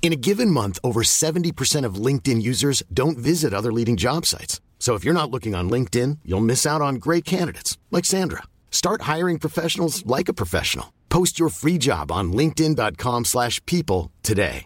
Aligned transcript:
In 0.00 0.12
a 0.12 0.16
given 0.16 0.50
month, 0.50 0.78
over 0.82 1.02
70% 1.02 1.84
of 1.84 1.96
LinkedIn 2.06 2.40
users 2.40 2.82
don't 2.94 3.18
visit 3.18 3.52
other 3.52 3.70
leading 3.70 3.96
job 3.96 4.24
sites. 4.24 4.62
So 4.78 4.94
if 4.94 5.04
you're 5.04 5.12
not 5.12 5.30
looking 5.30 5.54
on 5.54 5.68
LinkedIn, 5.68 6.20
you'll 6.24 6.48
miss 6.52 6.64
out 6.64 6.80
on 6.80 6.94
great 6.94 7.26
candidates 7.26 7.76
like 7.90 8.06
Sandra. 8.06 8.44
Start 8.70 9.02
hiring 9.02 9.38
professionals 9.38 10.06
like 10.06 10.30
a 10.30 10.34
professional. 10.42 10.94
Post 11.10 11.38
your 11.38 11.50
free 11.50 11.76
job 11.76 12.10
on 12.10 12.32
linkedin.com/people 12.32 14.10
today. 14.22 14.64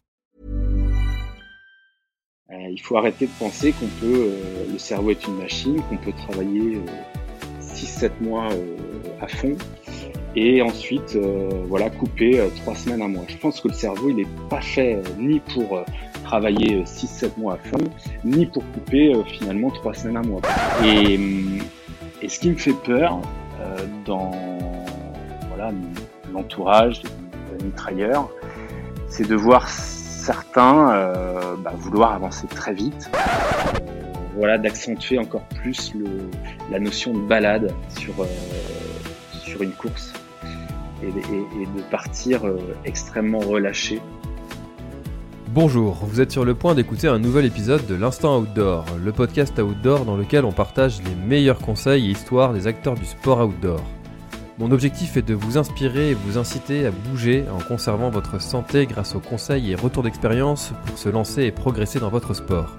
Euh, 2.53 2.69
il 2.69 2.81
faut 2.83 2.99
arrêter 2.99 3.27
de 3.27 3.33
penser 3.39 3.73
qu'on 3.73 3.89
peut, 3.99 4.29
euh, 4.29 4.71
le 4.71 4.79
cerveau 4.79 5.11
est 5.11 5.27
une 5.27 5.39
machine, 5.39 5.81
qu'on 5.89 5.97
peut 5.97 6.13
travailler 6.13 6.77
euh, 6.77 7.61
6-7 7.61 8.11
mois 8.21 8.53
euh, 8.53 8.77
à 9.23 9.27
fond 9.27 9.57
et 10.35 10.63
ensuite 10.63 11.17
euh, 11.17 11.49
voilà 11.69 11.91
couper 11.91 12.43
3 12.63 12.75
semaines 12.75 13.03
à 13.03 13.09
mois. 13.09 13.25
Je 13.29 13.37
pense 13.37 13.61
que 13.61 13.69
le 13.69 13.75
cerveau 13.75 14.11
il 14.11 14.17
n'est 14.17 14.27
pas 14.49 14.61
fait 14.61 14.97
euh, 14.97 15.03
ni 15.19 15.41
pour 15.41 15.77
euh, 15.77 15.85
travailler 16.25 16.83
6-7 16.85 17.39
mois 17.39 17.55
à 17.55 17.59
fond, 17.59 17.85
ni 18.25 18.47
pour 18.47 18.65
couper 18.73 19.13
finalement 19.39 19.71
3 19.71 19.95
semaines 19.95 20.17
à 20.17 20.23
mois. 20.23 20.41
Et, 20.85 21.19
et 22.23 22.29
ce 22.29 22.39
qui 22.41 22.51
me 22.51 22.57
fait 22.57 22.73
peur 22.73 23.21
dans 24.05 24.33
voilà, 25.49 25.73
l'entourage 26.33 27.03
des 27.03 27.65
mitrailleurs, 27.65 28.29
c'est 29.09 29.29
de 29.29 29.35
voir 29.35 29.69
certains 29.69 30.93
euh, 30.93 31.57
bah, 31.59 31.73
vouloir 31.77 32.13
avancer 32.13 32.47
très 32.47 32.73
vite, 32.73 33.11
euh, 33.15 33.79
voilà, 34.37 34.57
d'accentuer 34.57 35.19
encore 35.19 35.45
plus 35.61 35.93
le, 35.95 36.31
la 36.71 36.79
notion 36.79 37.13
de 37.13 37.21
balade 37.21 37.73
sur, 37.99 38.15
euh, 38.21 38.27
sur 39.45 39.63
une 39.63 39.73
course 39.73 40.13
et, 41.03 41.67
de 41.67 41.83
partir 41.91 42.47
euh, 42.47 42.59
extrêmement 42.85 43.41
relâché. 43.41 44.01
Bonjour, 45.49 45.99
vous 46.03 46.21
êtes 46.21 46.33
sur 46.33 46.45
le 46.45 46.55
point 46.55 46.75
d'écouter 46.75 47.09
un 47.09 47.19
nouvel 47.19 47.45
épisode 47.45 47.87
de 47.87 47.95
l'Instant 47.95 48.39
Outdoor, 48.39 48.87
le 49.05 49.13
podcast 49.13 49.59
outdoor 49.59 50.07
dans 50.07 50.17
lequel 50.17 50.47
on 50.47 50.53
partage 50.53 51.03
les 51.03 51.15
meilleurs 51.15 51.59
conseils 51.59 52.07
et 52.07 52.11
histoires 52.13 52.55
des 52.55 52.67
acteurs 52.67 52.95
du 52.95 53.05
sport 53.05 53.47
outdoor. 53.47 53.83
Mon 54.59 54.71
objectif 54.71 55.17
est 55.17 55.23
de 55.23 55.35
vous 55.35 55.59
inspirer 55.59 56.11
et 56.11 56.15
vous 56.15 56.39
inciter 56.39 56.87
à 56.87 56.91
bouger 56.91 57.45
en 57.53 57.59
conservant 57.59 58.11
votre 58.11 58.41
santé 58.41 58.87
grâce 58.87 59.15
aux 59.15 59.21
conseils 59.21 59.73
et 59.73 59.75
retours 59.75 60.05
d'expérience 60.05 60.73
pour 60.87 60.99
se 60.99 61.09
lancer 61.09 61.43
et 61.43 61.53
progresser 61.53 62.01
dans 62.01 62.11
votre 62.11 62.33
sport. 62.33 62.77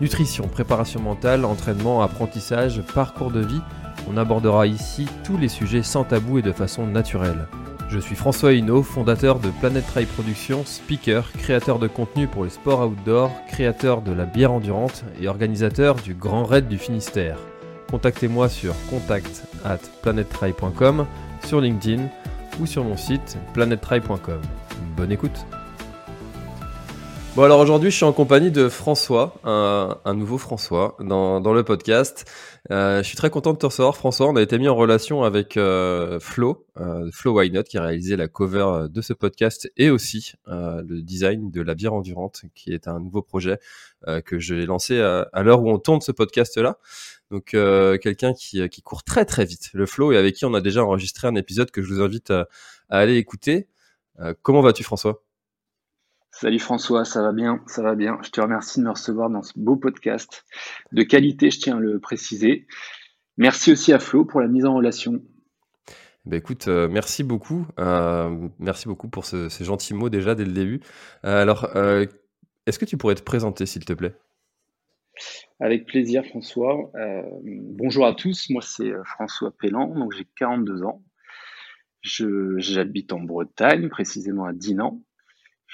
Nutrition, 0.00 0.46
préparation 0.46 1.00
mentale, 1.00 1.44
entraînement, 1.44 2.02
apprentissage, 2.02 2.82
parcours 2.94 3.32
de 3.32 3.40
vie, 3.40 3.60
on 4.08 4.16
abordera 4.16 4.66
ici 4.66 5.06
tous 5.24 5.36
les 5.36 5.48
sujets 5.48 5.82
sans 5.82 6.04
tabou 6.04 6.38
et 6.38 6.42
de 6.42 6.52
façon 6.52 6.86
naturelle. 6.86 7.46
Je 7.88 7.98
suis 7.98 8.16
François 8.16 8.52
Hinault, 8.52 8.82
fondateur 8.82 9.38
de 9.38 9.50
Planet 9.60 9.86
Trail 9.86 10.06
Productions, 10.06 10.64
speaker, 10.64 11.32
créateur 11.32 11.78
de 11.78 11.88
contenu 11.88 12.26
pour 12.26 12.44
les 12.44 12.50
sports 12.50 12.86
outdoor, 12.86 13.30
créateur 13.48 14.02
de 14.02 14.12
la 14.12 14.24
bière 14.24 14.52
endurante 14.52 15.04
et 15.20 15.28
organisateur 15.28 15.94
du 15.94 16.14
Grand 16.14 16.44
Raid 16.44 16.68
du 16.68 16.76
Finistère. 16.76 17.38
Contactez-moi 17.90 18.50
sur 18.50 18.74
contact 18.90 19.44
at 19.64 19.78
sur 21.46 21.60
LinkedIn 21.60 22.08
ou 22.60 22.66
sur 22.66 22.84
mon 22.84 22.96
site 22.96 23.38
planettry.com. 23.54 24.40
Bonne 24.96 25.12
écoute 25.12 25.46
Bon 27.36 27.44
alors 27.44 27.60
aujourd'hui 27.60 27.90
je 27.90 27.96
suis 27.96 28.04
en 28.04 28.12
compagnie 28.12 28.50
de 28.50 28.68
François, 28.68 29.34
un, 29.44 30.14
nouveau 30.14 30.38
François 30.38 30.96
dans 30.98 31.52
le 31.52 31.62
podcast. 31.62 32.24
Euh, 32.70 33.02
je 33.02 33.08
suis 33.08 33.16
très 33.16 33.30
content 33.30 33.52
de 33.52 33.58
te 33.58 33.66
recevoir 33.66 33.96
François, 33.96 34.28
on 34.28 34.36
a 34.36 34.42
été 34.42 34.58
mis 34.58 34.68
en 34.68 34.74
relation 34.74 35.22
avec 35.22 35.56
euh, 35.56 36.20
Flo, 36.20 36.66
euh, 36.78 37.10
Flo 37.12 37.40
qui 37.64 37.78
a 37.78 37.82
réalisé 37.82 38.16
la 38.16 38.28
cover 38.28 38.88
de 38.90 39.00
ce 39.00 39.12
podcast 39.12 39.70
et 39.76 39.90
aussi 39.90 40.32
euh, 40.48 40.82
le 40.86 41.02
design 41.02 41.50
de 41.50 41.62
la 41.62 41.74
bière 41.74 41.94
endurante 41.94 42.42
qui 42.54 42.72
est 42.72 42.88
un 42.88 43.00
nouveau 43.00 43.22
projet 43.22 43.58
euh, 44.06 44.20
que 44.20 44.38
j'ai 44.38 44.66
lancé 44.66 45.00
à, 45.00 45.28
à 45.32 45.42
l'heure 45.42 45.62
où 45.62 45.70
on 45.70 45.78
tourne 45.78 46.00
ce 46.00 46.12
podcast 46.12 46.56
là. 46.58 46.78
Donc 47.30 47.54
euh, 47.54 47.96
quelqu'un 47.98 48.32
qui, 48.34 48.60
court 48.82 49.02
très 49.02 49.24
très 49.24 49.44
vite, 49.44 49.70
le 49.72 49.86
Flo 49.86 50.12
et 50.12 50.16
avec 50.16 50.34
qui 50.34 50.44
on 50.44 50.54
a 50.54 50.60
déjà 50.60 50.84
enregistré 50.84 51.28
un 51.28 51.34
épisode 51.34 51.70
que 51.70 51.82
je 51.82 51.92
vous 51.92 52.00
invite 52.02 52.30
à 52.30 52.46
aller 52.88 53.16
écouter. 53.16 53.68
comment 54.42 54.62
vas-tu 54.62 54.82
François? 54.82 55.22
Salut 56.40 56.60
François, 56.60 57.04
ça 57.04 57.20
va 57.20 57.32
bien, 57.32 57.60
ça 57.66 57.82
va 57.82 57.96
bien. 57.96 58.16
Je 58.22 58.30
te 58.30 58.40
remercie 58.40 58.78
de 58.78 58.84
me 58.84 58.90
recevoir 58.90 59.28
dans 59.28 59.42
ce 59.42 59.54
beau 59.56 59.74
podcast 59.74 60.44
de 60.92 61.02
qualité, 61.02 61.50
je 61.50 61.58
tiens 61.58 61.78
à 61.78 61.80
le 61.80 61.98
préciser. 61.98 62.68
Merci 63.38 63.72
aussi 63.72 63.92
à 63.92 63.98
Flo 63.98 64.24
pour 64.24 64.40
la 64.40 64.46
mise 64.46 64.64
en 64.64 64.76
relation. 64.76 65.20
Bah 66.26 66.36
écoute, 66.36 66.68
euh, 66.68 66.86
merci 66.88 67.24
beaucoup. 67.24 67.66
Euh, 67.80 68.48
merci 68.60 68.86
beaucoup 68.86 69.08
pour 69.08 69.24
ce, 69.24 69.48
ces 69.48 69.64
gentils 69.64 69.94
mots 69.94 70.10
déjà 70.10 70.36
dès 70.36 70.44
le 70.44 70.52
début. 70.52 70.78
Euh, 71.24 71.42
alors, 71.42 71.76
est-ce 72.66 72.78
que 72.78 72.84
tu 72.84 72.96
pourrais 72.96 73.16
te 73.16 73.22
présenter 73.22 73.66
s'il 73.66 73.84
te 73.84 73.92
plaît? 73.92 74.14
Avec 75.58 75.86
plaisir 75.86 76.24
François. 76.24 76.92
bonjour 77.42 78.06
à 78.06 78.14
tous, 78.14 78.48
moi 78.50 78.62
c'est 78.62 78.92
François 79.02 79.50
Pellan, 79.50 79.88
donc 79.88 80.12
j'ai 80.12 80.28
42 80.36 80.84
ans. 80.84 81.02
J'habite 82.02 83.12
en 83.12 83.18
Bretagne, 83.18 83.88
précisément 83.88 84.44
à 84.44 84.52
Dinan. 84.52 85.02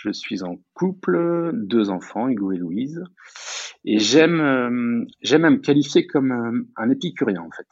Je 0.05 0.13
suis 0.13 0.43
en 0.43 0.59
couple, 0.75 1.53
deux 1.55 1.89
enfants, 1.89 2.29
Hugo 2.29 2.53
et 2.53 2.59
Louise. 2.59 3.03
Et 3.87 3.99
j'aime, 3.99 4.39
euh, 4.39 5.07
j'aime 5.23 5.47
à 5.47 5.51
me 5.51 5.57
qualifier 5.57 6.07
comme 6.07 6.31
euh, 6.31 6.69
un 6.77 6.91
épicurien, 6.91 7.41
en 7.41 7.51
fait. 7.51 7.67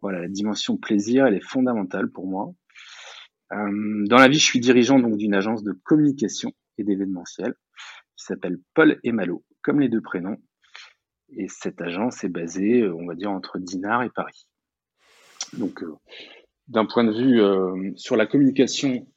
Voilà, 0.00 0.20
la 0.20 0.28
dimension 0.28 0.76
plaisir, 0.76 1.26
elle 1.26 1.34
est 1.34 1.44
fondamentale 1.44 2.08
pour 2.12 2.28
moi. 2.28 2.52
Euh, 3.52 4.04
dans 4.06 4.18
la 4.18 4.28
vie, 4.28 4.38
je 4.38 4.44
suis 4.44 4.60
dirigeant 4.60 5.00
donc 5.00 5.16
d'une 5.16 5.34
agence 5.34 5.64
de 5.64 5.72
communication 5.72 6.52
et 6.78 6.84
d'événementiel 6.84 7.54
qui 8.14 8.24
s'appelle 8.24 8.58
Paul 8.74 9.00
et 9.02 9.10
Malo, 9.10 9.44
comme 9.62 9.80
les 9.80 9.88
deux 9.88 10.00
prénoms. 10.00 10.38
Et 11.30 11.48
cette 11.48 11.80
agence 11.80 12.22
est 12.22 12.28
basée, 12.28 12.88
on 12.88 13.04
va 13.04 13.16
dire, 13.16 13.32
entre 13.32 13.58
Dinard 13.58 14.04
et 14.04 14.10
Paris. 14.10 14.46
Donc, 15.54 15.84
d'un 16.68 16.86
point 16.86 17.02
de 17.02 17.12
vue 17.12 17.96
sur 17.96 18.16
la 18.16 18.26
communication 18.26 19.08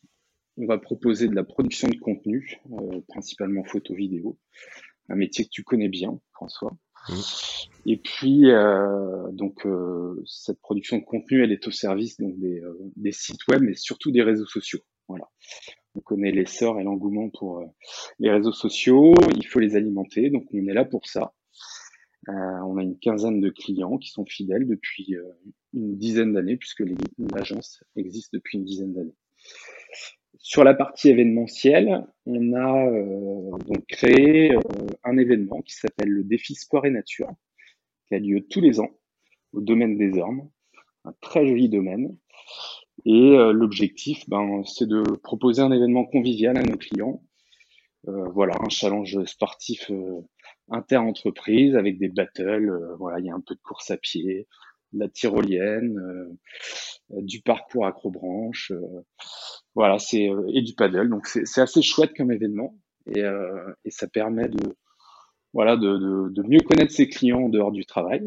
on 0.57 0.65
va 0.65 0.77
proposer 0.77 1.27
de 1.27 1.35
la 1.35 1.43
production 1.43 1.87
de 1.87 1.97
contenu, 1.97 2.61
euh, 2.71 3.01
principalement 3.07 3.63
photo-vidéo, 3.63 4.37
un 5.09 5.15
métier 5.15 5.45
que 5.45 5.49
tu 5.49 5.63
connais 5.63 5.89
bien, 5.89 6.19
François. 6.33 6.75
Et 7.85 7.97
puis, 7.97 8.49
euh, 8.49 9.31
donc, 9.31 9.65
euh, 9.65 10.21
cette 10.25 10.59
production 10.59 10.97
de 10.97 11.03
contenu, 11.03 11.43
elle 11.43 11.51
est 11.51 11.67
au 11.67 11.71
service 11.71 12.17
donc, 12.19 12.37
des, 12.39 12.59
euh, 12.61 12.77
des, 12.95 13.11
sites 13.11 13.47
web, 13.47 13.61
mais 13.61 13.75
surtout 13.75 14.11
des 14.11 14.23
réseaux 14.23 14.47
sociaux. 14.47 14.79
Voilà. 15.07 15.29
On 15.93 15.99
connaît 15.99 16.31
l'essor 16.31 16.79
et 16.79 16.83
l'engouement 16.83 17.29
pour 17.29 17.63
les 18.19 18.31
réseaux 18.31 18.51
sociaux. 18.51 19.13
Il 19.35 19.45
faut 19.45 19.59
les 19.59 19.75
alimenter, 19.75 20.29
donc 20.29 20.45
on 20.51 20.67
est 20.67 20.73
là 20.73 20.83
pour 20.83 21.05
ça. 21.07 21.33
on 22.27 22.77
a 22.77 22.81
une 22.81 22.97
quinzaine 22.97 23.39
de 23.39 23.49
clients 23.49 23.97
qui 23.97 24.09
sont 24.09 24.25
fidèles 24.25 24.67
depuis 24.67 25.15
une 25.73 25.95
dizaine 25.95 26.33
d'années, 26.33 26.57
puisque 26.57 26.83
l'agence 27.33 27.83
existe 27.95 28.33
depuis 28.33 28.57
une 28.57 28.65
dizaine 28.65 28.93
d'années. 28.93 29.15
Sur 30.39 30.63
la 30.63 30.73
partie 30.73 31.09
événementielle, 31.09 32.05
on 32.25 32.53
a 32.53 32.87
euh, 32.87 33.51
donc 33.67 33.85
créé 33.87 34.53
euh, 34.53 34.59
un 35.03 35.17
événement 35.17 35.61
qui 35.61 35.73
s'appelle 35.75 36.09
le 36.09 36.23
défi 36.23 36.55
sport 36.55 36.85
et 36.85 36.89
nature, 36.89 37.29
qui 38.07 38.15
a 38.15 38.19
lieu 38.19 38.45
tous 38.49 38.61
les 38.61 38.79
ans 38.79 38.91
au 39.53 39.61
domaine 39.61 39.97
des 39.97 40.17
Ormes, 40.17 40.49
un 41.05 41.13
très 41.21 41.45
joli 41.47 41.69
domaine. 41.69 42.17
Et 43.05 43.37
euh, 43.37 43.53
l'objectif, 43.53 44.27
ben, 44.29 44.63
c'est 44.65 44.87
de 44.87 45.01
proposer 45.23 45.61
un 45.61 45.71
événement 45.71 46.05
convivial 46.05 46.57
à 46.57 46.63
nos 46.63 46.77
clients. 46.77 47.21
Voilà, 48.07 48.53
un 48.59 48.69
challenge 48.69 49.23
sportif 49.25 49.91
inter-entreprise 50.69 51.75
avec 51.75 51.97
des 51.97 52.07
battles. 52.07 52.71
voilà, 52.99 53.17
il 53.17 53.25
y 53.25 53.31
a 53.31 53.33
un 53.33 53.41
peu 53.41 53.55
de 53.55 53.61
course 53.61 53.89
à 53.89 53.97
pied, 53.97 54.47
la 54.95 55.09
tyrolienne, 55.09 55.99
euh, 57.11 57.21
du 57.21 57.41
parcours 57.41 57.85
acrobranche, 57.85 58.71
euh, 58.71 59.05
voilà, 59.75 59.99
c'est 59.99 60.29
euh, 60.29 60.49
et 60.53 60.61
du 60.61 60.73
paddle. 60.73 61.09
Donc 61.09 61.27
c'est 61.27 61.61
assez 61.61 61.81
chouette 61.81 62.15
comme 62.15 62.31
événement 62.31 62.75
et, 63.07 63.23
ça 63.89 64.07
permet 64.07 64.47
de 64.47 64.75
voilà 65.53 65.77
de, 65.77 66.41
mieux 66.47 66.59
connaître 66.61 66.91
ses 66.91 67.07
clients 67.07 67.43
en 67.43 67.49
dehors 67.49 67.71
du 67.71 67.85
travail. 67.85 68.23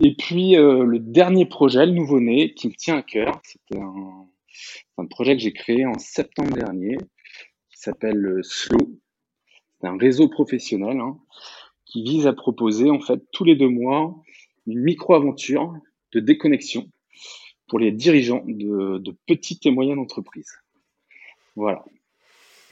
Et 0.00 0.14
puis 0.14 0.54
le 0.54 0.98
dernier 0.98 1.44
projet, 1.44 1.84
le 1.84 1.92
nouveau-né, 1.92 2.54
qui 2.54 2.68
me 2.68 2.72
tient 2.72 2.96
à 2.96 3.02
cœur, 3.02 3.40
c'était 3.44 3.80
un, 3.80 5.06
projet 5.06 5.36
que 5.36 5.42
j'ai 5.42 5.52
créé 5.52 5.84
en 5.84 5.98
septembre 5.98 6.54
dernier, 6.54 6.96
qui 6.96 7.76
qui 7.76 7.78
s'appelle 7.78 8.40
Slow. 8.42 8.98
C'est 9.80 9.88
un 9.88 9.98
réseau 9.98 10.28
professionnel 10.28 10.98
hein, 11.00 11.18
qui 11.84 12.02
vise 12.02 12.26
à 12.26 12.32
proposer 12.32 12.90
en 12.90 13.00
fait 13.00 13.20
tous 13.32 13.44
les 13.44 13.56
deux 13.56 13.68
mois 13.68 14.22
une 14.68 14.80
micro-aventure 14.80 15.74
de 16.12 16.20
déconnexion 16.20 16.90
pour 17.68 17.78
les 17.78 17.92
dirigeants 17.92 18.44
de, 18.46 18.98
de 18.98 19.16
petites 19.26 19.66
et 19.66 19.70
moyennes 19.70 19.98
entreprises. 19.98 20.52
Voilà. 21.56 21.84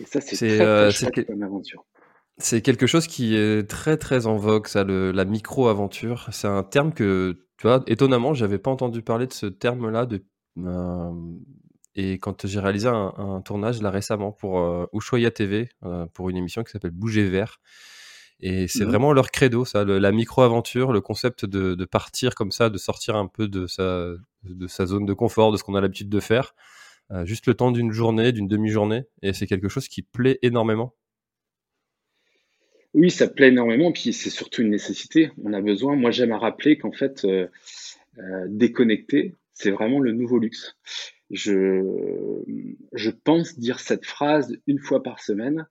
Et 0.01 0.05
ça, 0.05 0.21
c'est 0.21 0.37
très, 0.37 0.61
euh, 0.61 0.91
comme 1.27 1.43
aventure. 1.43 1.85
C'est 2.39 2.61
quelque 2.61 2.87
chose 2.87 3.07
qui 3.07 3.35
est 3.35 3.69
très 3.69 3.97
très 3.97 4.27
en 4.27 4.37
vogue, 4.37 4.67
ça, 4.67 4.85
le, 4.85 5.11
la 5.11 5.25
micro-aventure. 5.25 6.29
C'est 6.33 6.49
un 6.49 6.63
terme 6.63 6.93
que, 6.93 7.47
tu 7.59 7.67
vois, 7.67 7.83
étonnamment, 7.87 8.35
j'avais 8.35 8.59
pas 8.59 8.71
entendu 8.71 9.03
parler 9.03 9.27
de 9.27 9.33
ce 9.33 9.47
terme-là 9.47 10.05
de, 10.07 10.23
euh, 10.59 11.11
et 11.95 12.19
quand 12.19 12.47
j'ai 12.47 12.61
réalisé 12.61 12.89
un, 12.89 13.41
tournage 13.43 13.81
là 13.81 13.91
récemment 13.91 14.31
pour 14.31 14.61
euh, 14.61 14.87
Ushuaïa 14.93 15.31
TV, 15.31 15.71
euh, 15.85 16.07
pour 16.13 16.29
une 16.29 16.37
émission 16.37 16.63
qui 16.63 16.71
s'appelle 16.71 16.91
Bouger 16.91 17.29
vert. 17.29 17.59
Et 18.41 18.69
c'est 18.69 18.85
mmh 18.85 18.89
vraiment 18.89 19.13
leur 19.13 19.31
credo, 19.31 19.65
ça, 19.65 19.85
la 19.85 20.13
micro-aventure, 20.13 20.93
le 20.93 21.01
concept 21.01 21.47
de, 21.47 21.75
de, 21.75 21.85
partir 21.87 22.35
comme 22.35 22.51
ça, 22.51 22.69
de 22.69 22.77
sortir 22.77 23.17
un 23.17 23.29
peu 23.29 23.49
de 23.49 23.67
sa, 23.67 24.11
de 24.45 24.67
sa 24.67 24.85
zone 24.85 25.07
de 25.07 25.15
confort, 25.15 25.53
de 25.53 25.57
ce 25.57 25.65
qu'on 25.65 25.75
a 25.75 25.81
l'habitude 25.81 26.11
de 26.11 26.21
faire, 26.21 26.55
euh, 27.13 27.25
juste 27.25 27.47
le 27.47 27.55
temps 27.55 27.73
d'une 27.73 27.93
journée, 27.93 28.33
d'une 28.33 28.49
demi-journée. 28.49 29.05
Et 29.23 29.33
c'est 29.33 29.47
quelque 29.47 29.69
chose 29.69 29.89
qui 29.89 30.03
plaît 30.03 30.39
énormément. 30.43 30.95
Oui, 32.93 33.11
ça 33.11 33.29
plaît 33.29 33.49
énormément, 33.49 33.93
puis 33.93 34.13
c'est 34.13 34.31
surtout 34.31 34.63
une 34.63 34.71
nécessité. 34.71 35.31
On 35.43 35.53
a 35.53 35.61
besoin. 35.61 35.97
Moi, 35.97 36.11
j'aime 36.11 36.33
à 36.33 36.39
rappeler 36.39 36.79
qu'en 36.79 36.93
fait, 36.93 37.25
euh, 37.25 37.47
euh, 38.19 38.47
déconnecter, 38.49 39.35
c'est 39.53 39.71
vraiment 39.71 40.01
le 40.01 40.13
nouveau 40.13 40.39
luxe. 40.39 40.77
Je, 41.31 41.83
je 42.93 43.11
pense 43.11 43.59
dire 43.59 43.81
cette 43.81 44.07
phrase 44.07 44.57
une 44.67 44.79
fois 44.79 45.03
par 45.03 45.21
semaine, 45.21 45.67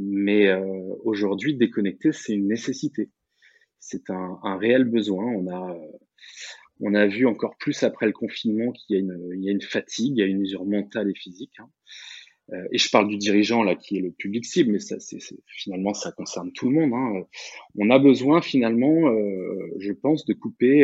mais 0.00 0.48
euh, 0.48 0.94
aujourd'hui, 1.04 1.54
déconnecter, 1.54 2.12
c'est 2.12 2.34
une 2.34 2.48
nécessité. 2.48 3.10
C'est 3.80 4.10
un, 4.10 4.58
réel 4.58 4.84
besoin. 4.84 5.24
On 5.24 5.48
a, 5.50 5.76
on 6.80 6.94
a 6.94 7.06
vu 7.06 7.26
encore 7.26 7.56
plus 7.58 7.82
après 7.82 8.06
le 8.06 8.12
confinement 8.12 8.72
qu'il 8.72 8.96
y 8.96 9.48
a 9.48 9.52
une, 9.52 9.60
fatigue, 9.62 10.16
il 10.16 10.20
y 10.20 10.22
a 10.22 10.26
une 10.26 10.42
usure 10.42 10.64
mentale 10.64 11.10
et 11.10 11.14
physique. 11.14 11.54
Hein. 11.58 11.70
Euh, 12.52 12.68
et 12.72 12.78
je 12.78 12.90
parle 12.90 13.08
du 13.08 13.18
dirigeant 13.18 13.62
là 13.62 13.76
qui 13.76 13.98
est 13.98 14.00
le 14.00 14.10
public 14.10 14.44
cible, 14.44 14.72
mais 14.72 14.78
finalement 15.46 15.92
ça 15.92 16.12
concerne 16.12 16.50
tout 16.52 16.70
le 16.70 16.74
monde. 16.74 16.92
Hein. 16.94 17.26
On 17.76 17.90
a 17.90 17.98
besoin 17.98 18.40
finalement, 18.40 19.08
euh, 19.10 19.74
je 19.78 19.92
pense, 19.92 20.24
de 20.24 20.32
couper 20.32 20.82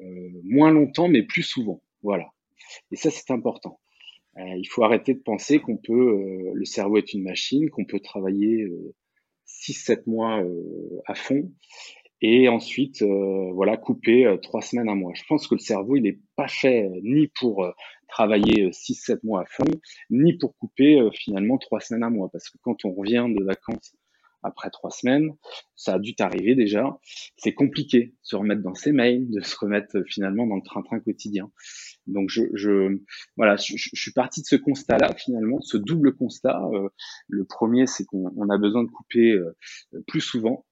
euh, 0.00 0.28
moins 0.44 0.70
longtemps, 0.70 1.08
mais 1.08 1.22
plus 1.22 1.42
souvent. 1.42 1.82
Voilà. 2.02 2.26
Et 2.90 2.96
ça, 2.96 3.10
c'est 3.10 3.30
important. 3.30 3.80
Euh, 4.38 4.56
il 4.56 4.66
faut 4.66 4.84
arrêter 4.84 5.14
de 5.14 5.20
penser 5.20 5.60
qu'on 5.60 5.76
peut, 5.76 5.92
euh, 5.92 6.50
le 6.54 6.64
cerveau 6.64 6.98
est 6.98 7.12
une 7.14 7.22
machine, 7.22 7.70
qu'on 7.70 7.86
peut 7.86 8.00
travailler 8.00 8.68
6-7 9.46 9.98
euh, 9.98 10.02
mois 10.06 10.42
à 11.06 11.14
fond 11.14 11.50
et 12.22 12.48
ensuite 12.48 13.02
voilà 13.02 13.76
couper 13.76 14.38
trois 14.42 14.62
semaines 14.62 14.88
un 14.88 14.94
mois. 14.94 15.12
Je 15.14 15.22
pense 15.28 15.46
que 15.46 15.54
le 15.54 15.60
cerveau 15.60 15.96
il 15.96 16.02
n'est 16.02 16.18
pas 16.34 16.48
fait 16.48 16.88
ni 17.02 17.28
pour 17.38 17.66
travailler 18.08 18.70
6-7 18.70 19.18
mois 19.22 19.42
à 19.42 19.44
fond, 19.46 19.70
ni 20.10 20.32
pour 20.38 20.56
couper 20.56 20.98
finalement 21.12 21.58
trois 21.58 21.80
semaines 21.80 22.04
à 22.04 22.10
mois. 22.10 22.30
Parce 22.32 22.48
que 22.48 22.56
quand 22.62 22.86
on 22.86 22.94
revient 22.94 23.26
de 23.28 23.44
vacances 23.44 23.94
après 24.42 24.70
trois 24.70 24.90
semaines, 24.90 25.30
ça 25.74 25.94
a 25.94 25.98
dû 25.98 26.14
t'arriver 26.14 26.54
déjà. 26.54 26.98
C'est 27.36 27.52
compliqué 27.52 28.06
de 28.06 28.14
se 28.22 28.36
remettre 28.36 28.62
dans 28.62 28.74
ses 28.74 28.92
mails, 28.92 29.30
de 29.30 29.42
se 29.42 29.56
remettre 29.58 30.02
finalement 30.06 30.46
dans 30.46 30.56
le 30.56 30.62
train-train 30.62 31.00
quotidien. 31.00 31.50
Donc 32.06 32.30
je, 32.30 32.42
je 32.54 32.98
voilà, 33.36 33.56
je, 33.56 33.74
suis 33.76 34.12
parti 34.12 34.40
de 34.40 34.46
ce 34.46 34.56
constat-là 34.56 35.14
finalement, 35.14 35.60
ce 35.60 35.76
double 35.76 36.14
constat. 36.14 36.60
Euh, 36.72 36.88
le 37.28 37.44
premier, 37.44 37.86
c'est 37.86 38.04
qu'on 38.04 38.48
a 38.48 38.58
besoin 38.58 38.84
de 38.84 38.90
couper 38.90 39.32
euh, 39.32 39.56
plus 40.06 40.20
souvent, 40.20 40.64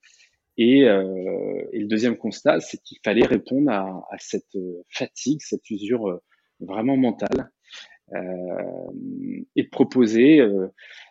et, 0.56 0.84
euh, 0.84 1.64
et, 1.72 1.80
le 1.80 1.86
deuxième 1.86 2.16
constat, 2.16 2.60
c'est 2.60 2.80
qu'il 2.82 2.98
fallait 3.04 3.26
répondre 3.26 3.70
à, 3.70 4.06
à, 4.10 4.16
cette 4.18 4.56
fatigue, 4.88 5.40
cette 5.42 5.68
usure 5.70 6.20
vraiment 6.60 6.96
mentale, 6.96 7.50
et 9.56 9.64
proposer 9.64 10.40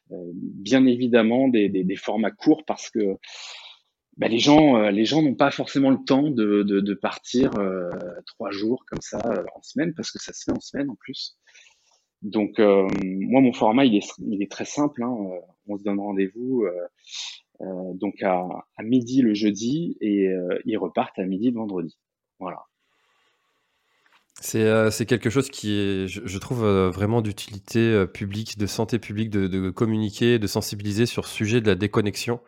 bien 0.10 0.86
évidemment 0.86 1.50
des, 1.50 1.68
des, 1.68 1.84
des, 1.84 1.96
formats 1.96 2.32
courts 2.32 2.64
parce 2.66 2.90
que 2.90 3.18
bah, 4.18 4.28
les 4.28 4.38
gens, 4.40 4.78
euh, 4.78 4.92
les 4.92 5.06
gens 5.06 5.22
n'ont 5.24 5.34
pas 5.34 5.50
forcément 5.50 5.90
le 5.90 6.04
temps 6.06 6.30
de, 6.30 6.62
de, 6.64 6.94
partir 6.94 7.52
euh, 7.58 7.90
trois 8.28 8.52
jours 8.52 8.86
comme 8.88 9.02
ça 9.02 9.20
euh, 9.26 9.44
en 9.56 9.62
semaine, 9.64 9.94
parce 9.96 10.12
que 10.12 10.20
ça 10.20 10.34
se 10.34 10.44
fait 10.44 10.52
en 10.52 10.60
semaine 10.60 10.90
en 10.90 10.96
plus. 10.96 11.38
Donc 12.22 12.58
moi, 12.60 13.42
mon 13.42 13.52
format, 13.52 13.84
il 13.84 13.98
est, 13.98 14.10
il 14.20 14.42
est 14.42 14.50
très 14.50 14.64
simple. 14.64 15.04
Hein. 15.04 15.14
On 15.68 15.78
se 15.78 15.84
donne 15.84 16.00
rendez-vous 16.00 16.66
donc 17.60 18.24
à, 18.24 18.48
à, 18.78 18.84
midi 18.84 19.22
le 19.22 19.34
jeudi 19.34 19.98
et 20.00 20.30
ils 20.64 20.78
repartent 20.78 21.20
à 21.20 21.26
midi 21.26 21.52
le 21.52 21.58
vendredi. 21.58 21.98
Voilà. 22.40 22.60
C'est 24.36 25.06
quelque 25.06 25.30
chose 25.30 25.50
qui 25.50 25.74
est, 25.74 26.08
je, 26.08 26.38
trouve, 26.38 26.66
vraiment 26.66 27.22
d'utilité 27.22 28.06
publique, 28.08 28.58
de 28.58 28.68
santé 28.68 29.00
publique, 29.00 29.30
de, 29.30 29.48
de, 29.48 29.70
communiquer, 29.70 30.40
de 30.40 30.48
sensibiliser 30.48 31.06
sur 31.06 31.28
ce 31.28 31.36
sujet 31.36 31.60
de 31.60 31.68
la 31.68 31.76
déconnexion 31.76 32.40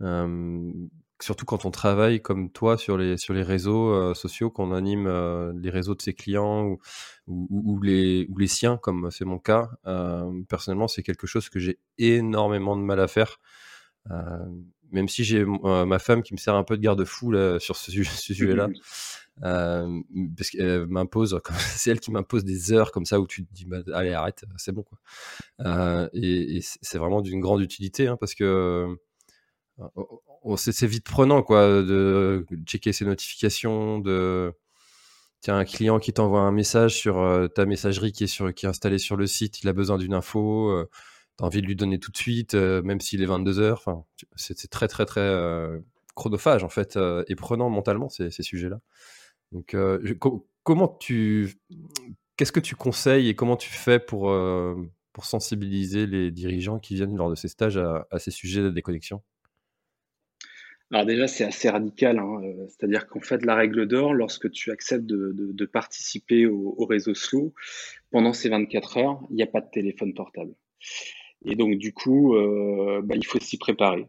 surtout 0.00 1.44
quand 1.46 1.64
on 1.64 1.70
travaille 1.70 2.20
comme 2.20 2.50
toi 2.50 2.76
sur 2.76 2.98
les, 2.98 3.16
sur 3.16 3.34
les 3.34 3.42
réseaux 3.42 4.14
sociaux, 4.14 4.50
qu'on 4.50 4.72
anime 4.72 5.08
les 5.60 5.70
réseaux 5.70 5.94
de 5.94 6.02
ses 6.02 6.14
clients 6.14 6.64
ou, 6.64 6.78
ou, 7.26 7.80
les, 7.80 8.26
ou 8.28 8.38
les 8.38 8.48
siens, 8.48 8.76
comme 8.76 9.10
c'est 9.10 9.24
mon 9.24 9.38
cas. 9.38 9.70
personnellement, 10.48 10.88
c'est 10.88 11.02
quelque 11.02 11.26
chose 11.26 11.48
que 11.48 11.58
j'ai 11.58 11.78
énormément 11.98 12.76
de 12.76 12.82
mal 12.82 13.00
à 13.00 13.08
faire. 13.08 13.38
même 14.90 15.08
si 15.08 15.24
j'ai 15.24 15.44
ma 15.44 15.98
femme 15.98 16.22
qui 16.22 16.34
me 16.34 16.38
sert 16.38 16.54
un 16.54 16.64
peu 16.64 16.76
de 16.76 16.82
garde-fou 16.82 17.32
sur 17.58 17.76
ce, 17.76 17.90
sujet-là. 17.90 18.68
parce 19.40 20.50
qu'elle 20.50 20.86
m'impose, 20.86 21.40
c'est 21.58 21.90
elle 21.90 22.00
qui 22.00 22.10
m'impose 22.10 22.44
des 22.44 22.72
heures 22.72 22.92
comme 22.92 23.04
ça 23.04 23.20
où 23.20 23.26
tu 23.26 23.44
te 23.44 23.52
dis 23.52 23.64
bah, 23.64 23.78
allez 23.92 24.12
arrête, 24.12 24.44
c'est 24.56 24.72
bon 24.72 24.82
quoi. 24.82 26.08
et, 26.12 26.60
c'est 26.62 26.98
vraiment 26.98 27.20
d'une 27.20 27.40
grande 27.40 27.60
utilité 27.60 28.06
hein, 28.08 28.16
parce 28.18 28.34
que 28.34 28.96
c'est 30.56 30.86
vite 30.86 31.04
prenant 31.04 31.42
quoi 31.42 31.82
de 31.82 32.46
checker 32.66 32.92
ses 32.92 33.04
notifications 33.04 33.98
de 33.98 34.52
tiens 35.44 35.58
un 35.58 35.64
client 35.66 35.98
qui 35.98 36.14
t'envoie 36.14 36.40
un 36.40 36.52
message 36.52 36.94
sur 36.94 37.18
euh, 37.18 37.48
ta 37.48 37.66
messagerie 37.66 38.12
qui 38.12 38.24
est 38.24 38.28
sur 38.28 38.54
qui 38.54 38.66
installée 38.66 38.98
sur 38.98 39.16
le 39.16 39.26
site 39.26 39.62
il 39.62 39.68
a 39.68 39.74
besoin 39.74 39.98
d'une 39.98 40.14
info 40.14 40.70
euh, 40.70 40.88
tu 41.36 41.44
as 41.44 41.46
envie 41.46 41.60
de 41.60 41.66
lui 41.66 41.76
donner 41.76 41.98
tout 41.98 42.10
de 42.10 42.16
suite 42.16 42.54
euh, 42.54 42.80
même 42.82 43.00
s'il 43.00 43.22
est 43.22 43.26
22 43.26 43.58
heures 43.58 43.84
c'est 44.36 44.70
très 44.70 44.88
très 44.88 45.04
très 45.04 45.30
chronophage 46.14 46.64
en 46.64 46.70
fait 46.70 46.98
et 47.28 47.34
prenant 47.34 47.68
mentalement 47.68 48.08
ces, 48.08 48.30
sujets 48.30 48.70
là 48.70 48.80
donc 49.52 49.76
comment 50.62 50.88
tu 50.88 51.54
qu'est-ce 52.36 52.52
que 52.52 52.60
tu 52.60 52.74
conseilles 52.74 53.28
et 53.28 53.34
comment 53.34 53.56
tu 53.56 53.70
fais 53.70 53.98
pour 53.98 54.34
pour 55.12 55.24
sensibiliser 55.26 56.06
les 56.06 56.30
dirigeants 56.30 56.78
qui 56.78 56.94
viennent 56.94 57.16
lors 57.16 57.28
de 57.28 57.34
ces 57.34 57.48
stages 57.48 57.76
à 57.78 58.18
ces 58.18 58.30
sujets 58.30 58.62
de 58.62 58.70
déconnexion? 58.70 59.22
Alors 60.94 61.06
déjà, 61.06 61.26
c'est 61.26 61.42
assez 61.42 61.68
radical, 61.68 62.20
hein, 62.20 62.40
euh, 62.44 62.66
c'est-à-dire 62.68 63.08
qu'en 63.08 63.20
fait, 63.20 63.44
la 63.44 63.56
règle 63.56 63.88
d'or, 63.88 64.14
lorsque 64.14 64.48
tu 64.52 64.70
acceptes 64.70 65.06
de, 65.06 65.64
participer 65.66 66.46
au, 66.46 66.72
au, 66.78 66.86
réseau 66.86 67.14
slow, 67.14 67.52
pendant 68.12 68.32
ces 68.32 68.48
24 68.48 68.98
heures, 68.98 69.20
il 69.30 69.34
n'y 69.34 69.42
a 69.42 69.48
pas 69.48 69.60
de 69.60 69.68
téléphone 69.72 70.14
portable. 70.14 70.54
Et 71.46 71.56
donc, 71.56 71.78
du 71.78 71.92
coup, 71.92 72.36
euh, 72.36 73.02
bah, 73.02 73.16
il 73.16 73.26
faut 73.26 73.40
s'y 73.40 73.58
préparer. 73.58 74.06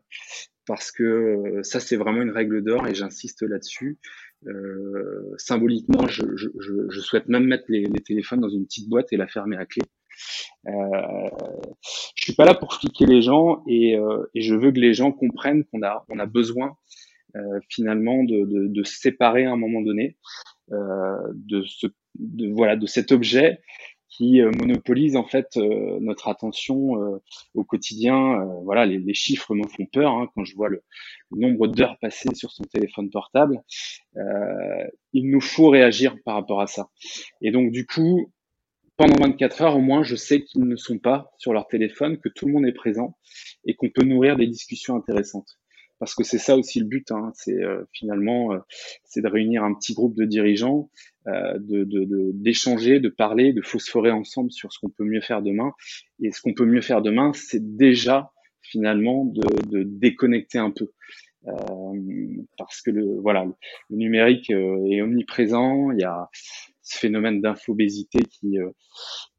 Parce 0.67 0.91
que 0.91 1.03
euh, 1.03 1.63
ça, 1.63 1.79
c'est 1.79 1.95
vraiment 1.95 2.21
une 2.21 2.29
règle 2.29 2.63
d'or 2.63 2.87
et 2.87 2.93
j'insiste 2.93 3.41
là-dessus. 3.41 3.97
Symboliquement, 5.37 6.05
je, 6.07 6.99
souhaite 7.01 7.27
même 7.27 7.45
mettre 7.45 7.65
les, 7.67 7.89
téléphones 8.05 8.41
dans 8.41 8.49
une 8.49 8.65
petite 8.67 8.87
boîte 8.89 9.11
et 9.11 9.17
la 9.17 9.25
fermer 9.25 9.57
à 9.57 9.65
clé. 9.65 9.81
Euh, 10.67 11.29
je 12.15 12.23
suis 12.23 12.33
pas 12.33 12.45
là 12.45 12.53
pour 12.53 12.73
fliquer 12.73 13.05
les 13.05 13.21
gens 13.21 13.63
et, 13.67 13.95
euh, 13.97 14.25
et, 14.33 14.41
je 14.41 14.55
veux 14.55 14.71
que 14.71 14.79
les 14.79 14.93
gens 14.93 15.11
comprennent 15.11 15.63
qu'on 15.65 15.83
a, 15.83 16.05
on 16.09 16.19
a 16.19 16.25
besoin 16.25 16.75
euh, 17.35 17.59
finalement 17.69 18.23
de, 18.23 18.45
de, 18.45 18.67
de, 18.67 18.83
séparer 18.83 19.45
à 19.45 19.51
un 19.51 19.57
moment 19.57 19.81
donné 19.81 20.17
euh, 20.71 21.17
de, 21.33 21.63
ce, 21.63 21.87
de, 22.15 22.47
voilà, 22.53 22.75
de 22.75 22.85
cet 22.85 23.11
objet 23.11 23.59
qui 24.15 24.41
euh, 24.41 24.51
monopolise 24.51 25.15
en 25.15 25.25
fait 25.25 25.57
euh, 25.57 25.97
notre 25.99 26.27
attention 26.29 27.01
euh, 27.01 27.21
au 27.53 27.63
quotidien. 27.63 28.45
voilà, 28.63 28.85
les, 28.85 28.99
les, 28.99 29.13
chiffres 29.13 29.53
me 29.53 29.67
font 29.67 29.85
peur 29.85 30.11
hein, 30.11 30.29
quand 30.33 30.45
je 30.45 30.55
vois 30.55 30.69
le, 30.69 30.83
le 31.31 31.41
nombre 31.41 31.67
d'heures 31.67 31.97
passées 31.99 32.33
sur 32.33 32.51
son 32.51 32.63
téléphone 32.63 33.09
portable. 33.09 33.61
il 35.13 35.29
nous 35.29 35.41
faut 35.41 35.69
réagir 35.69 36.15
par 36.23 36.35
rapport 36.35 36.61
à 36.61 36.67
ça. 36.67 36.89
Et 37.41 37.51
donc 37.51 37.71
du 37.71 37.85
coup, 37.85 38.31
pendant 38.97 39.15
24 39.25 39.61
heures 39.61 39.77
au 39.77 39.81
moins, 39.81 40.03
je 40.03 40.15
sais 40.15 40.41
qu'ils 40.43 40.63
ne 40.63 40.75
sont 40.75 40.99
pas 40.99 41.31
sur 41.37 41.53
leur 41.53 41.67
téléphone, 41.67 42.17
que 42.17 42.29
tout 42.29 42.45
le 42.45 42.53
monde 42.53 42.65
est 42.65 42.73
présent 42.73 43.17
et 43.65 43.75
qu'on 43.75 43.89
peut 43.89 44.03
nourrir 44.03 44.37
des 44.37 44.47
discussions 44.47 44.95
intéressantes. 44.95 45.59
parce 45.99 46.13
que 46.15 46.23
c'est 46.23 46.37
ça 46.37 46.57
aussi 46.57 46.79
le 46.79 46.85
but. 46.85 47.11
Hein, 47.11 47.31
c'est 47.33 47.57
finalement, 47.93 48.49
c'est 49.03 49.21
de 49.21 49.27
réunir 49.27 49.63
un 49.63 49.73
petit 49.73 49.93
groupe 49.93 50.15
de 50.15 50.25
dirigeants, 50.25 50.89
de 51.25 51.85
d'échanger, 52.33 52.99
de, 52.99 53.09
de, 53.09 53.09
parler, 53.09 53.53
de 53.53 53.61
phosphorer 53.61 54.11
ensemble 54.11 54.51
sur 54.51 54.71
ce 54.71 54.79
qu'on 54.79 54.89
peut 54.89 55.05
mieux 55.05 55.21
faire 55.21 55.41
demain. 55.41 55.73
Et 56.21 56.31
ce 56.31 56.41
qu'on 56.41 56.53
peut 56.53 56.65
mieux 56.65 56.81
faire 56.81 57.01
demain, 57.01 57.31
c'est 57.33 57.75
déjà 57.77 58.31
finalement 58.61 59.25
de, 59.25 59.41
de 59.69 59.83
déconnecter 59.83 60.57
un 60.57 60.71
peu. 60.71 60.91
Euh, 61.47 62.43
parce 62.57 62.81
que 62.81 62.89
le 62.89 63.19
voilà 63.21 63.45
le 63.89 63.97
numérique 63.97 64.49
euh, 64.49 64.83
est 64.89 65.03
omniprésent 65.03 65.91
il 65.91 65.99
y 65.99 66.03
a 66.03 66.27
ce 66.85 66.97
phénomène 66.97 67.41
d'infobésité 67.41 68.19
qui 68.23 68.57
euh, 68.59 68.69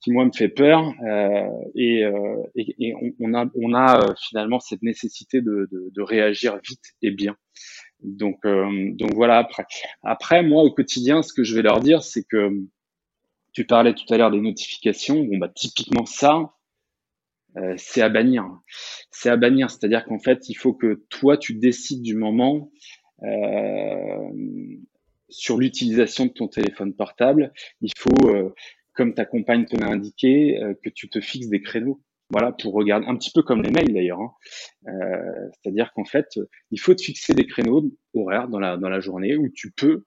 qui 0.01 0.13
moi 0.13 0.25
me 0.27 0.33
fait 0.33 0.49
peur. 0.49 0.93
Et, 1.75 2.05
et, 2.55 2.95
on, 3.19 3.35
a 3.35 3.47
on 3.57 3.75
a 3.75 4.15
finalement 4.17 4.61
cette 4.61 4.83
nécessité 4.83 5.41
de, 5.41 5.69
de, 5.73 5.91
de, 5.93 6.03
réagir 6.03 6.61
vite 6.63 6.95
et 7.03 7.11
bien. 7.11 7.37
Donc 8.03 8.43
donc 8.45 9.15
voilà 9.15 9.39
après 9.39 9.65
après 10.05 10.45
moi 10.45 10.63
au 10.63 10.71
quotidien 10.71 11.23
ce 11.23 11.33
que 11.33 11.43
je 11.43 11.57
vais 11.57 11.63
leur 11.63 11.81
dire 11.81 12.03
c'est 12.05 12.23
que 12.23 12.51
tu 13.53 13.67
parlais 13.67 13.95
tout 13.95 14.05
à 14.15 14.17
l'heure 14.17 14.31
des 14.31 14.41
notifications. 14.41 15.25
Bon 15.25 15.39
bah 15.39 15.51
typiquement 15.53 16.07
ça 16.07 16.53
euh, 17.57 17.75
c'est 17.79 18.03
à 18.03 18.09
bannir. 18.09 18.45
C'est 19.11 19.31
à 19.31 19.37
bannir, 19.37 19.71
c'est-à-dire 19.71 20.05
qu'en 20.05 20.19
fait, 20.19 20.49
il 20.49 20.55
faut 20.55 20.75
que 20.75 21.05
toi, 21.09 21.39
tu 21.39 21.55
décides 21.55 22.03
du 22.03 22.15
moment 22.15 22.71
euh, 23.23 24.31
sur 25.29 25.59
l'utilisation 25.59 26.27
de 26.27 26.31
ton 26.31 26.49
téléphone 26.49 26.95
portable. 26.95 27.53
Il 27.81 27.93
faut, 27.97 28.31
euh, 28.31 28.55
comme 28.95 29.15
ta 29.15 29.25
compagne 29.25 29.67
te 29.67 29.77
l'a 29.77 29.89
indiqué, 29.89 30.61
que 30.83 30.91
tu 30.91 31.09
te 31.09 31.21
fixes 31.21 31.49
des 31.49 31.61
créneaux. 31.61 32.01
Voilà, 32.31 32.51
pour 32.51 32.73
regarder, 32.73 33.07
un 33.07 33.17
petit 33.17 33.31
peu 33.33 33.43
comme 33.43 33.63
les 33.63 33.71
mails 33.71 33.93
d'ailleurs. 33.93 34.21
Hein. 34.21 34.33
C'est-à-dire 35.53 35.93
qu'en 35.95 36.05
fait, 36.05 36.27
il 36.71 36.81
faut 36.81 36.95
te 36.95 37.03
fixer 37.03 37.35
des 37.35 37.47
créneaux 37.47 37.93
horaires 38.15 38.49
dans 38.49 38.59
la, 38.59 38.77
dans 38.77 38.89
la 38.89 38.99
journée 38.99 39.37
où 39.37 39.49
tu 39.55 39.71
peux 39.71 40.03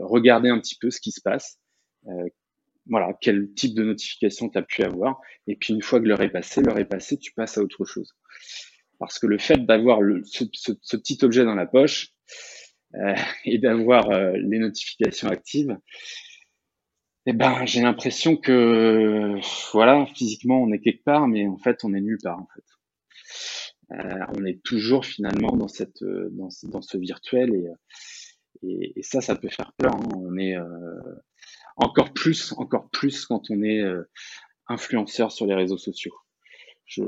regarder 0.00 0.48
un 0.48 0.58
petit 0.60 0.76
peu 0.80 0.90
ce 0.90 1.00
qui 1.00 1.10
se 1.10 1.20
passe, 1.20 1.58
voilà, 2.86 3.16
quel 3.20 3.52
type 3.54 3.74
de 3.74 3.84
notification 3.84 4.48
tu 4.48 4.58
as 4.58 4.62
pu 4.62 4.82
avoir. 4.82 5.20
Et 5.46 5.56
puis 5.56 5.74
une 5.74 5.82
fois 5.82 6.00
que 6.00 6.06
l'heure 6.06 6.22
est 6.22 6.30
passée, 6.30 6.62
l'heure 6.62 6.78
est 6.78 6.88
passée, 6.88 7.18
tu 7.18 7.32
passes 7.32 7.58
à 7.58 7.62
autre 7.62 7.84
chose. 7.84 8.12
Parce 8.98 9.18
que 9.18 9.26
le 9.26 9.38
fait 9.38 9.58
d'avoir 9.64 10.00
ce, 10.24 10.44
petit 10.96 11.18
objet 11.22 11.44
dans 11.44 11.54
la 11.54 11.66
poche 11.66 12.08
euh, 12.94 13.14
et 13.44 13.58
d'avoir 13.58 14.10
euh, 14.10 14.32
les 14.36 14.58
notifications 14.58 15.28
actives, 15.28 15.76
eh 17.26 17.32
ben, 17.32 17.64
j'ai 17.66 17.82
l'impression 17.82 18.36
que 18.36 19.36
voilà, 19.72 20.06
physiquement 20.14 20.60
on 20.60 20.72
est 20.72 20.80
quelque 20.80 21.04
part, 21.04 21.28
mais 21.28 21.46
en 21.46 21.58
fait 21.58 21.84
on 21.84 21.94
est 21.94 22.00
nulle 22.00 22.18
part 22.22 22.40
en 22.40 22.48
fait. 22.54 22.64
Euh, 23.92 24.24
on 24.36 24.44
est 24.44 24.62
toujours 24.64 25.04
finalement 25.04 25.54
dans 25.56 25.68
cette 25.68 26.02
dans, 26.02 26.48
dans 26.64 26.82
ce 26.82 26.96
virtuel 26.96 27.54
et, 27.54 27.68
et, 28.62 28.98
et 28.98 29.02
ça, 29.02 29.20
ça 29.20 29.36
peut 29.36 29.50
faire 29.50 29.72
peur. 29.76 29.94
Hein. 29.94 30.08
On 30.16 30.36
est 30.36 30.56
encore 31.76 32.12
plus, 32.12 32.52
encore 32.56 32.88
plus 32.90 33.26
quand 33.26 33.50
on 33.50 33.62
est 33.62 33.80
euh, 33.80 34.08
influenceur 34.68 35.32
sur 35.32 35.46
les 35.46 35.54
réseaux 35.54 35.78
sociaux. 35.78 36.14
Je, 36.84 37.02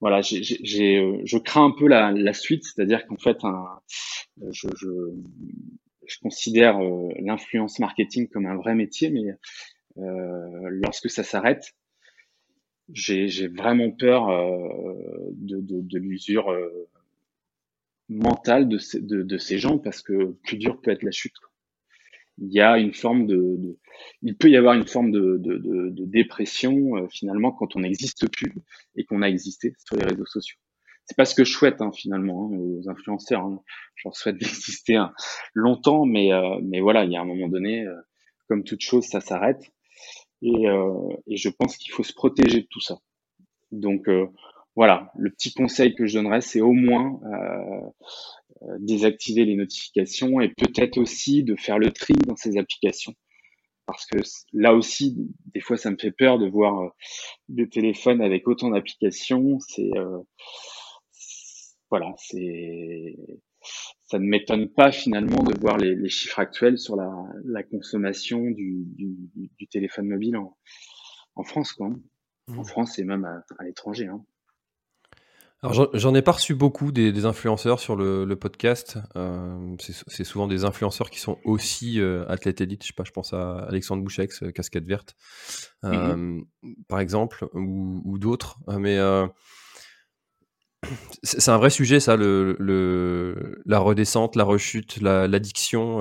voilà, 0.00 0.20
j'ai, 0.20 0.42
j'ai, 0.42 1.22
je 1.24 1.38
crains 1.38 1.66
un 1.66 1.70
peu 1.70 1.86
la, 1.88 2.12
la 2.12 2.32
suite, 2.32 2.64
c'est-à-dire 2.64 3.06
qu'en 3.06 3.16
fait, 3.16 3.38
un, 3.44 3.64
je, 4.50 4.68
je, 4.76 4.88
je, 6.06 6.18
considère 6.20 6.78
euh, 6.82 7.08
l'influence 7.20 7.78
marketing 7.78 8.28
comme 8.28 8.46
un 8.46 8.56
vrai 8.56 8.74
métier, 8.74 9.10
mais 9.10 9.24
euh, 9.98 10.68
lorsque 10.70 11.10
ça 11.10 11.24
s'arrête, 11.24 11.74
j'ai, 12.92 13.28
j'ai 13.28 13.48
vraiment 13.48 13.90
peur 13.90 14.28
euh, 14.28 15.30
de, 15.32 15.60
de, 15.60 15.80
de 15.80 15.98
l'usure 15.98 16.50
euh, 16.50 16.88
mentale 18.08 18.68
de, 18.68 18.78
ces, 18.78 19.00
de, 19.00 19.22
de, 19.22 19.38
ces 19.38 19.58
gens 19.58 19.78
parce 19.78 20.02
que 20.02 20.32
plus 20.44 20.56
dur 20.58 20.80
peut 20.80 20.90
être 20.90 21.02
la 21.02 21.10
chute. 21.10 21.34
Il 22.38 22.52
y 22.52 22.60
a 22.60 22.78
une 22.78 22.92
forme 22.92 23.26
de, 23.26 23.36
de, 23.36 23.78
il 24.22 24.36
peut 24.36 24.50
y 24.50 24.56
avoir 24.56 24.74
une 24.74 24.86
forme 24.86 25.10
de, 25.10 25.38
de, 25.38 25.58
de 25.58 26.04
dépression 26.04 26.96
euh, 26.96 27.08
finalement 27.08 27.52
quand 27.52 27.76
on 27.76 27.80
n'existe 27.80 28.30
plus 28.30 28.54
et 28.94 29.04
qu'on 29.04 29.22
a 29.22 29.28
existé 29.28 29.74
sur 29.84 29.96
les 29.96 30.04
réseaux 30.04 30.26
sociaux. 30.26 30.58
C'est 31.06 31.16
pas 31.16 31.24
ce 31.24 31.34
que 31.34 31.44
je 31.44 31.52
souhaite 31.52 31.80
hein, 31.80 31.92
finalement 31.94 32.50
hein, 32.52 32.56
aux 32.56 32.90
influenceurs. 32.90 33.42
Hein. 33.42 33.62
Je 33.94 34.08
leur 34.08 34.16
souhaite 34.16 34.36
d'exister 34.40 35.02
longtemps, 35.54 36.04
mais 36.04 36.32
euh, 36.32 36.60
mais 36.62 36.80
voilà, 36.80 37.04
il 37.04 37.12
y 37.12 37.16
a 37.16 37.20
un 37.20 37.26
moment 37.26 37.48
donné, 37.48 37.86
euh, 37.86 37.94
comme 38.48 38.64
toute 38.64 38.82
chose, 38.82 39.04
ça 39.04 39.20
s'arrête 39.20 39.62
et, 40.42 40.66
et 41.26 41.36
je 41.36 41.48
pense 41.48 41.78
qu'il 41.78 41.92
faut 41.92 42.02
se 42.02 42.12
protéger 42.12 42.60
de 42.60 42.66
tout 42.70 42.80
ça. 42.80 42.98
Donc 43.72 44.06
voilà, 44.76 45.10
le 45.16 45.30
petit 45.30 45.54
conseil 45.54 45.94
que 45.94 46.06
je 46.06 46.18
donnerais, 46.18 46.42
c'est 46.42 46.60
au 46.60 46.72
moins 46.72 47.18
euh, 47.24 48.78
désactiver 48.78 49.46
les 49.46 49.56
notifications 49.56 50.40
et 50.40 50.50
peut-être 50.50 50.98
aussi 50.98 51.42
de 51.42 51.56
faire 51.56 51.78
le 51.78 51.90
tri 51.92 52.12
dans 52.26 52.36
ces 52.36 52.58
applications. 52.58 53.14
Parce 53.86 54.04
que 54.04 54.18
là 54.52 54.74
aussi, 54.74 55.16
des 55.54 55.60
fois, 55.60 55.78
ça 55.78 55.90
me 55.90 55.96
fait 55.96 56.10
peur 56.10 56.38
de 56.38 56.46
voir 56.46 56.80
euh, 56.80 56.88
des 57.48 57.68
téléphones 57.68 58.20
avec 58.20 58.46
autant 58.48 58.70
d'applications. 58.70 59.58
C'est 59.60 59.96
euh, 59.96 60.18
voilà, 61.90 62.12
c'est 62.18 63.16
ça 64.02 64.18
ne 64.18 64.26
m'étonne 64.26 64.68
pas 64.68 64.92
finalement 64.92 65.42
de 65.42 65.58
voir 65.58 65.78
les, 65.78 65.94
les 65.94 66.08
chiffres 66.08 66.38
actuels 66.38 66.78
sur 66.78 66.96
la, 66.96 67.10
la 67.44 67.62
consommation 67.62 68.50
du, 68.50 68.84
du, 68.84 69.30
du, 69.34 69.66
téléphone 69.68 70.08
mobile 70.08 70.36
en, 70.36 70.56
en 71.34 71.44
France, 71.44 71.72
quoi. 71.72 71.88
En 72.48 72.60
mmh. 72.60 72.64
France 72.64 72.98
et 72.98 73.04
même 73.04 73.24
à, 73.24 73.42
à 73.58 73.64
l'étranger. 73.64 74.06
Hein. 74.06 74.24
Alors 75.66 75.90
j'en 75.94 76.14
ai 76.14 76.22
pas 76.22 76.30
reçu 76.30 76.54
beaucoup 76.54 76.92
des, 76.92 77.24
influenceurs 77.24 77.80
sur 77.80 77.96
le, 77.96 78.36
podcast. 78.36 78.98
Euh, 79.16 79.74
c'est 80.06 80.22
souvent 80.22 80.46
des 80.46 80.64
influenceurs 80.64 81.10
qui 81.10 81.18
sont 81.18 81.38
aussi 81.44 82.00
euh, 82.00 82.24
athlètes 82.28 82.60
élites. 82.60 82.82
Je 82.84 82.88
sais 82.88 82.94
pas, 82.94 83.02
je 83.02 83.10
pense 83.10 83.32
à 83.32 83.64
Alexandre 83.68 84.02
Bouchex, 84.04 84.44
euh, 84.44 84.52
casquette 84.52 84.84
verte, 84.84 85.16
mmh 85.82 86.42
par 86.88 87.00
exemple, 87.00 87.48
ou, 87.54 88.16
d'autres. 88.18 88.58
Mais 88.68 88.98
c'est 91.24 91.50
un 91.50 91.58
vrai 91.58 91.70
sujet, 91.70 91.98
ça, 91.98 92.16
le, 92.16 93.60
la 93.66 93.80
redescente, 93.80 94.36
la 94.36 94.44
rechute, 94.44 95.00
l'addiction. 95.00 95.98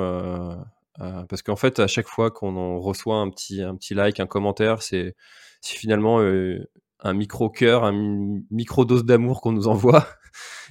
parce 0.99 1.41
qu'en 1.41 1.55
fait, 1.55 1.79
à 1.79 1.87
chaque 1.87 2.07
fois 2.07 2.29
qu'on 2.29 2.77
reçoit 2.79 3.17
un 3.17 3.31
petit, 3.31 3.63
un 3.63 3.75
petit 3.75 3.95
like, 3.95 4.19
un 4.19 4.27
commentaire, 4.27 4.83
c'est 4.83 5.15
finalement 5.63 6.19
un 7.05 7.13
micro 7.13 7.49
cœur, 7.49 7.83
un 7.83 7.93
micro 8.51 8.85
dose 8.85 9.05
d'amour 9.05 9.41
qu'on 9.41 9.51
nous 9.51 9.67
envoie. 9.67 10.07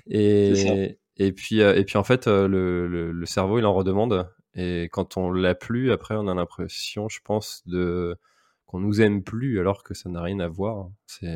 Et, 0.06 0.98
et 1.16 1.32
puis 1.32 1.62
euh, 1.62 1.74
et 1.74 1.84
puis 1.84 1.96
en 1.96 2.04
fait 2.04 2.26
euh, 2.26 2.46
le, 2.46 2.86
le, 3.12 3.26
cerveau 3.26 3.58
il 3.58 3.64
en 3.64 3.72
redemande 3.72 4.28
et 4.54 4.90
quand 4.92 5.16
on 5.16 5.30
l'a 5.30 5.54
plus 5.54 5.92
après 5.92 6.14
on 6.16 6.28
a 6.28 6.34
l'impression 6.34 7.08
je 7.08 7.20
pense 7.24 7.62
de 7.64 8.14
qu'on 8.66 8.80
nous 8.80 9.00
aime 9.00 9.22
plus 9.22 9.58
alors 9.60 9.82
que 9.82 9.94
ça 9.94 10.10
n'a 10.10 10.20
rien 10.20 10.40
à 10.40 10.48
voir. 10.48 10.90
C'est 11.06 11.32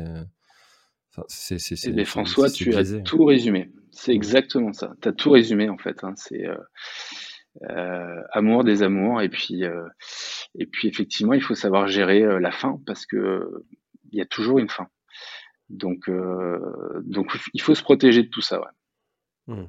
c'est 1.27 1.87
Mais 1.93 2.05
François, 2.05 2.49
tu 2.49 2.73
as 2.75 3.01
tout 3.01 3.25
résumé. 3.25 3.71
C'est 3.91 4.13
exactement 4.13 4.73
ça. 4.73 4.93
Tu 5.01 5.09
as 5.09 5.13
tout 5.13 5.31
résumé 5.31 5.69
en 5.69 5.77
fait. 5.77 6.03
Hein. 6.03 6.13
C'est 6.15 6.45
euh, 6.45 6.57
euh, 7.69 8.21
amour 8.31 8.63
des 8.63 8.83
amours 8.83 9.21
et 9.21 9.29
puis 9.29 9.63
euh, 9.63 9.87
et 10.55 10.65
puis 10.67 10.87
effectivement 10.87 11.33
il 11.33 11.41
faut 11.41 11.55
savoir 11.55 11.87
gérer 11.87 12.39
la 12.39 12.51
fin 12.51 12.79
parce 12.85 13.05
que 13.05 13.65
il 14.11 14.17
y 14.17 14.21
a 14.21 14.25
toujours 14.25 14.59
une 14.59 14.69
fin. 14.69 14.87
Donc, 15.69 16.09
euh, 16.09 17.01
donc 17.05 17.37
il 17.53 17.61
faut 17.61 17.75
se 17.75 17.83
protéger 17.83 18.23
de 18.23 18.29
tout 18.29 18.41
ça. 18.41 18.61
Hmm. 19.47 19.65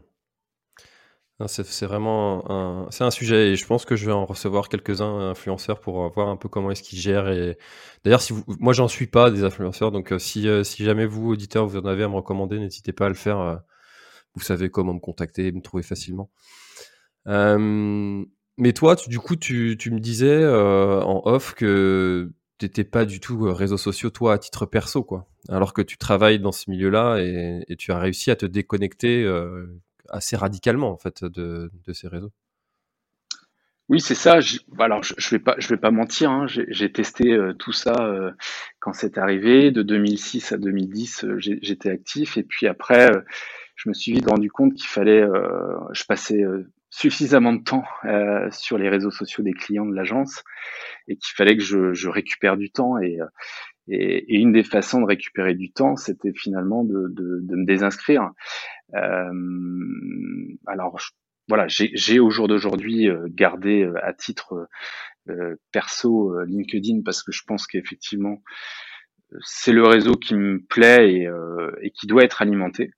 C'est 1.46 1.86
vraiment 1.86 2.50
un, 2.50 2.90
c'est 2.90 3.02
un 3.02 3.10
sujet 3.10 3.52
et 3.52 3.56
je 3.56 3.66
pense 3.66 3.86
que 3.86 3.96
je 3.96 4.04
vais 4.04 4.12
en 4.12 4.26
recevoir 4.26 4.68
quelques-uns 4.68 5.30
influenceurs 5.30 5.80
pour 5.80 6.06
voir 6.12 6.28
un 6.28 6.36
peu 6.36 6.50
comment 6.50 6.70
est-ce 6.70 6.82
qu'ils 6.82 6.98
gèrent. 6.98 7.30
Et 7.30 7.56
d'ailleurs, 8.04 8.20
si 8.20 8.34
vous, 8.34 8.44
moi 8.58 8.74
j'en 8.74 8.88
suis 8.88 9.06
pas 9.06 9.30
des 9.30 9.42
influenceurs, 9.42 9.90
donc 9.90 10.12
euh, 10.12 10.18
si, 10.18 10.46
euh, 10.48 10.62
jamais 10.64 11.06
vous 11.06 11.30
auditeurs 11.30 11.66
vous 11.66 11.78
en 11.78 11.86
avez 11.86 12.02
à 12.04 12.08
me 12.08 12.16
recommander, 12.16 12.58
n'hésitez 12.58 12.92
pas 12.92 13.06
à 13.06 13.08
le 13.08 13.14
faire. 13.14 13.62
Vous 14.34 14.42
savez 14.42 14.70
comment 14.70 14.92
me 14.92 15.00
contacter, 15.00 15.50
me 15.50 15.62
trouver 15.62 15.82
facilement. 15.82 16.30
mais 17.26 18.72
toi, 18.74 18.96
du 19.06 19.18
coup, 19.18 19.36
tu 19.36 19.90
me 19.90 19.98
disais 19.98 20.46
en 20.46 21.22
off 21.24 21.54
que 21.54 22.30
t'étais 22.60 22.84
pas 22.84 23.06
du 23.06 23.20
tout 23.20 23.46
euh, 23.46 23.52
réseaux 23.52 23.78
sociaux 23.78 24.10
toi 24.10 24.34
à 24.34 24.38
titre 24.38 24.66
perso 24.66 25.02
quoi. 25.02 25.26
Alors 25.48 25.72
que 25.72 25.82
tu 25.82 25.96
travailles 25.96 26.38
dans 26.38 26.52
ce 26.52 26.70
milieu-là 26.70 27.18
et, 27.18 27.76
tu 27.76 27.90
as 27.90 27.98
réussi 27.98 28.30
à 28.30 28.36
te 28.36 28.44
déconnecter 28.44 29.24
euh, 29.24 29.66
assez 30.10 30.36
radicalement 30.36 30.90
en 30.90 30.98
fait 30.98 31.24
de, 31.24 31.70
ces 31.92 32.08
réseaux. 32.08 32.32
Oui 33.88 34.00
c'est 34.00 34.14
ça. 34.14 34.38
Alors 34.78 35.02
je, 35.02 35.14
je, 35.16 35.30
vais 35.30 35.38
pas 35.38 35.56
je 35.58 35.68
vais 35.68 35.78
pas 35.78 35.90
mentir 35.90 36.30
hein. 36.30 36.46
j'ai 36.46 36.92
testé 36.92 37.32
euh, 37.32 37.54
tout 37.54 37.72
ça 37.72 37.94
quand 38.78 38.92
c'est 38.92 39.16
arrivé. 39.16 39.70
De 39.70 39.82
2006 39.82 40.52
à 40.52 40.58
2010 40.58 41.24
j'étais 41.38 41.90
actif. 41.90 42.36
Et 42.36 42.42
puis 42.42 42.66
après 42.66 43.10
je 43.74 43.88
me 43.88 43.94
suis 43.94 44.12
vite 44.12 44.28
rendu 44.28 44.50
compte 44.50 44.74
qu'il 44.74 44.88
fallait 44.88 45.24
je 45.92 46.04
passais 46.04 46.44
suffisamment 46.90 47.52
de 47.52 47.62
temps 47.62 47.84
euh, 48.04 48.48
sur 48.50 48.76
les 48.76 48.88
réseaux 48.88 49.12
sociaux 49.12 49.44
des 49.44 49.52
clients 49.52 49.86
de 49.86 49.94
l'agence 49.94 50.42
et 51.08 51.16
qu'il 51.16 51.34
fallait 51.36 51.56
que 51.56 51.62
je, 51.62 52.08
récupère 52.08 52.56
du 52.56 52.70
temps 52.70 52.98
et, 52.98 53.18
Et, 53.88 54.36
une 54.36 54.52
des 54.52 54.64
façons 54.64 55.00
de 55.00 55.06
récupérer 55.06 55.54
du 55.54 55.72
temps, 55.72 55.96
c'était 55.96 56.32
finalement 56.32 56.84
de, 56.84 57.14
me 57.48 57.64
désinscrire. 57.64 58.30
Euh, 58.94 59.32
alors 60.66 60.98
voilà, 61.48 61.66
j'ai 61.68 62.20
au 62.20 62.30
jour 62.30 62.48
d'aujourd'hui 62.48 63.08
euh, 63.08 63.26
gardé 63.28 63.82
euh, 63.82 63.94
à 64.04 64.12
titre 64.12 64.68
perso 65.70 66.42
LinkedIn 66.44 67.02
parce 67.04 67.22
que 67.22 67.30
je 67.30 67.44
pense 67.46 67.68
qu'effectivement 67.68 68.42
c'est 69.42 69.72
le 69.72 69.84
réseau 69.84 70.16
qui 70.16 70.34
me 70.34 70.60
plaît 70.60 71.28
et 71.82 71.90
qui 71.92 72.08
doit 72.08 72.24
être 72.24 72.42
alimenté. 72.42 72.90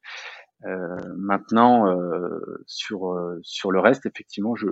Maintenant, 1.16 1.86
sur 2.66 3.16
sur 3.42 3.72
le 3.72 3.80
reste, 3.80 4.06
effectivement, 4.06 4.54
je 4.54 4.68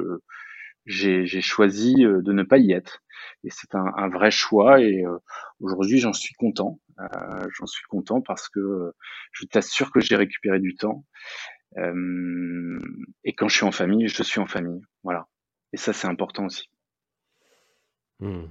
j'ai 0.87 1.41
choisi 1.41 1.95
de 2.03 2.33
ne 2.33 2.43
pas 2.43 2.59
y 2.59 2.73
être 2.73 3.03
et 3.45 3.51
c'est 3.51 3.75
un, 3.75 3.93
un, 3.97 4.09
vrai 4.09 4.31
choix 4.31 4.81
et 4.81 5.05
euh, 5.05 5.19
aujourd'hui 5.61 5.99
j'en 5.99 6.13
suis 6.13 6.35
content. 6.35 6.81
Euh, 6.99 7.49
j'en 7.59 7.67
suis 7.67 7.85
content 7.89 8.21
parce 8.21 8.49
que 8.49 8.61
euh, 8.61 8.97
je 9.33 9.47
t'assure 9.47 9.91
que 9.91 10.01
j'ai 10.01 10.17
récupéré 10.17 10.61
du 10.61 10.75
temps 10.75 11.05
et 11.77 13.33
quand 13.35 13.47
je 13.47 13.55
suis 13.55 13.65
en 13.65 13.71
famille, 13.71 14.09
je 14.09 14.25
suis 14.25 14.41
en 14.41 14.47
famille. 14.47 14.83
Voilà. 15.05 15.29
Et 15.73 15.77
ça 15.77 15.93
c'est 15.93 16.09
important 16.09 16.47
aussi. 16.47 16.69
Mmh. 18.19 18.43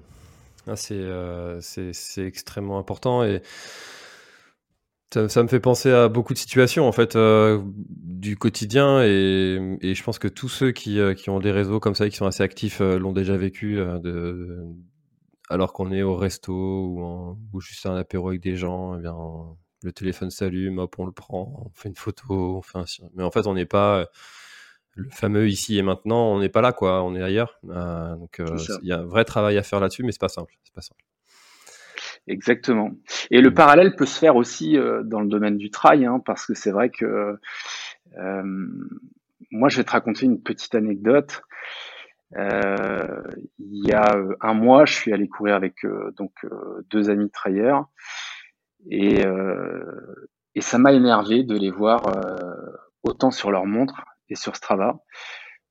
Ah, 0.68 0.76
c'est 0.76 2.26
extrêmement 2.26 2.80
important 2.80 3.24
et 3.24 3.42
ça, 5.14 5.44
me 5.44 5.48
fait 5.48 5.60
penser 5.60 5.92
à 5.92 6.08
beaucoup 6.08 6.34
de 6.34 6.38
situations 6.38 6.88
en 6.88 6.92
fait 6.92 7.16
euh, 7.16 7.62
du 7.66 8.38
quotidien 8.38 9.04
et, 9.04 9.78
et, 9.82 9.96
je 9.96 10.04
pense 10.04 10.20
que 10.20 10.28
tous 10.28 10.50
ceux 10.50 10.72
qui, 10.72 11.00
euh, 11.00 11.14
qui, 11.16 11.30
ont 11.30 11.40
des 11.40 11.52
réseaux 11.52 11.80
comme 11.80 11.96
ça 11.96 12.06
et 12.06 12.10
qui 12.10 12.18
sont 12.18 12.28
assez 12.28 12.44
actifs 12.44 12.82
euh, 12.82 13.00
l'ont 13.00 13.12
déjà 13.12 13.36
vécu 13.36 13.76
de, 13.78 14.64
alors 15.50 15.74
qu'on 15.74 15.92
est 15.92 16.04
au 16.04 16.16
resto 16.16 16.54
ou, 16.54 17.04
en, 17.04 17.40
ou 17.54 17.60
juste 17.60 17.86
un 17.88 17.96
apéro 17.96 18.30
avec 18.30 18.42
des 18.42 18.56
gens, 18.56 18.98
eh 18.98 19.02
bien 19.02 19.16
le 19.82 19.92
téléphone 19.92 20.30
s'allume, 20.30 20.78
hop 20.78 20.96
on 21.00 21.06
le 21.06 21.12
prend, 21.12 21.66
on 21.66 21.72
fait 21.74 21.90
une 21.90 21.96
photo, 21.96 22.58
on 22.58 22.62
fait 22.62 22.78
un... 22.78 22.86
mais 23.16 23.24
en 23.24 23.32
fait 23.32 23.48
on 23.48 23.56
n'est 23.56 23.66
pas 23.66 24.08
le 24.96 25.10
fameux 25.10 25.48
ici 25.48 25.78
et 25.78 25.82
maintenant, 25.82 26.34
on 26.34 26.40
n'est 26.40 26.50
pas 26.50 26.62
là 26.62 26.72
quoi, 26.72 27.04
on 27.04 27.16
est 27.16 27.24
ailleurs. 27.24 27.60
donc 27.64 28.42
il 28.82 28.88
y 28.88 28.92
a 28.92 29.00
un 29.00 29.06
vrai 29.06 29.26
travail 29.26 29.58
à 29.58 29.64
faire 29.64 29.80
là-dessus, 29.80 30.04
mais 30.04 30.12
c'est 30.12 30.22
pas 30.22 30.30
simple, 30.30 30.56
c'est 30.64 30.74
pas 30.74 30.82
simple. 30.82 31.04
Exactement. 32.28 32.92
Et 33.32 33.42
le 33.42 33.54
parallèle 33.54 33.96
peut 33.96 34.06
se 34.06 34.20
faire 34.20 34.36
aussi 34.36 34.78
euh, 34.78 35.04
dans 35.04 35.22
le 35.22 35.28
domaine 35.28 35.58
du 35.58 35.72
trail, 35.72 36.06
hein, 36.06 36.22
parce 36.24 36.46
que 36.46 36.54
c'est 36.54 36.72
vrai 36.72 36.90
que 36.90 37.38
euh, 38.18 38.44
moi, 39.52 39.70
je 39.70 39.78
vais 39.78 39.84
te 39.84 39.92
raconter 39.92 40.26
une 40.26 40.42
petite 40.42 40.76
anecdote. 40.76 41.42
Euh, 42.38 43.24
il 43.58 43.88
y 43.88 43.94
a 43.94 44.16
un 44.42 44.54
mois, 44.54 44.86
je 44.86 44.94
suis 44.94 45.14
allé 45.14 45.28
courir 45.28 45.56
avec 45.56 45.78
donc 46.16 46.32
deux 46.92 47.10
amis 47.10 47.32
trailleurs 47.32 47.90
et, 48.92 49.24
et 50.54 50.62
ça 50.62 50.78
m'a 50.78 50.94
énervé 50.94 51.44
de 51.44 51.58
les 51.58 51.72
voir 51.72 52.04
autant 53.02 53.32
sur 53.32 53.50
leur 53.50 53.66
montre 53.66 54.06
et 54.30 54.36
sur 54.36 54.56
Strava, 54.56 55.00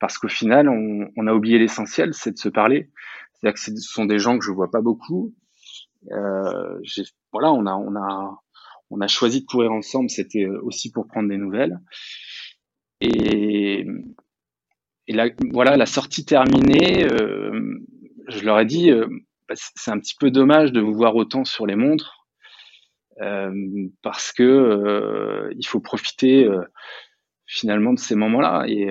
parce 0.01 0.19
qu'au 0.19 0.27
final, 0.29 0.69
on, 0.69 1.09
on 1.17 1.27
a 1.29 1.33
oublié 1.33 1.61
l'essentiel, 1.61 2.13
c'est 2.13 2.33
de 2.33 2.39
se 2.39 2.49
parler. 2.49 2.91
C'est-à-dire 3.35 3.55
que 3.55 3.61
ce 3.61 3.77
sont 3.77 4.05
des 4.05 4.19
gens 4.19 4.37
que 4.37 4.45
je 4.45 4.51
vois 4.51 4.71
pas 4.71 4.81
beaucoup, 4.81 5.33
euh, 6.13 6.81
voilà, 7.33 7.53
on 7.53 7.67
a, 7.67 7.75
on 7.75 7.97
a, 7.97 8.39
on 8.91 9.01
a 9.01 9.07
choisi 9.07 9.43
de 9.43 9.47
courir 9.47 9.73
ensemble. 9.73 10.11
C'était 10.11 10.45
euh, 10.45 10.61
aussi 10.63 10.91
pour 10.91 11.07
prendre 11.07 11.29
des 11.29 11.37
nouvelles. 11.37 11.79
Et, 13.01 13.87
et 15.07 15.13
là, 15.13 15.29
voilà, 15.53 15.77
la 15.77 15.87
sortie 15.87 16.25
terminée, 16.25 17.05
euh, 17.05 17.81
je 18.29 18.45
leur 18.45 18.59
ai 18.61 18.67
dit, 18.67 18.91
euh, 18.91 19.07
bah, 19.49 19.55
c'est 19.57 19.91
un 19.91 19.99
petit 19.99 20.17
peu 20.19 20.31
dommage 20.31 20.73
de 20.73 20.81
vous 20.81 20.95
voir 20.95 21.15
autant 21.17 21.45
sur 21.45 21.67
les 21.67 21.77
montres, 21.77 22.27
euh, 23.21 23.53
parce 24.03 24.33
que 24.33 25.51
il 25.57 25.67
faut 25.67 25.81
profiter 25.81 26.49
finalement 27.47 27.93
de 27.93 27.99
ces 27.99 28.15
moments-là. 28.17 28.65
Et, 28.67 28.91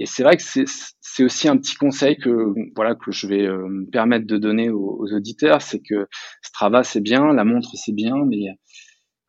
et 0.00 0.06
c'est 0.06 0.22
vrai 0.22 0.38
que 0.38 0.42
c'est 0.42 1.24
aussi 1.24 1.46
un 1.46 1.58
petit 1.58 1.74
conseil 1.74 2.16
que 2.16 2.54
voilà 2.74 2.94
que 2.94 3.12
je 3.12 3.26
vais 3.26 3.46
euh, 3.46 3.68
me 3.68 3.84
permettre 3.84 4.26
de 4.26 4.38
donner 4.38 4.70
aux, 4.70 5.06
auditeurs, 5.12 5.60
c'est 5.60 5.80
que 5.80 6.08
Strava 6.40 6.82
c'est 6.84 7.02
bien, 7.02 7.34
la 7.34 7.44
montre 7.44 7.68
c'est 7.74 7.92
bien, 7.92 8.14
mais 8.26 8.46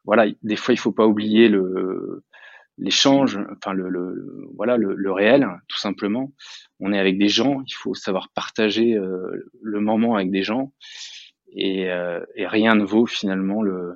voilà 0.05 0.27
des 0.43 0.55
fois 0.55 0.73
il 0.73 0.77
faut 0.77 0.93
pas 0.93 1.05
oublier 1.05 1.49
le 1.49 2.23
l'échange, 2.77 3.37
enfin 3.57 3.73
le, 3.73 3.89
le, 3.89 4.47
voilà 4.55 4.77
le, 4.77 4.95
le, 4.95 5.11
réel 5.11 5.45
tout 5.67 5.77
simplement. 5.77 6.31
On 6.79 6.93
est 6.93 6.99
avec 6.99 7.17
des 7.17 7.27
gens, 7.27 7.61
il 7.67 7.73
faut 7.73 7.93
savoir 7.93 8.29
partager 8.33 8.95
euh, 8.95 9.51
le 9.61 9.81
moment 9.81 10.15
avec 10.15 10.31
des 10.31 10.43
gens 10.43 10.71
et, 11.53 11.91
euh, 11.91 12.25
et, 12.35 12.47
rien 12.47 12.75
ne 12.75 12.85
vaut 12.85 13.05
finalement 13.05 13.61
le 13.61 13.95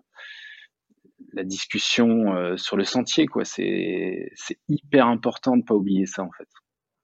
la 1.32 1.44
discussion 1.44 2.58
sur 2.58 2.76
le 2.76 2.84
sentier 2.84 3.28
quoi. 3.28 3.46
C'est 3.46 4.30
c'est 4.36 4.60
hyper 4.68 5.08
important 5.08 5.56
de 5.56 5.64
pas 5.64 5.74
oublier 5.74 6.06
ça 6.06 6.22
en 6.24 6.32
fait. 6.38 6.50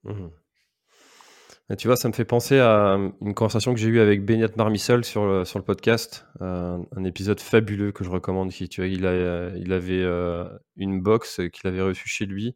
Mmh. 0.04 1.76
tu 1.78 1.88
vois, 1.88 1.96
ça 1.96 2.08
me 2.08 2.14
fait 2.14 2.26
penser 2.26 2.60
à 2.60 2.98
une 3.22 3.34
conversation 3.34 3.74
que 3.74 3.80
j'ai 3.80 3.88
eue 3.88 4.00
avec 4.00 4.26
Benyat 4.26 4.50
Marmissol 4.58 5.06
sur 5.06 5.26
le, 5.26 5.46
sur 5.46 5.60
le 5.60 5.66
podcast, 5.66 6.26
euh, 6.42 6.78
un 6.96 7.04
épisode 7.04 7.40
fabuleux 7.40 7.92
que 7.92 8.04
je 8.04 8.10
recommande. 8.10 8.52
Qui, 8.52 8.68
tu 8.68 8.82
vois, 8.82 8.88
il, 8.88 9.06
a, 9.06 9.56
il 9.56 9.72
avait 9.74 10.02
euh, 10.02 10.46
une 10.76 11.02
box 11.02 11.42
qu'il 11.54 11.68
avait 11.68 11.82
reçue 11.82 12.10
chez 12.10 12.26
lui. 12.26 12.56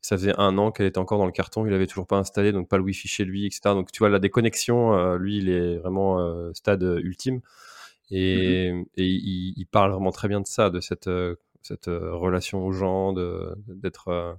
Ça 0.00 0.16
faisait 0.16 0.32
un 0.38 0.56
an 0.56 0.72
qu'elle 0.72 0.86
était 0.86 0.98
encore 0.98 1.18
dans 1.18 1.26
le 1.26 1.32
carton, 1.32 1.66
il 1.66 1.74
avait 1.74 1.86
toujours 1.86 2.06
pas 2.06 2.16
installé, 2.16 2.52
donc 2.52 2.68
pas 2.68 2.78
le 2.78 2.82
wifi 2.82 3.06
chez 3.06 3.24
lui, 3.26 3.44
etc. 3.44 3.60
Donc 3.66 3.92
tu 3.92 3.98
vois, 3.98 4.08
la 4.08 4.18
déconnexion, 4.18 4.94
euh, 4.94 5.18
lui, 5.18 5.38
il 5.38 5.50
est 5.50 5.76
vraiment 5.76 6.52
stade 6.54 6.82
ultime. 7.02 7.40
Et, 8.10 8.72
mmh 8.72 8.84
et 8.96 9.06
il, 9.06 9.66
parle 9.70 9.92
vraiment 9.92 10.10
très 10.10 10.26
bien 10.28 10.40
de 10.40 10.46
ça, 10.46 10.70
de 10.70 10.80
cette, 10.80 11.10
cette 11.62 11.86
relation 11.86 12.64
aux 12.66 12.72
gens, 12.72 13.12
d'être 13.12 14.38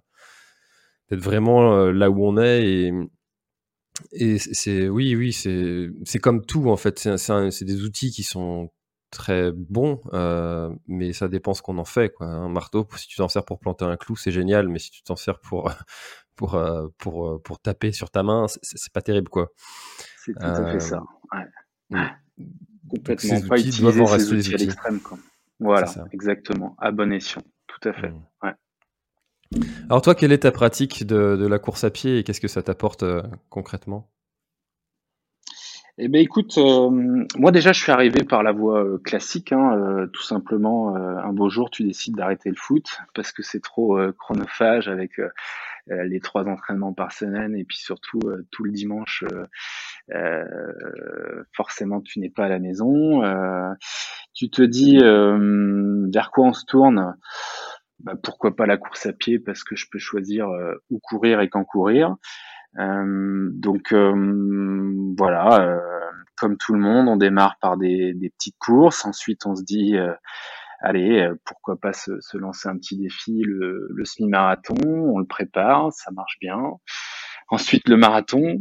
d'être 1.12 1.22
vraiment 1.22 1.74
euh, 1.76 1.92
là 1.92 2.10
où 2.10 2.26
on 2.26 2.38
est 2.38 2.64
et 2.64 2.94
et 4.14 4.40
c'est 4.40 4.88
oui 4.88 5.16
oui 5.16 5.34
c'est 5.34 5.90
c'est 6.06 6.20
comme 6.20 6.46
tout 6.46 6.70
en 6.70 6.78
fait. 6.78 6.98
C'est 6.98 7.66
des 7.66 7.84
outils 7.84 8.12
qui 8.12 8.24
sont 8.24 8.72
très 9.12 9.52
bons 9.52 10.02
euh, 10.14 10.74
mais 10.88 11.12
ça 11.12 11.28
dépend 11.28 11.54
ce 11.54 11.62
qu'on 11.62 11.78
en 11.78 11.86
fait 11.86 12.10
quoi 12.10 12.28
un 12.28 12.48
marteau 12.48 12.88
si 12.96 13.08
tu 13.08 13.18
t'en 13.18 13.28
sers 13.28 13.44
pour 13.44 13.60
planter 13.60 13.84
un 13.84 13.98
clou 13.98 14.16
c'est 14.16 14.32
génial 14.32 14.70
mais 14.70 14.80
si 14.80 14.90
tu 14.90 15.04
t'en 15.04 15.18
sers 15.18 15.40
pour 15.42 15.70
pour 16.36 16.56
euh, 16.56 16.88
pour 16.98 17.42
pour 17.44 17.60
taper 17.60 17.92
sur 17.92 18.10
ta 18.10 18.24
main 18.24 18.46
c'est 18.62 18.94
pas 18.94 19.02
terrible 19.02 19.30
quoi. 19.30 19.52
C'est 20.26 20.34
tout 20.34 20.40
à 20.40 20.72
fait 20.72 20.80
ça 20.80 21.04
ouais. 21.92 22.08
complètement. 22.90 23.42
pas 23.50 23.60
utiliser 23.60 24.06
ces 24.08 24.34
outils, 24.34 24.54
à 24.54 24.58
l'extrême 24.58 25.00
voilà 25.62 25.94
exactement. 26.12 26.76
À 26.80 26.92
bon 26.92 27.12
escient. 27.14 27.44
Tout 27.68 27.88
à 27.88 27.94
fait. 27.94 28.10
Mmh. 28.10 28.26
ouais 28.44 28.54
alors 29.90 30.02
toi, 30.02 30.16
quelle 30.16 30.32
est 30.32 30.40
ta 30.40 30.52
pratique 30.52 31.06
de, 31.06 31.48
la 31.48 31.60
course 31.60 31.84
à 31.84 31.90
pied 31.90 32.18
et 32.18 32.24
qu'est-ce 32.24 32.42
que 32.42 32.48
ça 32.48 32.64
t'apporte 32.64 33.04
euh, 33.04 33.22
concrètement? 33.50 34.10
Eh 35.98 36.08
ben 36.08 36.22
écoute, 36.22 36.58
euh, 36.58 36.90
moi 37.38 37.52
déjà 37.52 37.74
je 37.74 37.82
suis 37.82 37.92
arrivé 37.92 38.24
par 38.24 38.44
la 38.44 38.54
voie 38.54 38.84
euh, 38.84 38.98
classique, 38.98 39.52
hein, 39.52 40.08
tout 40.14 40.24
simplement. 40.24 40.96
un 40.96 41.34
beau 41.34 41.50
jour, 41.50 41.70
tu 41.70 41.84
décides 41.84 42.16
d'arrêter 42.16 42.50
le 42.50 42.56
foot 42.56 42.86
parce 43.14 43.34
que 43.34 43.44
c'est 43.44 43.60
trop 43.60 44.00
chronophage 44.14 44.88
avec 44.88 45.20
les 45.88 46.20
trois 46.22 46.48
entraînements 46.48 46.94
par 46.94 47.12
semaine 47.12 47.56
et 47.56 47.66
puis 47.66 47.78
surtout 47.78 48.22
tout 48.52 48.64
le 48.64 48.72
dimanche, 48.72 49.26
forcément 51.54 52.00
tu 52.00 52.20
n'es 52.20 52.30
pas 52.30 52.46
à 52.46 52.50
la 52.50 52.60
maison. 52.60 53.22
tu 54.34 54.50
te 54.50 54.62
dis 54.62 54.98
vers 54.98 56.32
quoi 56.32 56.46
on 56.46 56.54
se 56.54 56.66
tourne? 56.66 57.16
Bah, 58.04 58.14
pourquoi 58.22 58.56
pas 58.56 58.66
la 58.66 58.78
course 58.78 59.06
à 59.06 59.14
pied 59.14 59.40
parce 59.40 59.64
que 59.64 59.76
je 59.76 59.86
peux 59.92 60.00
choisir 60.00 60.48
euh, 60.50 60.74
où 60.90 61.00
courir 61.00 61.42
et 61.42 61.50
quand 61.50 61.64
courir. 61.64 62.16
Euh, 62.80 63.50
donc 63.54 63.92
euh, 63.92 65.14
voilà, 65.18 65.80
comme 66.38 66.58
tout 66.58 66.74
le 66.74 66.80
monde, 66.80 67.08
on 67.08 67.18
démarre 67.18 67.58
par 67.60 67.78
des, 67.78 68.14
petites 68.38 68.58
courses. 68.60 69.06
Ensuite, 69.06 69.46
on 69.46 69.56
se 69.56 69.64
dit 69.64 69.96
allez, 70.82 71.30
pourquoi 71.46 71.78
pas 71.78 71.94
se, 71.94 72.38
lancer 72.38 72.70
un 72.70 72.78
petit 72.78 72.98
défi, 72.98 73.42
le 73.44 74.06
semi-marathon, 74.06 74.76
on 74.84 75.20
le 75.20 75.28
prépare, 75.28 75.92
ça 75.92 76.12
marche 76.12 76.38
bien. 76.40 76.60
Ensuite, 77.50 77.90
le 77.90 77.98
marathon. 77.98 78.60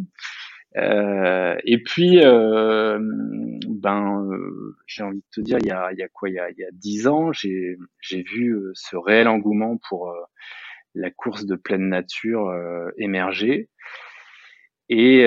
Euh, 0.77 1.57
et 1.65 1.83
puis, 1.83 2.25
euh, 2.25 2.99
ben, 3.69 4.25
euh, 4.31 4.77
j'ai 4.87 5.03
envie 5.03 5.19
de 5.19 5.31
te 5.33 5.41
dire, 5.41 5.59
il 5.61 5.67
y 5.67 5.71
a, 5.71 5.93
il 5.93 5.99
y 5.99 6.03
a 6.03 6.09
quoi 6.09 6.29
Il 6.29 6.35
y 6.35 6.39
a, 6.39 6.71
dix 6.73 7.07
ans, 7.09 7.33
j'ai, 7.33 7.77
vu 8.11 8.55
euh, 8.55 8.73
ce 8.75 8.97
réel 8.97 9.29
engouement 9.29 9.79
pour 9.89 10.15
la 10.95 11.11
course 11.11 11.47
de 11.47 11.57
pleine 11.57 11.89
nature 11.89 12.53
émerger. 12.97 13.69
Et 14.89 15.25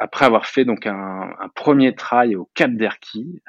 après 0.00 0.26
avoir 0.26 0.46
fait 0.46 0.64
donc 0.64 0.86
un, 0.86 1.34
un, 1.40 1.48
premier 1.48 1.94
trail 1.94 2.36
au 2.36 2.48
Cap 2.54 2.72
d'Erquy 2.72 3.42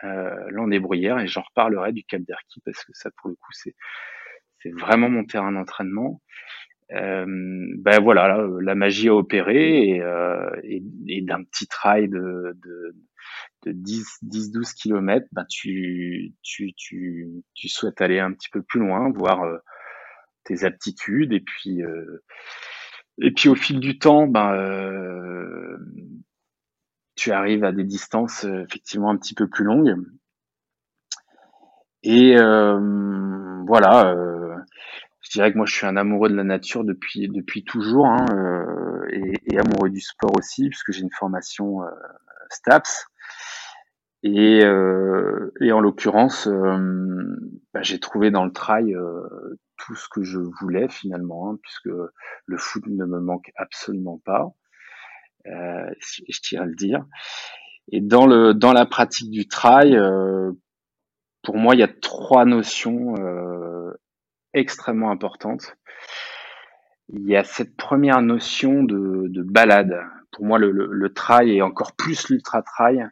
l'an 0.49 0.67
des 0.67 0.79
bruyères, 0.79 1.19
et 1.19 1.27
j'en 1.27 1.41
reparlerai 1.41 1.93
du 1.93 2.03
Cap 2.03 2.21
d'Erquy 2.21 2.61
parce 2.65 2.83
que 2.83 2.91
ça, 2.93 3.11
pour 3.17 3.29
le 3.29 3.35
coup, 3.35 3.51
c'est 3.51 3.75
c'est 4.61 4.71
vraiment 4.71 5.09
mon 5.09 5.23
terrain 5.23 5.51
d'entraînement 5.51 6.21
euh, 6.21 6.68
ben 6.89 7.99
voilà, 8.01 8.45
la 8.61 8.75
magie 8.75 9.09
a 9.09 9.15
opéré 9.15 9.89
et, 9.89 10.01
euh, 10.01 10.49
d'un 11.21 11.43
petit 11.43 11.67
trail 11.67 12.09
de, 12.09 12.57
de, 12.63 12.95
de 13.65 13.71
10, 13.71 14.05
10, 14.21 14.51
12 14.51 14.73
kilomètres, 14.73 15.27
ben 15.31 15.45
tu, 15.49 16.33
tu, 16.41 16.73
tu, 16.75 17.27
tu 17.53 17.67
souhaites 17.67 18.01
aller 18.01 18.19
un 18.19 18.33
petit 18.33 18.49
peu 18.49 18.61
plus 18.61 18.79
loin, 18.79 19.11
voir 19.11 19.43
euh, 19.43 19.57
tes 20.45 20.63
aptitudes, 20.63 21.33
et 21.33 21.41
puis, 21.41 21.83
euh, 21.83 22.23
et 23.21 23.31
puis 23.31 23.49
au 23.49 23.55
fil 23.55 23.79
du 23.79 23.99
temps, 23.99 24.27
ben, 24.27 24.53
euh, 24.53 25.77
tu 27.15 27.31
arrives 27.31 27.65
à 27.65 27.71
des 27.71 27.83
distances 27.83 28.45
effectivement 28.45 29.11
un 29.11 29.17
petit 29.17 29.33
peu 29.33 29.47
plus 29.47 29.65
longues. 29.65 29.95
Et 32.01 32.35
voilà, 32.37 34.15
je 35.29 35.37
dirais 35.37 35.53
que 35.53 35.57
moi 35.57 35.65
je 35.65 35.75
suis 35.75 35.85
un 35.85 35.95
amoureux 35.95 36.29
de 36.29 36.35
la 36.35 36.43
nature 36.43 36.83
depuis 36.83 37.29
depuis 37.29 37.63
toujours 37.63 38.07
hein, 38.07 38.25
et, 39.11 39.33
et, 39.45 39.57
amoureux 39.57 39.89
du 39.89 40.01
sport 40.01 40.31
aussi 40.37 40.69
puisque 40.69 40.91
j'ai 40.91 41.01
une 41.01 41.11
formation 41.11 41.79
STAPS 42.49 43.07
et, 44.23 44.63
euh, 44.63 45.51
et 45.61 45.71
en 45.71 45.79
l'occurrence, 45.79 46.47
euh, 46.47 47.37
bah, 47.73 47.81
j'ai 47.81 47.99
trouvé 47.99 48.31
dans 48.31 48.43
le 48.43 48.51
trail 48.51 48.93
euh, 48.93 49.57
tout 49.77 49.95
ce 49.95 50.09
que 50.09 50.23
je 50.23 50.39
voulais 50.39 50.89
finalement, 50.89 51.51
hein, 51.51 51.57
puisque 51.61 51.95
le 52.45 52.57
foot 52.57 52.83
ne 52.87 53.05
me 53.05 53.19
manque 53.19 53.51
absolument 53.55 54.21
pas, 54.25 54.49
euh, 55.47 55.89
je 56.27 56.39
tiens 56.41 56.63
à 56.63 56.65
le 56.65 56.75
dire. 56.75 57.05
Et 57.91 58.01
dans 58.01 58.27
le 58.27 58.53
dans 58.53 58.73
la 58.73 58.85
pratique 58.85 59.31
du 59.31 59.47
trail, 59.47 59.95
euh, 59.95 60.51
pour 61.43 61.57
moi, 61.57 61.75
il 61.75 61.79
y 61.79 61.83
a 61.83 61.87
trois 61.87 62.43
notions 62.43 63.15
extrêmement 64.53 65.11
importantes. 65.11 65.77
Il 67.09 67.27
y 67.27 67.35
a 67.35 67.43
cette 67.43 67.75
première 67.75 68.21
notion 68.21 68.83
de, 68.83 69.25
de 69.27 69.41
balade. 69.41 69.99
Pour 70.31 70.45
moi, 70.45 70.59
le, 70.59 70.71
le, 70.71 70.87
le 70.91 71.13
trail 71.13 71.51
et 71.51 71.61
encore 71.61 71.95
plus 71.95 72.29
l'ultra 72.29 72.61
trail, 72.61 73.09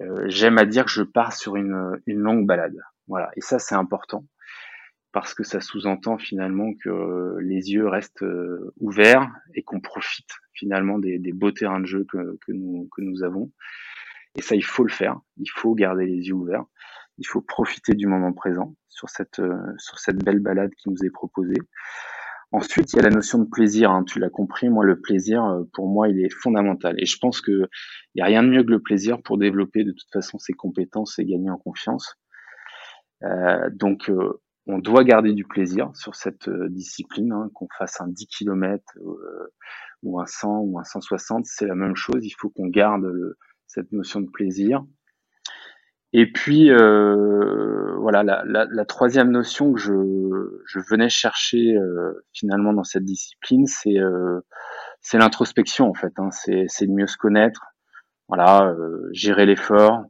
euh, 0.00 0.24
j'aime 0.26 0.58
à 0.58 0.64
dire 0.64 0.84
que 0.86 0.90
je 0.90 1.02
pars 1.02 1.32
sur 1.32 1.56
une, 1.56 2.00
longue 2.06 2.46
balade. 2.46 2.76
Voilà, 3.06 3.30
et 3.36 3.40
ça 3.40 3.58
c'est 3.58 3.74
important 3.74 4.24
parce 5.12 5.34
que 5.34 5.44
ça 5.44 5.60
sous-entend 5.60 6.18
finalement 6.18 6.72
que 6.82 7.38
les 7.40 7.70
yeux 7.72 7.86
restent 7.86 8.22
euh, 8.22 8.72
ouverts 8.80 9.30
et 9.54 9.62
qu'on 9.62 9.80
profite 9.80 10.30
finalement 10.52 10.98
des, 10.98 11.18
beaux 11.32 11.52
terrains 11.52 11.78
de 11.78 11.86
jeu 11.86 12.04
que, 12.10 12.36
que, 12.44 12.52
nous, 12.52 12.88
que 12.90 13.00
nous 13.00 13.22
avons. 13.22 13.52
Et 14.36 14.42
ça, 14.42 14.56
il 14.56 14.64
faut 14.64 14.82
le 14.82 14.90
faire. 14.90 15.20
Il 15.36 15.48
faut 15.48 15.74
garder 15.74 16.06
les 16.06 16.26
yeux 16.26 16.34
ouverts. 16.34 16.64
Il 17.18 17.26
faut 17.26 17.40
profiter 17.40 17.94
du 17.94 18.06
moment 18.06 18.32
présent 18.32 18.74
sur 18.88 19.08
cette, 19.08 19.38
euh, 19.38 19.56
sur 19.78 19.98
cette 19.98 20.22
belle 20.24 20.40
balade 20.40 20.70
qui 20.76 20.88
nous 20.90 21.04
est 21.04 21.10
proposée. 21.10 21.58
Ensuite, 22.52 22.92
il 22.92 22.96
y 22.96 22.98
a 23.00 23.02
la 23.02 23.10
notion 23.10 23.38
de 23.38 23.48
plaisir. 23.48 23.90
Hein. 23.90 24.04
Tu 24.04 24.18
l'as 24.18 24.30
compris, 24.30 24.68
moi, 24.68 24.84
le 24.84 25.00
plaisir, 25.00 25.44
euh, 25.44 25.64
pour 25.72 25.88
moi, 25.88 26.08
il 26.08 26.20
est 26.24 26.30
fondamental. 26.30 26.94
Et 26.98 27.06
je 27.06 27.18
pense 27.18 27.40
qu'il 27.40 27.68
n'y 28.14 28.22
a 28.22 28.26
rien 28.26 28.42
de 28.42 28.48
mieux 28.48 28.62
que 28.64 28.70
le 28.70 28.80
plaisir 28.80 29.22
pour 29.22 29.38
développer 29.38 29.84
de 29.84 29.92
toute 29.92 30.10
façon 30.12 30.38
ses 30.38 30.52
compétences 30.52 31.18
et 31.18 31.24
gagner 31.24 31.50
en 31.50 31.58
confiance. 31.58 32.16
Euh, 33.22 33.70
donc, 33.72 34.10
on 34.66 34.78
doit 34.78 35.04
garder 35.04 35.32
du 35.32 35.44
plaisir 35.44 35.90
sur 35.94 36.14
cette 36.14 36.48
discipline, 36.70 37.32
hein. 37.32 37.50
qu'on 37.54 37.68
fasse 37.78 38.00
un 38.00 38.08
10 38.08 38.26
km 38.26 38.84
ou 40.02 40.20
un 40.20 40.26
100 40.26 40.60
ou 40.60 40.78
un 40.78 40.84
160, 40.84 41.46
c'est 41.46 41.66
la 41.66 41.74
même 41.74 41.96
chose. 41.96 42.24
Il 42.24 42.34
faut 42.38 42.50
qu'on 42.50 42.68
garde 42.68 43.06
cette 43.66 43.92
notion 43.92 44.20
de 44.20 44.30
plaisir. 44.30 44.84
Et 46.16 46.30
puis, 46.30 46.70
euh, 46.70 47.96
voilà, 47.98 48.22
la, 48.22 48.44
la, 48.46 48.66
la, 48.70 48.84
troisième 48.84 49.32
notion 49.32 49.72
que 49.72 49.80
je, 49.80 49.92
je 50.64 50.78
venais 50.88 51.08
chercher 51.08 51.76
euh, 51.76 52.24
finalement 52.32 52.72
dans 52.72 52.84
cette 52.84 53.04
discipline, 53.04 53.66
c'est 53.66 53.98
euh, 53.98 54.40
l'introspection 55.12 55.88
en 55.88 55.94
fait. 55.94 56.12
Hein, 56.18 56.30
c'est 56.30 56.86
de 56.86 56.92
mieux 56.92 57.08
se 57.08 57.16
connaître, 57.16 57.62
voilà, 58.28 58.68
euh, 58.68 59.08
gérer 59.10 59.44
l'effort, 59.44 60.04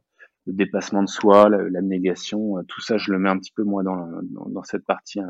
le 0.45 0.53
dépassement 0.53 1.01
de 1.01 1.09
soi, 1.09 1.49
l'abnégation, 1.49 2.63
tout 2.67 2.81
ça, 2.81 2.97
je 2.97 3.11
le 3.11 3.17
mets 3.17 3.29
un 3.29 3.39
petit 3.39 3.53
peu 3.55 3.63
moi 3.63 3.81
dans, 3.81 4.05
dans, 4.05 4.45
dans 4.47 4.63
cette 4.63 4.85
partie 4.85 5.21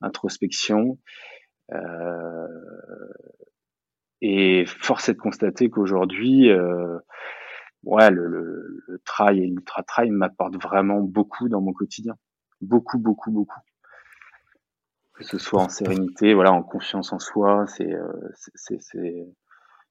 introspection. 0.00 0.98
et 4.22 4.64
force 4.64 5.10
est 5.10 5.14
de 5.14 5.18
constater 5.18 5.68
qu'aujourd'hui, 5.68 6.50
ouais, 7.88 8.10
le, 8.10 8.28
le, 8.86 9.00
trail 9.04 9.42
et 9.42 9.46
l'ultra 9.46 9.82
trail 9.82 10.10
m'apportent 10.10 10.60
vraiment 10.62 11.00
beaucoup 11.00 11.48
dans 11.48 11.60
mon 11.60 11.72
quotidien. 11.72 12.14
Beaucoup, 12.60 12.98
beaucoup, 12.98 13.30
beaucoup. 13.30 13.60
Que 15.14 15.24
ce 15.24 15.38
soit 15.38 15.62
en 15.62 15.68
sérénité, 15.68 16.34
voilà, 16.34 16.52
en 16.52 16.62
confiance 16.62 17.12
en 17.12 17.18
soi, 17.18 17.66
c'est, 17.66 17.92
euh, 17.92 18.12
c'est, 18.54 18.80
c'est, 18.80 19.26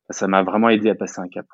ça 0.09 0.27
m'a 0.27 0.43
vraiment 0.43 0.69
aidé 0.69 0.89
à 0.89 0.95
passer 0.95 1.19
un 1.19 1.27
cap. 1.27 1.47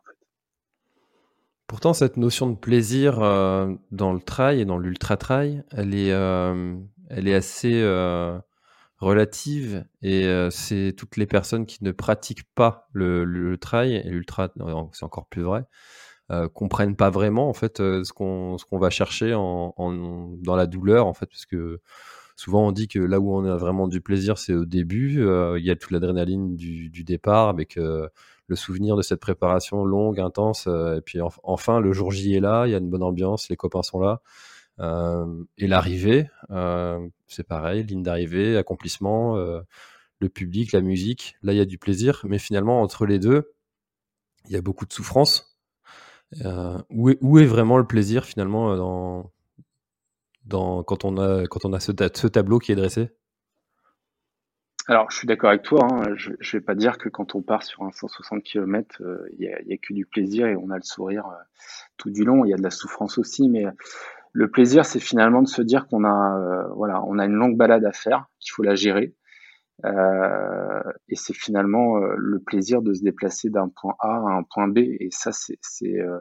Pourtant, 1.65 1.93
cette 1.93 2.17
notion 2.17 2.49
de 2.49 2.55
plaisir 2.55 3.23
euh, 3.23 3.73
dans 3.91 4.13
le 4.13 4.19
trail 4.19 4.59
et 4.61 4.65
dans 4.65 4.77
l'ultra 4.77 5.17
trail, 5.17 5.63
elle 5.71 5.95
est, 5.95 6.11
euh, 6.11 6.75
elle 7.09 7.27
est 7.27 7.33
assez 7.33 7.81
relative 8.99 9.85
et 10.01 10.27
c'est 10.51 10.93
toutes 10.95 11.17
les 11.17 11.25
personnes 11.25 11.65
qui 11.65 11.83
ne 11.83 11.91
pratiquent 11.91 12.47
pas 12.53 12.87
le, 12.93 13.23
le 13.23 13.57
trail 13.57 13.95
et 13.95 14.09
l'ultra, 14.09 14.49
c'est 14.93 15.03
encore 15.03 15.27
plus 15.27 15.41
vrai, 15.41 15.65
euh, 16.31 16.47
comprennent 16.47 16.95
pas 16.95 17.09
vraiment 17.09 17.49
en 17.49 17.53
fait 17.53 17.79
euh, 17.81 18.03
ce 18.03 18.13
qu'on 18.13 18.57
ce 18.57 18.65
qu'on 18.65 18.79
va 18.79 18.89
chercher 18.89 19.33
en, 19.33 19.73
dans 20.41 20.55
la 20.55 20.67
douleur 20.67 21.05
en 21.05 21.13
fait 21.13 21.25
parce 21.25 21.45
que 21.45 21.81
souvent 22.37 22.65
on 22.67 22.71
dit 22.71 22.87
que 22.87 22.99
là 22.99 23.19
où 23.19 23.35
on 23.35 23.43
a 23.43 23.57
vraiment 23.57 23.89
du 23.89 23.99
plaisir 23.99 24.37
c'est 24.37 24.53
au 24.53 24.63
début 24.65 25.21
euh, 25.21 25.59
il 25.59 25.65
y 25.65 25.69
a 25.69 25.75
toute 25.75 25.91
l'adrénaline 25.91 26.55
du, 26.55 26.89
du, 26.89 27.03
départ 27.03 27.49
avec 27.49 27.75
euh, 27.77 28.07
le 28.47 28.55
souvenir 28.55 28.95
de 28.95 29.01
cette 29.01 29.19
préparation 29.19 29.83
longue 29.83 30.19
intense 30.19 30.67
et 30.67 31.01
puis 31.05 31.19
enfin 31.43 31.81
le 31.81 31.91
jour 31.91 32.11
J 32.11 32.35
est 32.35 32.39
là 32.39 32.67
il 32.67 32.71
y 32.71 32.75
a 32.75 32.77
une 32.77 32.89
bonne 32.89 33.03
ambiance 33.03 33.49
les 33.49 33.57
copains 33.57 33.83
sont 33.83 33.99
là 33.99 34.21
et 35.57 35.67
l'arrivée 35.67 36.29
c'est 37.27 37.47
pareil 37.47 37.83
ligne 37.83 38.03
d'arrivée 38.03 38.57
accomplissement 38.57 39.35
le 39.35 40.29
public 40.29 40.71
la 40.71 40.81
musique 40.81 41.35
là 41.43 41.53
il 41.53 41.57
y 41.57 41.61
a 41.61 41.65
du 41.65 41.77
plaisir 41.77 42.21
mais 42.27 42.37
finalement 42.37 42.81
entre 42.81 43.05
les 43.05 43.19
deux 43.19 43.53
il 44.45 44.51
y 44.51 44.55
a 44.57 44.61
beaucoup 44.61 44.85
de 44.85 44.93
souffrance 44.93 45.52
euh, 46.45 46.77
où, 46.89 47.09
est, 47.39 47.45
vraiment 47.45 47.77
le 47.77 47.85
plaisir 47.85 48.25
finalement 48.25 48.71
euh, 48.71 49.23
quand 50.83 51.05
on 51.05 51.17
a, 51.17 51.79
ce, 51.79 52.27
tableau 52.27 52.59
qui 52.59 52.71
est 52.71 52.75
dressé? 52.75 53.09
Alors, 54.87 55.09
je 55.09 55.17
suis 55.17 55.27
d'accord 55.27 55.49
avec 55.49 55.63
toi. 55.63 55.87
Hein. 55.89 56.13
Je, 56.15 56.31
je 56.39 56.57
vais 56.57 56.61
pas 56.61 56.75
dire 56.75 56.97
que 56.97 57.07
quand 57.07 57.35
on 57.35 57.41
part 57.41 57.63
sur 57.63 57.83
un 57.83 57.91
160 57.91 58.43
km, 58.43 59.01
il 59.37 59.39
n'y 59.39 59.73
a, 59.73 59.77
que 59.77 59.93
du 59.93 60.05
plaisir 60.05 60.47
et 60.47 60.57
on 60.57 60.69
a 60.71 60.75
le 60.75 60.83
sourire 60.83 61.25
euh, 61.27 61.43
tout 61.97 62.09
du 62.09 62.25
long. 62.25 62.43
Il 62.43 62.49
y 62.49 62.53
a 62.53 62.57
de 62.57 62.63
la 62.63 62.69
souffrance 62.69 63.17
aussi, 63.17 63.47
mais 63.47 63.65
le 64.33 64.49
plaisir, 64.49 64.85
c'est 64.85 64.99
finalement 64.99 65.43
de 65.43 65.47
se 65.47 65.61
dire 65.61 65.87
qu'on 65.87 66.03
euh, 66.03 66.07
a 66.09 67.25
une 67.25 67.35
longue 67.35 67.55
balade 67.55 67.85
à 67.85 67.93
faire, 67.93 68.25
qu'il 68.39 68.51
faut 68.51 68.63
la 68.63 68.75
gérer, 68.75 69.13
euh, 69.85 70.83
et 71.09 71.15
c'est 71.15 71.33
finalement 71.33 71.97
euh, 71.97 72.15
le 72.17 72.39
plaisir 72.39 72.81
de 72.81 72.93
se 72.93 73.03
déplacer 73.03 73.49
d'un 73.49 73.69
point 73.69 73.95
A 73.99 74.15
à 74.15 74.37
un 74.37 74.43
point 74.43 74.67
B. 74.67 74.77
Et 74.79 75.09
ça, 75.11 75.31
c'est 75.31 75.99
euh, 75.99 76.19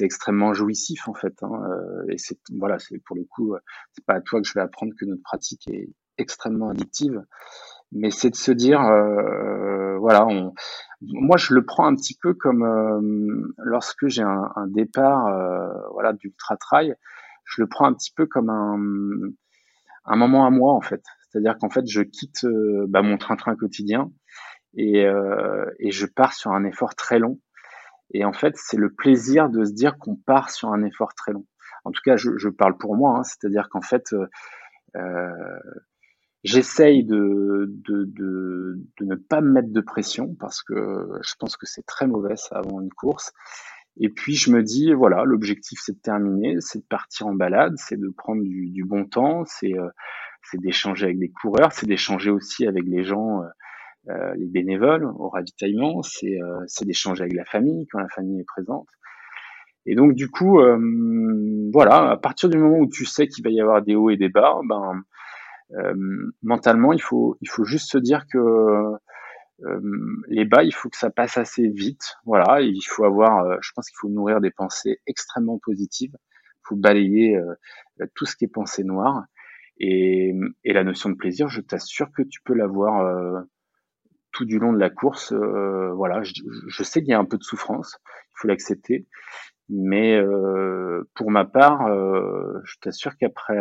extrêmement 0.00 0.52
jouissif 0.52 1.08
en 1.08 1.14
fait. 1.14 1.34
Hein. 1.42 1.62
Et 2.08 2.18
c'est 2.18 2.38
voilà, 2.58 2.78
c'est 2.78 2.98
pour 2.98 3.16
le 3.16 3.24
coup, 3.24 3.54
c'est 3.92 4.04
pas 4.04 4.14
à 4.14 4.20
toi 4.20 4.40
que 4.40 4.46
je 4.46 4.54
vais 4.54 4.60
apprendre 4.60 4.92
que 4.98 5.04
notre 5.04 5.22
pratique 5.22 5.68
est 5.68 5.90
extrêmement 6.18 6.70
addictive, 6.70 7.24
mais 7.92 8.10
c'est 8.10 8.30
de 8.30 8.36
se 8.36 8.52
dire, 8.52 8.82
euh, 8.82 9.96
voilà, 9.98 10.26
on, 10.26 10.52
moi 11.00 11.36
je 11.36 11.54
le 11.54 11.64
prends 11.64 11.86
un 11.86 11.94
petit 11.94 12.16
peu 12.20 12.34
comme 12.34 12.62
euh, 12.62 13.54
lorsque 13.58 14.08
j'ai 14.08 14.22
un, 14.22 14.50
un, 14.56 14.66
départ, 14.66 15.26
euh, 15.28 15.68
voilà, 15.92 16.12
d'ultra 16.12 16.56
trail, 16.56 16.94
je 17.44 17.62
le 17.62 17.68
prends 17.68 17.86
un 17.86 17.94
petit 17.94 18.12
peu 18.14 18.26
comme 18.26 18.50
un, 18.50 18.78
un 20.04 20.16
moment 20.16 20.46
à 20.46 20.50
moi 20.50 20.74
en 20.74 20.80
fait. 20.80 21.02
C'est-à-dire 21.28 21.56
qu'en 21.58 21.70
fait, 21.70 21.86
je 21.86 22.02
quitte 22.02 22.44
euh, 22.44 22.86
bah, 22.88 23.02
mon 23.02 23.18
train-train 23.18 23.54
quotidien 23.56 24.10
et, 24.74 25.04
euh, 25.04 25.66
et, 25.78 25.90
je 25.90 26.06
pars 26.06 26.32
sur 26.32 26.52
un 26.52 26.64
effort 26.64 26.94
très 26.94 27.18
long. 27.18 27.38
Et 28.12 28.24
en 28.24 28.32
fait, 28.32 28.54
c'est 28.56 28.76
le 28.76 28.92
plaisir 28.92 29.50
de 29.50 29.64
se 29.64 29.72
dire 29.72 29.98
qu'on 29.98 30.16
part 30.16 30.50
sur 30.50 30.72
un 30.72 30.82
effort 30.84 31.14
très 31.14 31.32
long. 31.32 31.46
En 31.84 31.90
tout 31.90 32.00
cas, 32.04 32.16
je, 32.16 32.48
parle 32.48 32.76
pour 32.76 32.96
moi, 32.96 33.18
hein, 33.18 33.22
c'est-à-dire 33.22 33.68
qu'en 33.68 33.80
fait, 33.80 34.14
euh, 34.96 35.58
j'essaye 36.44 37.04
de, 37.04 37.72
ne 39.00 39.14
pas 39.14 39.40
me 39.40 39.52
mettre 39.52 39.72
de 39.72 39.80
pression 39.80 40.34
parce 40.38 40.62
que 40.62 41.08
je 41.22 41.34
pense 41.38 41.56
que 41.56 41.66
c'est 41.66 41.86
très 41.86 42.06
mauvais 42.06 42.36
ça 42.36 42.56
avant 42.56 42.80
une 42.80 42.92
course. 42.92 43.32
Et 44.00 44.10
puis 44.10 44.34
je 44.34 44.52
me 44.52 44.62
dis, 44.62 44.92
voilà, 44.92 45.24
l'objectif 45.24 45.80
c'est 45.82 45.92
de 45.92 46.00
terminer, 46.00 46.56
c'est 46.60 46.78
de 46.78 46.86
partir 46.88 47.26
en 47.26 47.34
balade, 47.34 47.74
c'est 47.76 47.98
de 47.98 48.08
prendre 48.08 48.42
du, 48.42 48.84
bon 48.84 49.04
temps, 49.04 49.44
c'est 49.44 49.74
c'est 50.42 50.60
d'échanger 50.60 51.06
avec 51.06 51.18
des 51.18 51.30
coureurs, 51.30 51.72
c'est 51.72 51.86
d'échanger 51.86 52.30
aussi 52.30 52.66
avec 52.66 52.84
les 52.86 53.04
gens, 53.04 53.42
euh, 53.42 53.46
euh, 54.10 54.34
les 54.36 54.46
bénévoles 54.46 55.04
au 55.04 55.28
ravitaillement, 55.28 56.02
c'est 56.02 56.40
euh, 56.40 56.64
d'échanger 56.82 57.22
avec 57.22 57.34
la 57.34 57.44
famille 57.44 57.86
quand 57.90 57.98
la 57.98 58.08
famille 58.08 58.40
est 58.40 58.46
présente. 58.46 58.88
Et 59.86 59.94
donc 59.94 60.14
du 60.14 60.30
coup, 60.30 60.60
euh, 60.60 60.78
voilà, 61.72 62.10
à 62.10 62.16
partir 62.16 62.48
du 62.48 62.58
moment 62.58 62.78
où 62.78 62.88
tu 62.88 63.04
sais 63.04 63.26
qu'il 63.28 63.44
va 63.44 63.50
y 63.50 63.60
avoir 63.60 63.82
des 63.82 63.94
hauts 63.94 64.10
et 64.10 64.16
des 64.16 64.28
bas, 64.28 64.58
ben 64.64 65.02
euh, 65.72 65.94
mentalement 66.42 66.94
il 66.94 67.02
faut 67.02 67.36
il 67.42 67.48
faut 67.48 67.64
juste 67.64 67.90
se 67.90 67.98
dire 67.98 68.24
que 68.32 68.38
les 70.28 70.44
bas, 70.44 70.62
il 70.62 70.72
faut 70.72 70.88
que 70.88 70.96
ça 70.96 71.10
passe 71.10 71.36
assez 71.36 71.66
vite. 71.68 72.16
Voilà, 72.24 72.60
il 72.60 72.80
faut 72.82 73.04
avoir, 73.04 73.60
je 73.60 73.72
pense 73.74 73.88
qu'il 73.88 73.96
faut 74.00 74.08
nourrir 74.08 74.40
des 74.40 74.52
pensées 74.52 75.00
extrêmement 75.06 75.58
positives. 75.58 76.12
Il 76.14 76.62
faut 76.68 76.76
balayer 76.76 77.36
tout 78.14 78.24
ce 78.24 78.36
qui 78.36 78.44
est 78.44 78.48
pensée 78.48 78.84
noire. 78.84 79.24
Et, 79.78 80.34
la 80.64 80.84
notion 80.84 81.08
de 81.10 81.14
plaisir, 81.14 81.48
je 81.48 81.60
t'assure 81.60 82.12
que 82.12 82.22
tu 82.22 82.40
peux 82.42 82.54
l'avoir 82.54 83.46
tout 84.32 84.44
du 84.44 84.58
long 84.58 84.72
de 84.72 84.78
la 84.78 84.90
course. 84.90 85.32
Euh, 85.32 85.92
voilà, 85.94 86.22
je, 86.22 86.82
sais 86.82 87.00
qu'il 87.00 87.10
y 87.10 87.14
a 87.14 87.18
un 87.18 87.24
peu 87.24 87.38
de 87.38 87.42
souffrance, 87.42 87.98
il 88.06 88.34
faut 88.34 88.48
l'accepter. 88.48 89.06
Mais 89.68 90.16
euh, 90.16 91.08
pour 91.14 91.30
ma 91.30 91.44
part, 91.44 91.86
euh, 91.86 92.60
je 92.64 92.76
t'assure 92.80 93.16
qu'après 93.16 93.58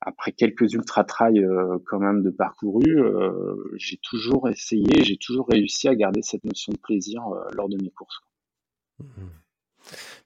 après 0.00 0.32
quelques 0.32 0.72
ultra 0.72 1.04
trails 1.04 1.46
quand 1.86 2.00
même 2.00 2.22
de 2.22 2.30
parcouru, 2.30 3.02
j'ai 3.74 3.98
toujours 4.02 4.48
essayé, 4.48 5.04
j'ai 5.04 5.16
toujours 5.16 5.48
réussi 5.48 5.88
à 5.88 5.94
garder 5.94 6.22
cette 6.22 6.44
notion 6.44 6.72
de 6.72 6.78
plaisir 6.78 7.22
lors 7.54 7.68
de 7.68 7.76
mes 7.82 7.90
courses. 7.90 8.20
Mmh. 8.98 9.04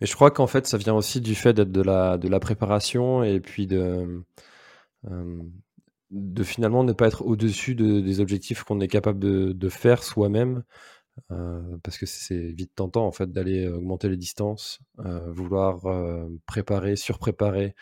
Mais 0.00 0.06
je 0.06 0.14
crois 0.14 0.30
qu'en 0.30 0.46
fait, 0.46 0.66
ça 0.66 0.78
vient 0.78 0.94
aussi 0.94 1.20
du 1.20 1.34
fait 1.34 1.52
d'être 1.52 1.72
de 1.72 1.82
la, 1.82 2.18
de 2.18 2.28
la 2.28 2.40
préparation 2.40 3.22
et 3.22 3.40
puis 3.40 3.66
de, 3.66 4.22
de 6.10 6.42
finalement 6.42 6.84
ne 6.84 6.92
pas 6.92 7.08
être 7.08 7.22
au-dessus 7.22 7.74
des 7.74 8.20
objectifs 8.20 8.62
qu'on 8.64 8.80
est 8.80 8.88
capable 8.88 9.18
de, 9.18 9.68
faire 9.68 10.02
soi-même, 10.02 10.62
euh, 11.30 11.78
parce 11.82 11.98
que 11.98 12.06
c'est 12.06 12.52
vite 12.52 12.72
tentant 12.74 13.06
en 13.06 13.12
fait 13.12 13.32
d'aller 13.32 13.68
augmenter 13.68 14.08
les 14.08 14.16
distances, 14.16 14.80
euh, 15.00 15.30
vouloir 15.30 15.86
euh, 15.86 16.28
préparer, 16.46 16.96
surpréparer 16.96 17.74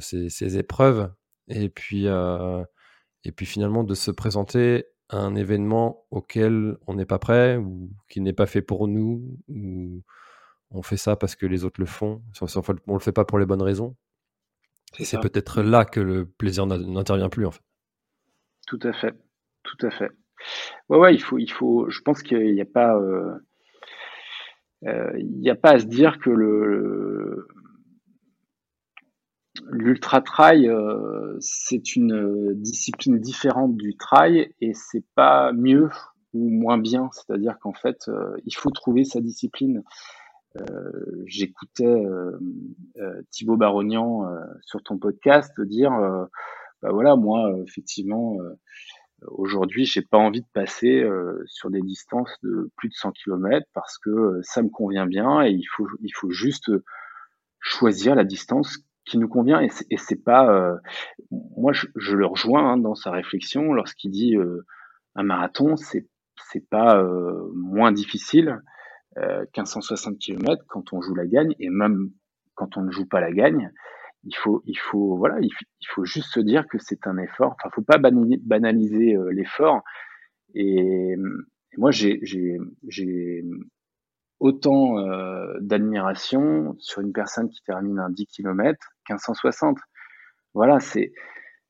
ces, 0.00 0.28
ces, 0.28 0.58
épreuves, 0.58 1.10
et 1.48 1.70
puis, 1.70 2.06
et 2.06 3.32
puis 3.32 3.46
finalement 3.46 3.84
de 3.84 3.94
se 3.94 4.10
présenter 4.10 4.84
à 5.08 5.16
un 5.18 5.34
événement 5.34 6.04
auquel 6.10 6.76
on 6.86 6.94
n'est 6.94 7.06
pas 7.06 7.18
prêt 7.18 7.56
ou 7.56 7.90
qui 8.10 8.20
n'est 8.20 8.34
pas 8.34 8.46
fait 8.46 8.60
pour 8.60 8.86
nous, 8.86 9.38
ou 9.48 10.02
on 10.70 10.82
fait 10.82 10.96
ça 10.96 11.16
parce 11.16 11.36
que 11.36 11.46
les 11.46 11.64
autres 11.64 11.80
le 11.80 11.86
font, 11.86 12.22
on 12.86 12.94
le 12.94 13.00
fait 13.00 13.12
pas 13.12 13.24
pour 13.24 13.38
les 13.38 13.46
bonnes 13.46 13.62
raisons. 13.62 13.96
Et 14.98 15.04
c'est 15.04 15.20
peut-être 15.20 15.62
là 15.62 15.84
que 15.84 16.00
le 16.00 16.26
plaisir 16.26 16.66
n'intervient 16.66 17.28
plus, 17.28 17.46
en 17.46 17.50
fait. 17.50 17.62
Tout 18.66 18.80
à 18.82 18.92
fait, 18.92 19.14
tout 19.62 19.86
à 19.86 19.90
fait. 19.90 20.10
Ouais, 20.88 20.98
ouais, 20.98 21.14
il 21.14 21.22
faut, 21.22 21.38
il 21.38 21.50
faut. 21.50 21.88
Je 21.90 22.00
pense 22.00 22.22
qu'il 22.22 22.54
n'y 22.54 22.60
a 22.60 22.66
pas, 22.66 22.96
euh, 22.96 23.34
euh, 24.86 25.12
il 25.18 25.40
n'y 25.40 25.50
a 25.50 25.54
pas 25.54 25.72
à 25.72 25.78
se 25.78 25.86
dire 25.86 26.18
que 26.18 26.30
le 26.30 27.46
l'ultra 29.70 30.20
trail 30.20 30.68
euh, 30.68 31.36
c'est 31.40 31.96
une 31.96 32.54
discipline 32.54 33.18
différente 33.18 33.76
du 33.76 33.96
trail 33.96 34.54
et 34.60 34.72
c'est 34.72 35.04
pas 35.14 35.52
mieux 35.52 35.90
ou 36.32 36.48
moins 36.48 36.78
bien. 36.78 37.10
C'est-à-dire 37.12 37.58
qu'en 37.58 37.72
fait, 37.72 38.10
il 38.44 38.54
faut 38.54 38.70
trouver 38.70 39.04
sa 39.04 39.20
discipline. 39.20 39.82
Euh, 40.56 41.22
j'écoutais 41.26 41.84
euh, 41.84 42.38
euh, 42.96 43.22
Thibaut 43.30 43.56
Barognan 43.56 44.26
sur 44.62 44.82
ton 44.82 44.98
podcast 44.98 45.60
dire, 45.60 45.90
bah 46.82 46.90
voilà, 46.90 47.16
moi, 47.16 47.52
effectivement, 47.66 48.38
aujourd'hui, 49.22 49.84
j'ai 49.84 50.02
pas 50.02 50.18
envie 50.18 50.40
de 50.40 50.46
passer 50.52 51.06
sur 51.46 51.70
des 51.70 51.82
distances 51.82 52.34
de 52.42 52.70
plus 52.76 52.88
de 52.88 52.94
100 52.94 53.12
km 53.12 53.66
parce 53.74 53.98
que 53.98 54.40
ça 54.42 54.62
me 54.62 54.68
convient 54.68 55.06
bien 55.06 55.42
et 55.42 55.50
il 55.50 55.66
faut, 55.66 55.88
il 56.02 56.12
faut 56.14 56.30
juste 56.30 56.70
choisir 57.60 58.14
la 58.14 58.24
distance 58.24 58.78
qui 59.04 59.18
nous 59.18 59.28
convient 59.28 59.60
et 59.60 59.96
c'est 59.96 60.22
pas 60.22 60.78
moi 61.30 61.72
je, 61.72 62.14
le 62.14 62.26
rejoins 62.26 62.72
hein, 62.72 62.76
dans 62.76 62.94
sa 62.94 63.10
réflexion 63.10 63.72
lorsqu'il 63.72 64.10
dit 64.10 64.36
un 65.14 65.22
marathon 65.22 65.76
c'est 65.76 66.06
c'est 66.50 66.68
pas 66.68 67.02
moins 67.54 67.90
difficile 67.90 68.60
euh, 69.22 69.40
1560 69.56 70.18
km 70.18 70.64
quand 70.68 70.92
on 70.92 71.00
joue 71.00 71.14
la 71.14 71.26
gagne 71.26 71.54
et 71.58 71.70
même 71.70 72.10
quand 72.54 72.76
on 72.76 72.82
ne 72.82 72.90
joue 72.90 73.06
pas 73.06 73.20
la 73.20 73.32
gagne, 73.32 73.70
il 74.24 74.34
faut, 74.34 74.62
il 74.66 74.78
faut, 74.78 75.16
voilà, 75.16 75.38
il, 75.40 75.50
faut 75.88 76.04
juste 76.04 76.32
se 76.32 76.40
dire 76.40 76.66
que 76.66 76.78
c'est 76.78 77.06
un 77.06 77.16
effort. 77.18 77.54
Enfin, 77.58 77.70
faut 77.72 77.82
pas 77.82 77.98
banaliser 77.98 79.16
euh, 79.16 79.30
l'effort. 79.30 79.82
Et, 80.54 81.14
moi, 81.76 81.90
j'ai, 81.90 82.20
j'ai, 82.22 83.44
autant 84.40 84.98
euh, 84.98 85.54
d'admiration 85.60 86.76
sur 86.78 87.02
une 87.02 87.12
personne 87.12 87.48
qui 87.48 87.62
termine 87.62 87.98
un 87.98 88.10
10 88.10 88.26
km 88.26 88.78
1560. 89.08 89.78
Voilà, 90.54 90.80
c'est, 90.80 91.12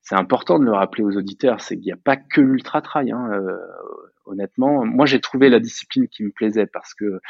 c'est 0.09 0.15
important 0.15 0.59
de 0.59 0.65
le 0.65 0.73
rappeler 0.73 1.05
aux 1.05 1.19
auditeurs, 1.19 1.61
c'est 1.61 1.77
qu'il 1.77 1.85
n'y 1.85 1.93
a 1.93 1.97
pas 2.03 2.17
que 2.17 2.41
l'ultra 2.41 2.81
trail. 2.81 3.13
Hein, 3.13 3.31
euh, 3.31 3.59
honnêtement, 4.25 4.87
moi 4.87 5.05
j'ai 5.05 5.21
trouvé 5.21 5.51
la 5.51 5.61
discipline 5.61 6.09
qui 6.09 6.25
me 6.25 6.31
plaisait 6.31 6.67
parce 6.67 6.95
que 6.95 7.21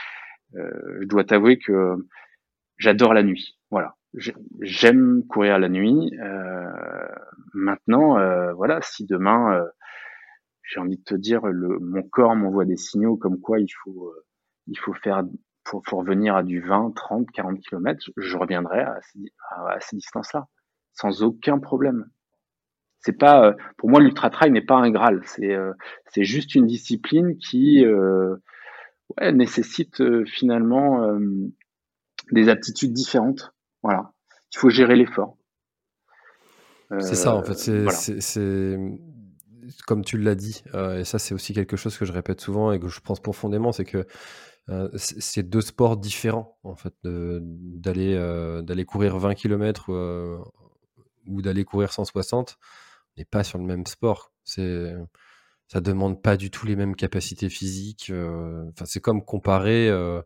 euh, 0.55 0.99
je 1.01 1.07
dois 1.07 1.25
t'avouer 1.25 1.59
que 1.59 1.97
j'adore 2.77 3.15
la 3.15 3.25
nuit. 3.25 3.59
Voilà, 3.73 3.97
j'aime 4.61 5.25
courir 5.27 5.59
la 5.59 5.69
nuit. 5.69 6.17
Euh, 6.21 7.09
maintenant, 7.53 8.17
euh, 8.17 8.53
voilà, 8.53 8.81
si 8.81 9.05
demain 9.07 9.61
j'ai 10.63 10.79
envie 10.79 10.99
de 10.99 11.03
te 11.03 11.17
dire, 11.17 11.47
le, 11.47 11.81
mon 11.81 12.05
corps 12.05 12.37
m'envoie 12.37 12.65
des 12.65 12.77
signaux 12.77 13.17
comme 13.17 13.41
quoi 13.41 13.59
il 13.59 13.71
faut, 13.83 14.15
il 14.69 14.79
faut 14.79 14.95
faire 14.95 15.25
pour, 15.65 15.83
pour 15.83 15.99
revenir 15.99 16.37
à 16.37 16.45
du 16.45 16.61
20, 16.61 16.93
30, 16.95 17.27
40 17.33 17.59
km, 17.59 18.09
je 18.17 18.37
reviendrai 18.37 18.83
à 18.83 19.01
à 19.67 19.81
ces 19.81 19.97
distances-là, 19.97 20.47
sans 20.93 21.25
aucun 21.25 21.59
problème. 21.59 22.09
C'est 23.01 23.17
pas, 23.17 23.55
pour 23.77 23.91
moi, 23.91 24.01
l'ultra 24.01 24.29
trail 24.29 24.51
n'est 24.51 24.65
pas 24.65 24.77
un 24.77 24.91
graal. 24.91 25.23
C'est, 25.25 25.57
c'est 26.07 26.25
juste 26.25 26.55
une 26.55 26.67
discipline 26.67 27.39
qui 27.39 27.85
ouais, 27.87 29.33
nécessite 29.33 30.03
finalement 30.27 31.19
des 32.33 32.49
aptitudes 32.49 32.93
différentes. 32.93 33.55
Voilà. 33.83 34.13
Il 34.53 34.59
faut 34.59 34.71
gérer 34.71 34.97
l'effort. 34.97 35.37
c'est 36.99 37.15
ça, 37.15 37.35
en 37.35 37.43
fait. 37.43 37.55
C'est, 37.55 38.79
comme 39.87 40.05
tu 40.05 40.19
l'as 40.19 40.35
dit, 40.35 40.65
et 40.75 41.05
ça, 41.05 41.19
c'est 41.19 41.35
aussi 41.35 41.55
quelque 41.55 41.77
chose 41.77 41.97
que 41.97 42.05
je 42.05 42.13
répète 42.13 42.41
souvent 42.41 42.73
et 42.73 42.81
que 42.81 42.89
je 42.89 43.01
pense 43.01 43.21
profondément, 43.21 43.71
c'est 43.73 43.85
que 43.85 44.07
c'est 44.97 45.49
deux 45.49 45.61
sports 45.61 45.97
différents, 45.97 46.59
en 46.65 46.75
fait, 46.75 46.95
d'aller 47.05 48.17
d'aller 48.63 48.85
courir 48.85 49.17
20 49.19 49.35
km 49.35 50.43
ou 51.27 51.43
d'aller 51.43 51.65
courir 51.65 51.93
160 51.93 52.59
n'est 53.19 53.25
pas 53.25 53.45
sur 53.45 53.59
le 53.59 53.65
même 53.65 53.87
sport. 53.87 54.33
C'est 54.45 54.95
ça 55.69 55.81
demande 55.83 56.23
pas 56.23 56.37
du 56.37 56.51
tout 56.51 56.67
les 56.67 56.77
mêmes 56.77 56.97
capacités 56.97 57.51
physiques. 57.51 58.09
Euh, 58.11 58.65
enfin, 58.71 58.87
c'est 58.87 59.01
comme 59.01 59.23
comparer 59.23 59.89
euh, 59.89 60.23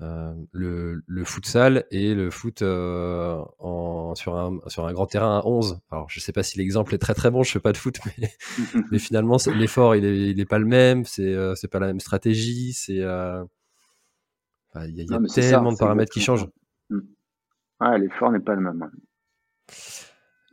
euh, 0.00 0.32
le, 0.52 1.02
le, 1.06 1.24
futsal 1.24 1.84
et 1.90 2.14
le 2.14 2.30
foot 2.30 2.62
en, 2.62 4.14
sur, 4.14 4.36
un, 4.36 4.58
sur 4.68 4.86
un 4.86 4.92
grand 4.92 5.06
terrain 5.06 5.40
à 5.40 5.42
11. 5.44 5.80
Alors, 5.90 6.08
je 6.08 6.20
sais 6.20 6.32
pas 6.32 6.44
si 6.44 6.56
l'exemple 6.56 6.94
est 6.94 6.98
très 6.98 7.14
très 7.14 7.32
bon, 7.32 7.42
je 7.42 7.50
fais 7.50 7.60
pas 7.60 7.72
de 7.72 7.76
foot, 7.76 7.98
mais, 8.18 8.30
mais 8.92 9.00
finalement, 9.00 9.38
l'effort, 9.54 9.96
il 9.96 10.04
est, 10.04 10.30
il 10.30 10.40
est 10.40 10.46
pas 10.46 10.60
le 10.60 10.66
même, 10.66 11.04
c'est 11.04 11.34
c'est 11.56 11.68
pas 11.68 11.80
la 11.80 11.88
même 11.88 12.00
stratégie, 12.00 12.72
c'est. 12.72 12.94
Il 12.94 13.46
y 14.94 15.00
a, 15.00 15.04
y 15.04 15.12
a 15.12 15.18
tellement 15.34 15.72
de 15.72 15.78
paramètres 15.78 16.12
qui 16.12 16.20
changent. 16.20 16.46
Ouais, 17.80 17.98
l'effort 17.98 18.30
n'est 18.30 18.38
pas 18.38 18.54
le 18.54 18.60
même. 18.60 18.88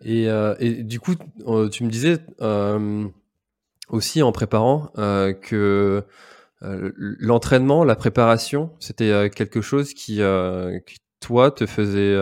Et, 0.02 0.30
euh, 0.30 0.56
et, 0.60 0.84
du 0.84 1.00
coup, 1.00 1.14
euh, 1.48 1.70
tu 1.70 1.84
me 1.84 1.90
disais 1.90 2.20
euh, 2.42 3.08
aussi 3.90 4.22
en 4.22 4.32
préparant 4.32 4.92
que 4.96 6.04
l'entraînement, 6.62 7.84
la 7.84 7.96
préparation, 7.96 8.72
c'était 8.80 9.30
quelque 9.30 9.62
chose 9.62 9.94
qui, 9.94 10.22
toi, 11.20 11.52
te 11.52 11.66
faisait, 11.66 12.16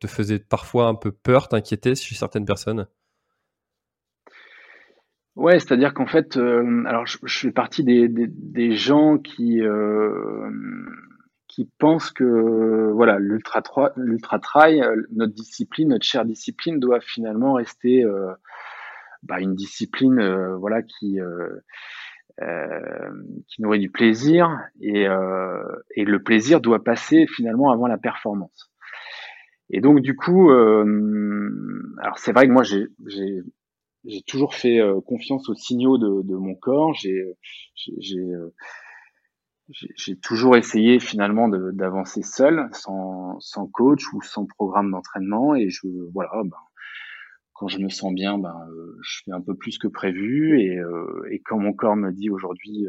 te 0.00 0.06
faisait 0.06 0.38
parfois 0.38 0.86
un 0.86 0.94
peu 0.94 1.12
peur, 1.12 1.48
t'inquiéter 1.48 1.94
chez 1.94 2.14
certaines 2.14 2.46
personnes? 2.46 2.86
Ouais, 5.36 5.58
c'est-à-dire 5.58 5.94
qu'en 5.94 6.06
fait, 6.06 6.36
alors 6.36 7.06
je, 7.06 7.18
fais 7.26 7.50
partie 7.50 7.82
des, 7.82 8.08
des 8.08 8.76
gens 8.76 9.18
qui 9.18 9.60
qui 11.54 11.70
pensent 11.78 12.10
que 12.10 12.90
voilà 12.94 13.18
l'ultra 13.20 13.62
l'ultra 13.96 14.40
trail, 14.40 14.82
euh, 14.82 14.96
notre 15.12 15.34
discipline, 15.34 15.90
notre 15.90 16.04
chère 16.04 16.24
discipline, 16.24 16.80
doit 16.80 17.00
finalement 17.00 17.54
rester 17.54 18.02
euh, 18.02 18.32
bah, 19.22 19.38
une 19.38 19.54
discipline 19.54 20.18
euh, 20.18 20.56
voilà 20.56 20.82
qui 20.82 21.18
qui 23.46 23.62
nourrit 23.62 23.78
du 23.78 23.90
plaisir 23.90 24.58
et, 24.80 25.04
et 25.94 26.04
le 26.04 26.18
plaisir 26.24 26.60
doit 26.60 26.82
passer 26.82 27.28
finalement 27.28 27.70
avant 27.70 27.86
la 27.86 27.96
performance. 27.96 28.72
Et 29.70 29.80
donc 29.80 30.00
du 30.00 30.16
coup, 30.16 30.50
alors 30.50 32.18
c'est 32.18 32.32
vrai 32.32 32.48
que 32.48 32.52
moi 32.52 32.64
j'ai 32.64 32.88
j'ai 34.04 34.22
toujours 34.26 34.56
fait 34.56 34.80
confiance 35.06 35.48
aux 35.48 35.54
signaux 35.54 35.96
de, 35.96 36.22
de 36.26 36.34
mon 36.34 36.56
corps. 36.56 36.92
J'ai 36.94 37.24
j'ai 37.76 38.34
j'ai 39.70 40.16
toujours 40.16 40.56
essayé 40.56 41.00
finalement 41.00 41.48
d'avancer 41.48 42.22
seul, 42.22 42.68
sans, 42.72 43.38
sans, 43.40 43.66
coach 43.66 44.12
ou 44.12 44.20
sans 44.22 44.46
programme 44.46 44.90
d'entraînement. 44.90 45.54
Et 45.54 45.70
je 45.70 45.86
voilà, 46.12 46.42
ben, 46.44 46.56
quand 47.54 47.68
je 47.68 47.78
me 47.78 47.88
sens 47.88 48.12
bien, 48.12 48.38
ben, 48.38 48.54
je 49.02 49.22
fais 49.24 49.32
un 49.32 49.40
peu 49.40 49.56
plus 49.56 49.78
que 49.78 49.88
prévu. 49.88 50.60
Et, 50.60 50.78
et 51.30 51.40
quand 51.40 51.58
mon 51.58 51.72
corps 51.72 51.96
me 51.96 52.12
dit 52.12 52.28
aujourd'hui, 52.28 52.86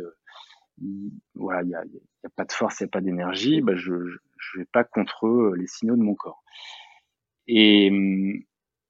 voilà, 1.35 1.61
il 1.63 1.67
n'y 1.67 1.75
a, 1.75 1.79
a, 1.79 2.29
pas 2.35 2.45
de 2.45 2.51
force, 2.51 2.79
il 2.79 2.83
n'y 2.83 2.89
a 2.89 2.91
pas 2.91 3.01
d'énergie, 3.01 3.61
ben 3.61 3.75
je 3.75 3.93
ne 3.93 4.59
vais 4.59 4.65
pas 4.65 4.83
contre 4.83 5.53
les 5.55 5.67
signaux 5.67 5.95
de 5.95 6.01
mon 6.01 6.15
corps. 6.15 6.43
Et, 7.47 7.91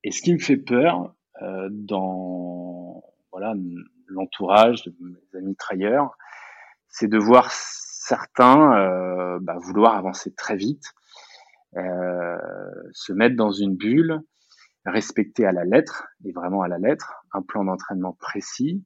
et 0.03 0.11
ce 0.11 0.21
qui 0.21 0.33
me 0.33 0.39
fait 0.39 0.57
peur 0.57 1.13
euh, 1.41 1.67
dans 1.71 3.03
voilà 3.31 3.53
l'entourage 4.07 4.83
de 4.83 4.93
mes 5.01 5.39
amis 5.39 5.55
trailleurs, 5.55 6.15
c'est 6.97 7.09
de 7.09 7.17
voir 7.17 7.51
certains 7.51 8.71
euh, 8.77 9.39
bah, 9.41 9.57
vouloir 9.59 9.95
avancer 9.95 10.33
très 10.33 10.55
vite, 10.55 10.93
euh, 11.75 12.37
se 12.93 13.11
mettre 13.11 13.35
dans 13.35 13.51
une 13.51 13.75
bulle, 13.75 14.21
respecter 14.85 15.45
à 15.45 15.51
la 15.51 15.65
lettre, 15.65 16.07
et 16.23 16.31
vraiment 16.31 16.61
à 16.61 16.69
la 16.69 16.77
lettre, 16.77 17.25
un 17.33 17.41
plan 17.41 17.65
d'entraînement 17.65 18.13
précis, 18.13 18.85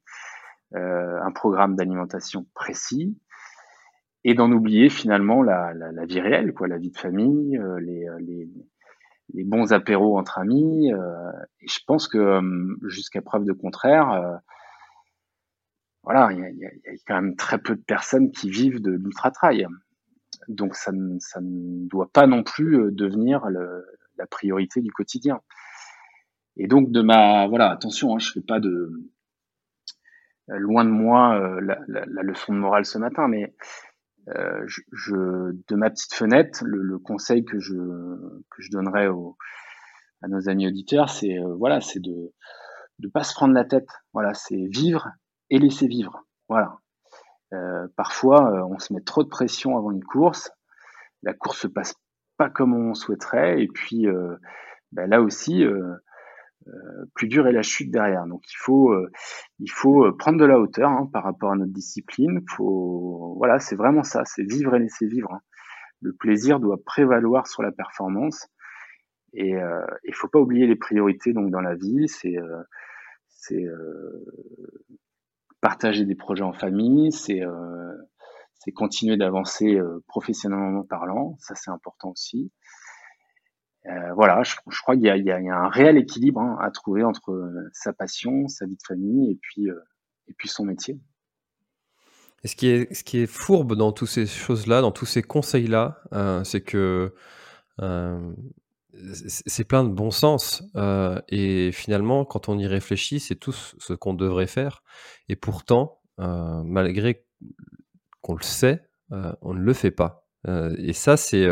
euh, 0.74 1.22
un 1.22 1.30
programme 1.30 1.76
d'alimentation 1.76 2.46
précis, 2.52 3.16
et 4.24 4.34
d'en 4.34 4.50
oublier 4.50 4.88
finalement 4.88 5.44
la, 5.44 5.72
vie 6.04 6.20
réelle, 6.20 6.52
quoi, 6.52 6.66
la 6.66 6.78
vie 6.78 6.90
de 6.90 6.98
famille, 6.98 7.60
les, 7.78 8.08
les, 9.32 9.44
bons 9.44 9.72
apéros 9.72 10.18
entre 10.18 10.38
amis. 10.38 10.90
Et 10.90 11.68
je 11.68 11.78
pense 11.86 12.06
que 12.06 12.40
jusqu'à 12.86 13.22
preuve 13.22 13.44
de 13.44 13.52
contraire, 13.52 14.40
voilà, 16.02 16.30
il 16.32 16.38
y 16.38 16.44
a, 16.44 16.50
y 16.50 16.66
a, 16.66 16.70
quand 17.06 17.20
même 17.20 17.36
très 17.36 17.58
peu 17.58 17.76
de 17.76 17.82
personnes 17.82 18.30
qui 18.32 18.50
vivent 18.50 18.80
de 18.80 18.92
l'ultra-trail. 18.92 19.66
Donc 20.48 20.74
ça 20.74 20.92
ne, 20.92 21.18
ça 21.18 21.40
ne 21.40 21.88
doit 21.88 22.10
pas 22.12 22.26
non 22.26 22.42
plus 22.42 22.80
euh, 22.80 22.90
devenir 22.90 23.46
le, 23.46 23.84
la 24.16 24.26
priorité 24.26 24.80
du 24.80 24.90
quotidien. 24.90 25.40
Et 26.56 26.66
donc 26.66 26.90
de 26.90 27.02
ma 27.02 27.46
voilà 27.48 27.70
attention, 27.70 28.14
hein, 28.14 28.18
je 28.18 28.32
fais 28.32 28.40
pas 28.40 28.60
de 28.60 28.90
loin 30.48 30.84
de 30.84 30.90
moi 30.90 31.38
euh, 31.38 31.60
la, 31.60 31.78
la, 31.86 32.04
la, 32.06 32.22
leçon 32.22 32.52
de 32.52 32.58
morale 32.58 32.84
ce 32.84 32.98
matin, 32.98 33.28
mais 33.28 33.54
euh, 34.28 34.62
je, 34.66 34.80
je, 34.92 35.14
de 35.68 35.74
ma 35.76 35.90
petite 35.90 36.14
fenêtre, 36.14 36.64
le, 36.64 36.82
le, 36.82 36.98
conseil 36.98 37.44
que 37.44 37.58
je 37.58 37.74
que 37.74 38.62
je 38.62 38.70
donnerais 38.70 39.08
à 40.22 40.28
nos 40.28 40.48
amis 40.48 40.66
auditeurs, 40.66 41.08
c'est 41.08 41.38
euh, 41.38 41.54
voilà, 41.54 41.80
c'est 41.80 42.00
de 42.00 42.32
de 42.98 43.08
pas 43.08 43.22
se 43.22 43.34
prendre 43.34 43.54
la 43.54 43.64
tête. 43.64 43.88
Voilà, 44.12 44.34
c'est 44.34 44.66
vivre 44.68 45.08
et 45.50 45.58
laisser 45.58 45.86
vivre. 45.86 46.24
Voilà. 46.48 46.78
Euh, 47.52 47.88
parfois, 47.96 48.52
euh, 48.52 48.64
on 48.64 48.78
se 48.78 48.92
met 48.92 49.00
trop 49.00 49.24
de 49.24 49.28
pression 49.28 49.76
avant 49.76 49.90
une 49.90 50.04
course. 50.04 50.50
La 51.22 51.34
course 51.34 51.60
se 51.60 51.66
passe 51.66 51.94
pas 52.36 52.48
comme 52.48 52.74
on 52.74 52.94
souhaiterait, 52.94 53.62
et 53.62 53.68
puis 53.68 54.06
euh, 54.06 54.36
ben 54.92 55.08
là 55.10 55.20
aussi, 55.20 55.62
plus 57.14 57.28
dur 57.28 57.46
est 57.46 57.52
la 57.52 57.62
chute 57.62 57.90
derrière. 57.90 58.26
Donc 58.26 58.42
il 58.48 58.56
faut, 58.56 58.94
il 59.58 59.70
faut 59.70 60.10
prendre 60.12 60.38
de 60.38 60.46
la 60.46 60.58
hauteur 60.58 60.88
hein, 60.90 61.10
par 61.12 61.24
rapport 61.24 61.52
à 61.52 61.56
notre 61.56 61.72
discipline. 61.72 62.40
Faut, 62.48 63.34
voilà, 63.36 63.58
c'est 63.58 63.76
vraiment 63.76 64.02
ça, 64.02 64.24
c'est 64.24 64.44
vivre 64.44 64.74
et 64.74 64.78
laisser 64.78 65.06
vivre. 65.06 65.34
Hein. 65.34 65.40
Le 66.00 66.14
plaisir 66.14 66.60
doit 66.60 66.78
prévaloir 66.82 67.46
sur 67.46 67.62
la 67.62 67.72
performance, 67.72 68.48
et 69.34 69.54
il 70.04 70.14
faut 70.14 70.28
pas 70.28 70.40
oublier 70.40 70.66
les 70.66 70.76
priorités 70.76 71.34
donc 71.34 71.50
dans 71.50 71.60
la 71.60 71.74
vie. 71.74 72.08
C'est 72.08 72.38
c'est 73.28 73.66
partager 75.60 76.04
des 76.04 76.14
projets 76.14 76.44
en 76.44 76.52
famille, 76.52 77.12
c'est 77.12 77.42
euh, 77.42 77.92
continuer 78.74 79.16
d'avancer 79.16 79.74
euh, 79.74 80.02
professionnellement 80.06 80.84
parlant, 80.84 81.36
ça 81.40 81.54
c'est 81.54 81.70
important 81.70 82.10
aussi. 82.10 82.52
Euh, 83.86 84.12
voilà, 84.14 84.42
je, 84.42 84.54
crois 84.82 84.94
qu'il 84.94 85.06
y, 85.06 85.20
y, 85.20 85.24
y, 85.24 85.30
a 85.50 85.56
un 85.56 85.68
réel 85.68 85.96
équilibre 85.96 86.40
hein, 86.40 86.58
à 86.60 86.70
trouver 86.70 87.02
entre 87.02 87.50
sa 87.72 87.92
passion, 87.92 88.46
sa 88.46 88.66
vie 88.66 88.76
de 88.76 88.82
famille 88.86 89.32
et 89.32 89.38
puis, 89.40 89.68
et 90.28 90.34
puis 90.34 90.48
son 90.48 90.64
métier. 90.64 91.00
Et 92.42 92.48
ce 92.48 92.56
qui 92.56 92.68
est, 92.68 92.92
ce 92.94 93.04
qui 93.04 93.18
est 93.18 93.26
fourbe 93.26 93.74
dans 93.74 93.92
toutes 93.92 94.08
ces 94.08 94.26
choses-là, 94.26 94.80
dans 94.80 94.92
tous 94.92 95.06
ces 95.06 95.22
conseils-là, 95.22 96.00
euh, 96.12 96.42
c'est 96.44 96.62
que 96.62 97.14
c'est 98.92 99.64
plein 99.64 99.84
de 99.84 99.90
bon 99.90 100.10
sens. 100.10 100.62
Euh, 100.76 101.20
et 101.28 101.72
finalement, 101.72 102.24
quand 102.24 102.48
on 102.48 102.58
y 102.58 102.66
réfléchit, 102.66 103.20
c'est 103.20 103.36
tout 103.36 103.52
ce 103.52 103.92
qu'on 103.92 104.14
devrait 104.14 104.46
faire. 104.46 104.82
Et 105.28 105.36
pourtant, 105.36 106.00
euh, 106.18 106.62
malgré 106.64 107.24
qu'on 108.20 108.34
le 108.34 108.42
sait, 108.42 108.82
euh, 109.12 109.32
on 109.42 109.54
ne 109.54 109.60
le 109.60 109.72
fait 109.72 109.90
pas. 109.90 110.26
Et 110.78 110.94
ça, 110.94 111.18
c'est 111.18 111.46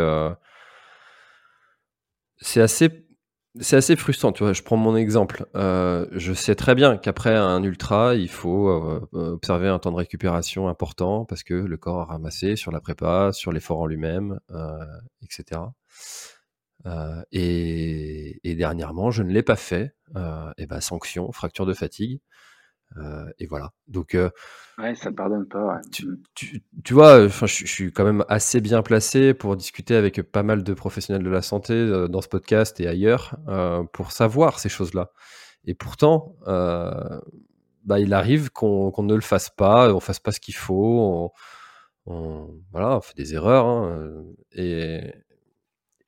assez 2.61 3.95
frustrant. 3.95 4.31
Tu 4.31 4.43
vois, 4.43 4.53
je 4.53 4.63
prends 4.63 4.77
mon 4.77 4.95
exemple. 4.95 5.45
Je 5.53 6.33
sais 6.33 6.55
très 6.55 6.73
bien 6.73 6.97
qu'après 6.97 7.35
un 7.35 7.61
ultra, 7.61 8.15
il 8.15 8.29
faut 8.29 8.67
observer 9.11 9.67
un 9.67 9.77
temps 9.77 9.91
de 9.91 9.97
récupération 9.97 10.67
important 10.69 11.25
parce 11.25 11.43
que 11.43 11.53
le 11.53 11.77
corps 11.77 12.01
a 12.01 12.05
ramassé 12.05 12.55
sur 12.55 12.71
la 12.71 12.81
prépa, 12.81 13.31
sur 13.31 13.51
l'effort 13.51 13.79
en 13.79 13.85
lui-même, 13.85 14.39
etc. 15.21 15.61
Euh, 16.85 17.21
et, 17.31 18.39
et, 18.49 18.55
dernièrement, 18.55 19.11
je 19.11 19.23
ne 19.23 19.31
l'ai 19.31 19.43
pas 19.43 19.55
fait. 19.55 19.95
Euh, 20.15 20.51
et 20.57 20.65
ben 20.65 20.81
sanction, 20.81 21.31
fracture 21.31 21.65
de 21.65 21.73
fatigue. 21.73 22.21
Euh, 22.97 23.25
et 23.39 23.45
voilà. 23.45 23.71
Donc, 23.87 24.15
euh, 24.15 24.29
ouais, 24.77 24.95
ça 24.95 25.11
pardonne 25.11 25.47
pas. 25.47 25.75
Ouais. 25.75 25.81
Tu, 25.91 26.07
tu, 26.33 26.63
tu, 26.83 26.93
vois, 26.93 27.23
enfin, 27.25 27.45
je, 27.45 27.65
je, 27.65 27.71
suis 27.71 27.91
quand 27.91 28.03
même 28.03 28.25
assez 28.29 28.61
bien 28.61 28.81
placé 28.81 29.33
pour 29.33 29.55
discuter 29.55 29.95
avec 29.95 30.21
pas 30.23 30.43
mal 30.43 30.63
de 30.63 30.73
professionnels 30.73 31.23
de 31.23 31.29
la 31.29 31.41
santé 31.41 31.73
euh, 31.73 32.07
dans 32.07 32.21
ce 32.21 32.27
podcast 32.27 32.79
et 32.79 32.87
ailleurs 32.87 33.35
euh, 33.47 33.83
pour 33.93 34.11
savoir 34.11 34.59
ces 34.59 34.69
choses-là. 34.69 35.11
Et 35.65 35.75
pourtant, 35.75 36.35
bah, 36.45 37.99
il 37.99 38.13
arrive 38.13 38.49
qu'on 38.51 38.91
qu 38.91 39.01
ne 39.01 39.13
le 39.13 39.21
fasse 39.21 39.49
pas, 39.49 39.93
on 39.93 39.99
fasse 39.99 40.19
pas 40.19 40.31
ce 40.31 40.39
qu'il 40.39 40.55
faut. 40.55 41.31
On, 42.05 42.11
on, 42.11 42.49
voilà, 42.71 42.97
on 42.97 43.01
fait 43.01 43.15
des 43.15 43.33
erreurs. 43.35 43.67
Hein, 43.67 44.23
et, 44.53 45.13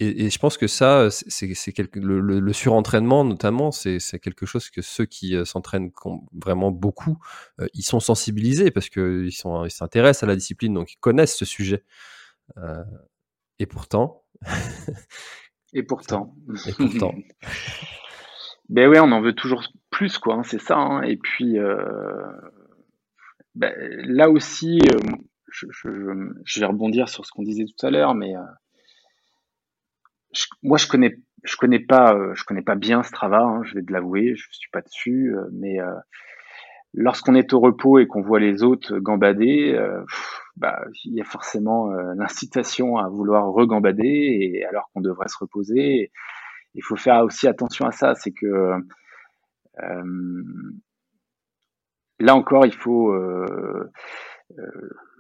et, 0.02 0.26
et, 0.26 0.30
je 0.32 0.40
pense 0.40 0.58
que 0.58 0.66
ça, 0.66 1.10
c'est 1.12 1.46
le, 1.94 2.20
le, 2.20 2.40
le, 2.40 2.54
surentraînement 2.54 3.24
notamment, 3.24 3.70
c'est 3.72 4.00
quelque 4.20 4.48
chose 4.48 4.72
que 4.72 4.82
ceux 4.82 5.06
qui 5.06 5.36
euh, 5.36 5.46
s'entraînent 5.46 5.92
vraiment 6.34 6.72
beaucoup, 6.72 7.20
euh, 7.60 7.68
ils 7.76 7.84
sont 7.84 8.00
sensibilisés 8.00 8.72
parce 8.72 8.90
que 8.90 9.26
ils 9.26 9.32
sont 9.32 9.64
ils 9.64 9.70
s'intéressent 9.70 10.24
à 10.24 10.26
la 10.26 10.36
discipline, 10.36 10.74
donc 10.74 10.94
ils 10.94 10.98
connaissent 10.98 11.38
ce 11.38 11.46
sujet. 11.46 11.84
Euh, 12.58 12.84
et 13.60 13.68
pourtant. 13.68 14.26
et 15.74 15.84
pourtant. 15.84 16.34
et 16.68 16.74
pourtant. 16.74 17.14
ben 18.70 18.90
ouais, 18.90 19.00
on 19.00 19.12
en 19.12 19.22
veut 19.22 19.34
toujours 19.34 19.64
plus, 19.92 20.18
quoi. 20.18 20.34
Hein, 20.34 20.44
c'est 20.44 20.62
ça. 20.62 20.78
Hein, 20.78 21.04
et 21.04 21.18
puis 21.18 21.60
euh, 21.60 22.26
ben, 23.54 23.72
là 24.08 24.32
aussi, 24.32 24.80
je, 25.52 25.68
je, 25.70 25.90
je, 26.44 26.60
vais 26.60 26.66
rebondir 26.66 27.08
sur 27.08 27.24
ce 27.24 27.32
qu'on 27.32 27.44
disait 27.44 27.66
tout 27.66 27.86
à 27.86 27.92
l'heure, 27.92 28.16
mais 28.16 28.34
moi, 30.64 30.78
je 30.78 30.88
connais, 30.88 31.18
je 31.44 31.56
connais 31.56 31.80
pas, 31.80 32.14
euh, 32.14 32.34
je 32.36 32.44
connais 32.44 32.62
pas 32.62 32.76
bien 32.76 33.04
Strava. 33.04 33.42
Hein, 33.42 33.64
je 33.64 33.76
vais 33.76 33.84
te 33.84 33.92
l'avouer, 33.92 34.36
je 34.36 34.48
suis 34.52 34.70
pas 34.72 34.82
dessus. 34.82 35.34
Euh, 35.36 35.50
mais 35.54 35.80
euh, 35.80 35.94
lorsqu'on 36.94 37.36
est 37.36 37.54
au 37.54 37.60
repos 37.60 38.00
et 38.00 38.08
qu'on 38.08 38.22
voit 38.22 38.40
les 38.40 38.64
autres 38.64 39.00
gambader, 39.00 39.74
pff, 40.08 40.42
bah, 40.58 40.82
il 41.06 41.14
y 41.14 41.22
a 41.22 41.26
forcément 41.26 41.90
l'incitation 42.16 42.98
à 42.98 43.08
vouloir 43.10 43.48
regambader, 43.52 44.04
et 44.54 44.66
alors 44.66 44.90
qu'on 44.94 45.02
devrait 45.02 45.30
se 45.30 45.38
reposer. 45.38 46.12
Il 46.74 46.84
faut 46.84 46.96
faire 46.96 47.24
aussi 47.24 47.48
attention 47.48 47.86
à 47.86 47.92
ça, 47.92 48.16
c'est 48.16 48.32
que 48.32 48.74
là 52.20 52.36
encore, 52.36 52.66
il 52.66 52.74
faut 52.74 53.16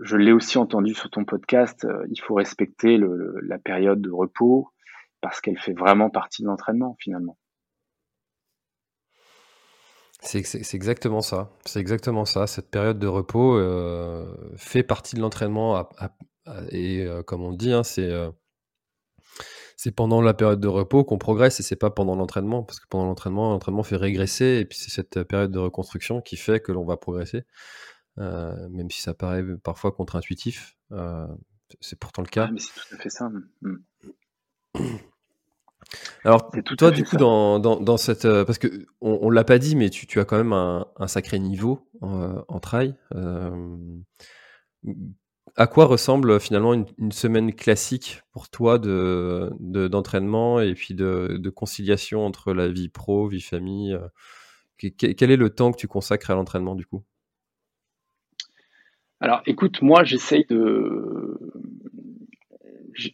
je 0.02 0.17
l'ai 0.17 0.34
aussi 0.34 0.58
entendu 0.58 0.93
sur 0.93 1.10
ton 1.10 1.24
podcast, 1.24 1.88
il 2.10 2.19
faut 2.21 2.36
respecter 2.36 2.97
le, 2.97 3.15
le, 3.15 3.39
la 3.43 3.60
période 3.60 4.02
de 4.02 4.12
repos 4.12 4.69
parce 5.22 5.40
qu'elle 5.42 5.60
fait 5.60 5.74
vraiment 5.74 6.10
partie 6.10 6.42
de 6.42 6.48
l'entraînement 6.48 6.96
finalement. 7.00 7.38
C'est 10.22 10.76
exactement 10.76 11.22
ça. 11.22 11.52
C'est 11.66 11.80
exactement 11.80 12.26
ça. 12.26 12.46
Cette 12.46 12.70
période 12.70 13.00
de 13.00 13.08
repos 13.08 13.58
euh, 13.58 14.32
fait 14.56 14.84
partie 14.84 15.16
de 15.16 15.22
l'entraînement 15.22 15.90
et 16.70 17.02
euh, 17.02 17.24
comme 17.24 17.42
on 17.42 17.54
dit, 17.54 17.74
hein, 17.74 17.84
c'est 17.84 18.10
euh, 18.10 18.30
c'est 19.78 19.92
pendant 19.92 20.22
la 20.22 20.36
période 20.36 20.60
de 20.60 20.68
repos 20.68 21.04
qu'on 21.04 21.18
progresse 21.18 21.60
et 21.60 21.64
c'est 21.64 21.76
pas 21.76 21.90
pendant 21.90 22.16
l'entraînement 22.16 22.62
parce 22.62 22.80
que 22.80 22.86
pendant 22.88 23.08
l'entraînement, 23.08 23.50
l'entraînement 23.50 23.82
fait 23.82 23.96
régresser 23.96 24.60
et 24.62 24.66
puis 24.66 24.78
c'est 24.78 24.92
cette 24.92 25.24
période 25.24 25.52
de 25.52 25.58
reconstruction 25.58 26.22
qui 26.22 26.38
fait 26.38 26.60
que 26.60 26.72
l'on 26.72 26.86
va 26.86 26.98
progresser, 26.98 27.46
même 28.18 28.92
si 28.92 29.02
ça 29.02 29.16
paraît 29.16 29.43
parfois 29.64 29.91
contre-intuitif. 29.91 30.78
C'est 31.80 31.98
pourtant 31.98 32.22
le 32.22 32.28
cas. 32.28 32.52
mais 32.52 32.60
c'est 32.60 32.74
tout 32.74 32.95
à 32.95 32.98
fait 33.00 33.10
ça. 33.10 33.32
Mmh. 33.62 34.98
Alors, 36.24 36.52
toi, 36.78 36.92
du 36.92 37.04
coup, 37.04 37.18
dans, 37.18 37.60
dans, 37.60 37.80
dans, 37.80 37.98
cette. 37.98 38.26
Euh, 38.26 38.46
parce 38.46 38.58
que 38.58 38.68
on, 39.02 39.20
on 39.22 39.30
l'a 39.30 39.44
pas 39.44 39.60
dit, 39.60 39.76
mais 39.76 39.89
tu, 39.89 40.08
tu, 40.08 40.20
as 40.20 40.26
quand 40.26 40.38
même 40.38 40.54
un, 40.54 40.88
un 40.98 41.08
sacré 41.08 41.39
niveau 41.39 41.88
en, 42.02 42.44
en 42.48 42.60
trail. 42.60 42.96
Euh, 43.16 43.76
À 45.58 45.68
quoi 45.68 45.86
ressemble 45.86 46.39
finalement 46.39 46.74
une, 46.74 47.12
semaine 47.12 47.54
classique 47.54 48.22
pour 48.32 48.50
toi 48.50 48.80
de, 48.80 49.52
d'entraînement 49.60 50.62
et 50.62 50.74
puis 50.76 50.94
de, 50.94 51.38
de, 51.38 51.50
conciliation 51.50 52.26
entre 52.26 52.54
la 52.54 52.70
vie 52.70 52.89
pro, 52.89 53.28
vie 53.28 53.42
famille 53.42 53.98
Quel 54.78 55.32
est 55.32 55.38
le 55.38 55.50
temps 55.50 55.72
que 55.72 55.78
tu 55.78 55.88
consacres 55.88 56.32
à 56.32 56.36
l'entraînement 56.36 56.76
du 56.76 56.86
coup? 56.86 57.04
Alors 59.20 59.42
écoute, 59.46 59.82
moi 59.82 60.04
j'essaye 60.04 60.46
de 60.50 61.38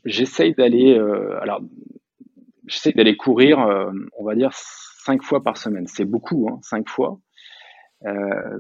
j'essaye 0.05 0.53
d'aller 0.53 0.97
alors 1.41 1.61
j'essaye 2.68 2.93
d'aller 2.93 3.18
courir, 3.18 3.59
on 4.18 4.24
va 4.24 4.36
dire 4.36 4.51
cinq 4.53 5.24
fois 5.24 5.41
par 5.43 5.57
semaine. 5.57 5.88
C'est 5.88 6.05
beaucoup, 6.05 6.49
hein, 6.49 6.59
cinq 6.61 6.88
fois. 6.89 7.20
Euh, 8.05 8.59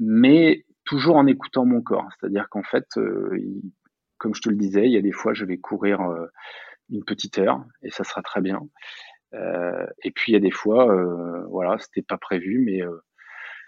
mais 0.00 0.64
toujours 0.84 1.16
en 1.16 1.26
écoutant 1.26 1.64
mon 1.64 1.82
corps. 1.82 2.08
C'est-à-dire 2.18 2.48
qu'en 2.48 2.62
fait, 2.62 2.86
euh, 2.96 3.38
comme 4.18 4.34
je 4.34 4.40
te 4.40 4.48
le 4.48 4.56
disais, 4.56 4.86
il 4.86 4.92
y 4.92 4.96
a 4.96 5.02
des 5.02 5.12
fois, 5.12 5.34
je 5.34 5.44
vais 5.44 5.58
courir 5.58 6.00
euh, 6.00 6.26
une 6.90 7.04
petite 7.04 7.38
heure 7.38 7.64
et 7.82 7.90
ça 7.90 8.04
sera 8.04 8.22
très 8.22 8.40
bien. 8.40 8.60
et 10.02 10.10
puis 10.10 10.32
il 10.32 10.34
y 10.34 10.36
a 10.36 10.40
des 10.40 10.50
fois, 10.50 10.94
voilà, 11.48 11.78
c'était 11.78 12.02
pas 12.02 12.18
prévu, 12.18 12.58
mais 12.58 12.80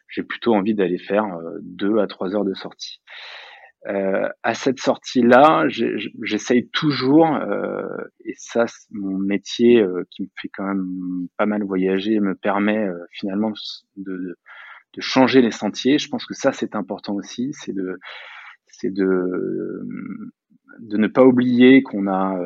j'ai 0.08 0.22
plutôt 0.22 0.54
envie 0.54 0.74
d'aller 0.74 0.98
faire 0.98 1.24
deux 1.62 1.98
à 1.98 2.06
trois 2.06 2.34
heures 2.34 2.44
de 2.44 2.54
sortie. 2.54 3.00
Euh, 3.86 4.28
à 4.42 4.54
cette 4.54 4.80
sortie-là, 4.80 5.66
j'essaye 5.68 6.68
toujours, 6.70 7.26
euh, 7.26 7.86
et 8.24 8.32
ça, 8.38 8.64
mon 8.90 9.18
métier 9.18 9.82
euh, 9.82 10.04
qui 10.10 10.22
me 10.22 10.28
fait 10.40 10.48
quand 10.48 10.64
même 10.64 11.28
pas 11.36 11.44
mal 11.44 11.62
voyager 11.64 12.18
me 12.18 12.34
permet 12.34 12.88
finalement 13.12 13.52
de, 13.96 14.38
de, 14.94 15.00
changer 15.00 15.42
les 15.42 15.50
sentiers. 15.50 15.98
Je 15.98 16.08
pense 16.08 16.24
que 16.24 16.34
ça, 16.34 16.52
c'est 16.52 16.74
important 16.74 17.14
aussi, 17.14 17.52
c'est 17.52 17.74
de, 17.74 17.98
c'est 18.68 18.90
de, 18.90 19.86
de 20.78 20.96
ne 20.96 21.06
pas 21.06 21.24
oublier 21.24 21.82
qu'on 21.82 22.06
a, 22.06 22.38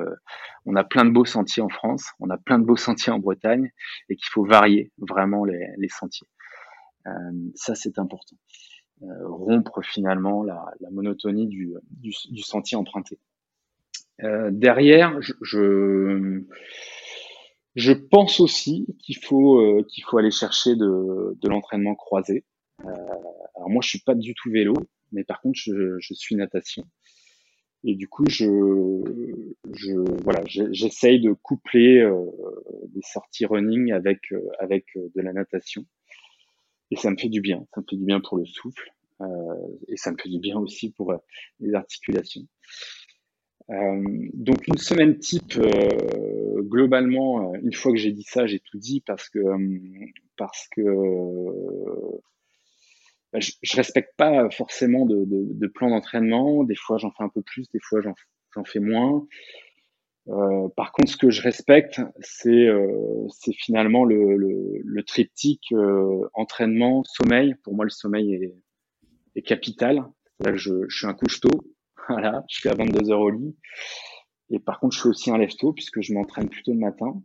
on 0.67 0.75
a 0.75 0.83
plein 0.83 1.05
de 1.05 1.11
beaux 1.11 1.25
sentiers 1.25 1.63
en 1.63 1.69
France, 1.69 2.11
on 2.19 2.31
a 2.31 2.37
plein 2.37 2.59
de 2.59 2.65
beaux 2.65 2.77
sentiers 2.77 3.13
en 3.13 3.21
Bretagne, 3.21 3.71
et 4.09 4.17
qu'il 4.17 4.29
faut 4.33 4.45
varier 4.45 4.91
vraiment 4.99 5.45
les, 5.45 5.69
les 5.77 5.89
sentiers. 5.89 6.29
ça, 7.55 7.77
c'est 7.77 8.01
important. 8.01 8.37
Euh, 9.03 9.29
rompre 9.29 9.81
finalement 9.85 10.43
la, 10.43 10.75
monotonie 10.91 11.47
du, 11.47 12.43
sentier 12.43 12.77
emprunté. 12.77 13.19
Euh, 14.25 14.51
derrière, 14.51 15.17
je, 15.23 16.43
je, 17.77 17.93
pense 17.93 18.41
aussi 18.41 18.87
qu'il 18.99 19.17
faut, 19.19 19.61
euh, 19.61 19.87
qu'il 19.89 20.03
faut 20.03 20.19
aller 20.19 20.33
chercher 20.33 20.75
de, 20.75 21.37
l'entraînement 21.45 21.95
croisé. 21.95 22.45
alors 22.83 23.71
moi, 23.71 23.83
je 23.83 23.89
suis 23.89 24.01
pas 24.01 24.17
du 24.17 24.35
tout 24.35 24.51
vélo, 24.51 24.75
mais 25.13 25.23
par 25.23 25.41
contre, 25.43 25.61
je, 25.61 26.15
suis 26.15 26.35
natation. 26.35 26.83
Et 27.85 27.95
du 27.95 28.09
coup, 28.09 28.25
je, 28.29 28.47
je 29.75 29.93
voilà, 30.25 30.43
j'essaye 30.45 31.21
de 31.21 31.33
coupler 31.33 32.05
des 32.89 33.03
sorties 33.03 33.47
running 33.47 33.93
avec 33.93 34.23
avec 34.59 34.87
de 34.97 35.21
la 35.21 35.33
natation 35.33 35.87
et 36.91 36.97
ça 36.97 37.11
me 37.11 37.17
fait 37.17 37.29
du 37.29 37.41
bien. 37.41 37.67
Ça 37.75 37.81
me 37.81 37.87
fait 37.89 37.97
du 37.97 38.05
bien 38.05 38.21
pour 38.21 38.39
le 38.39 38.47
souffle 38.47 38.91
euh, 39.21 39.27
et 39.89 39.97
ça 39.97 40.13
me 40.13 40.17
fait 40.17 40.29
du 40.29 40.39
bien 40.39 40.59
aussi 40.59 40.91
pour 40.93 41.13
euh, 41.13 41.17
les 41.61 41.75
articulations. 41.75 42.43
Euh, 43.71 44.29
donc 44.33 44.67
une 44.67 44.79
semaine 44.79 45.19
type, 45.19 45.61
globalement, 46.61 47.55
une 47.57 47.75
fois 47.75 47.93
que 47.93 47.99
j'ai 47.99 48.13
dit 48.13 48.25
ça, 48.25 48.47
j'ai 48.47 48.61
tout 48.61 48.79
dit 48.79 49.03
parce 49.07 49.29
que 49.29 49.41
parce 50.37 50.69
que 50.75 50.83
bah, 53.33 53.41
je, 53.41 53.53
je, 53.61 53.77
respecte 53.77 54.17
pas 54.17 54.49
forcément 54.51 55.05
de, 55.05 55.25
de, 55.27 55.49
de 55.53 55.67
plan 55.67 55.91
d'entraînement. 55.91 56.65
Des 56.65 56.77
fois, 56.77 56.97
j'en 56.97 57.11
fais 57.11 57.25
un 57.25 57.29
peu 57.29 57.43
plus, 57.43 57.69
des 57.75 57.81
fois, 57.83 58.01
j'en 58.01 58.65
fais 58.65 58.81
moins. 58.81 59.27
Euh, 60.31 60.69
par 60.77 60.93
contre, 60.93 61.11
ce 61.11 61.17
que 61.17 61.31
je 61.31 61.41
respecte, 61.41 62.01
c'est 62.21 62.67
euh, 62.69 63.27
finalement 63.59 64.05
le, 64.05 65.03
triptyque 65.07 65.73
euh, 65.73 66.29
entraînement, 66.35 67.03
sommeil. 67.05 67.55
Pour 67.63 67.75
moi, 67.75 67.85
le 67.85 67.91
sommeil 67.91 68.35
est, 68.35 68.55
est 69.37 69.43
capital. 69.43 70.05
Là, 70.41 70.55
je, 70.55 70.87
je 70.89 70.97
suis 70.97 71.07
un 71.07 71.15
couche-tôt. 71.15 71.51
Voilà, 72.11 72.43
je 72.49 72.61
suis 72.61 72.71
à 72.71 72.75
22 72.75 73.11
heures 73.11 73.21
au 73.21 73.29
lit. 73.29 73.55
Et 74.49 74.59
par 74.59 74.81
contre, 74.81 74.95
je 74.95 75.01
suis 75.01 75.09
aussi 75.11 75.31
un 75.31 75.37
lève-tôt 75.37 75.75
puisque 75.75 76.01
je 76.01 76.15
m'entraîne 76.15 76.49
plutôt 76.49 76.73
le 76.73 76.79
matin. 76.79 77.23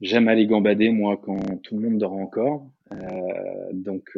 J'aime 0.00 0.28
aller 0.28 0.46
gambader, 0.46 0.88
moi, 0.88 1.18
quand 1.22 1.36
tout 1.62 1.76
le 1.76 1.82
monde 1.82 1.98
dort 1.98 2.14
encore. 2.14 2.66
Donc, 3.74 4.08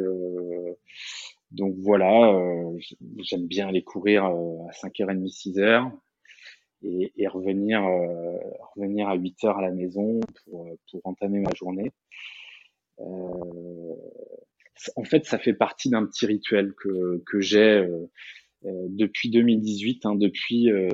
donc 1.50 1.74
voilà, 1.78 2.32
j'aime 3.18 3.48
bien 3.48 3.66
aller 3.66 3.82
courir 3.82 4.24
à 4.26 4.70
5h30, 4.70 5.26
6h 5.26 5.90
et, 6.82 7.12
et 7.16 7.26
revenir, 7.28 7.84
euh, 7.84 8.38
revenir 8.74 9.08
à 9.08 9.14
8 9.14 9.44
heures 9.44 9.58
à 9.58 9.62
la 9.62 9.70
maison 9.70 10.20
pour, 10.44 10.66
pour 10.90 11.00
entamer 11.04 11.40
ma 11.40 11.54
journée. 11.54 11.92
Euh, 13.00 13.94
en 14.96 15.04
fait, 15.04 15.24
ça 15.24 15.38
fait 15.38 15.54
partie 15.54 15.90
d'un 15.90 16.06
petit 16.06 16.26
rituel 16.26 16.72
que, 16.74 17.22
que 17.26 17.40
j'ai 17.40 17.78
euh, 17.78 18.10
euh 18.64 18.86
depuis 18.88 19.30
2018, 19.30 20.06
hein, 20.06 20.14
depuis, 20.14 20.70
euh, 20.70 20.88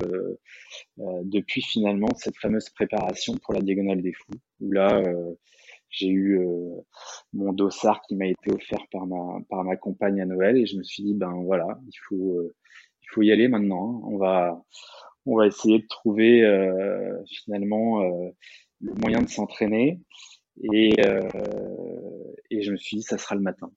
euh, 0.99 1.21
depuis 1.23 1.61
finalement 1.61 2.09
cette 2.15 2.37
fameuse 2.37 2.69
préparation 2.69 3.37
pour 3.37 3.53
la 3.53 3.61
Diagonale 3.61 4.01
des 4.01 4.13
Fous, 4.13 4.39
où 4.61 4.71
là, 4.71 5.03
j'ai 5.89 6.09
eu 6.09 6.39
mon 7.33 7.53
dossard 7.53 8.01
qui 8.01 8.15
m'a 8.15 8.27
été 8.27 8.51
offert 8.51 8.85
par 8.91 9.05
ma, 9.07 9.39
par 9.49 9.63
ma 9.63 9.77
compagne 9.77 10.19
à 10.21 10.25
Noël 10.25 10.57
et 10.57 10.65
je 10.65 10.77
me 10.77 10.83
suis 10.83 11.03
dit, 11.03 11.13
ben 11.13 11.31
voilà, 11.43 11.79
il 11.87 11.97
faut, 12.07 12.51
il 13.01 13.07
faut 13.09 13.21
y 13.21 13.31
aller 13.31 13.47
maintenant. 13.47 14.01
Hein. 14.03 14.07
On 14.11 14.17
va, 14.17 14.63
on 15.25 15.37
va 15.37 15.47
essayer 15.47 15.79
de 15.79 15.87
trouver 15.87 16.43
euh, 16.43 17.23
finalement 17.25 18.01
euh, 18.01 18.29
le 18.81 18.93
moyen 18.93 19.21
de 19.21 19.29
s'entraîner. 19.29 19.99
Et, 20.71 20.93
euh, 21.05 21.21
et 22.49 22.61
je 22.61 22.71
me 22.71 22.77
suis 22.77 22.97
dit, 22.97 23.03
ça 23.03 23.17
sera 23.17 23.35
le 23.35 23.41
matin. 23.41 23.71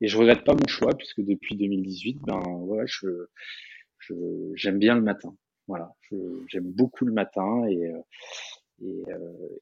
Et 0.00 0.08
je 0.08 0.16
regrette 0.16 0.44
pas 0.44 0.54
mon 0.54 0.66
choix 0.68 0.94
puisque 0.96 1.20
depuis 1.20 1.56
2018, 1.56 2.18
ben 2.24 2.40
ouais, 2.60 2.84
je, 2.86 3.26
j'aime 4.54 4.78
bien 4.78 4.94
le 4.94 5.02
matin. 5.02 5.36
Voilà, 5.66 5.92
j'aime 6.46 6.70
beaucoup 6.72 7.04
le 7.04 7.12
matin 7.12 7.66
et 7.68 7.92
et, 8.80 9.02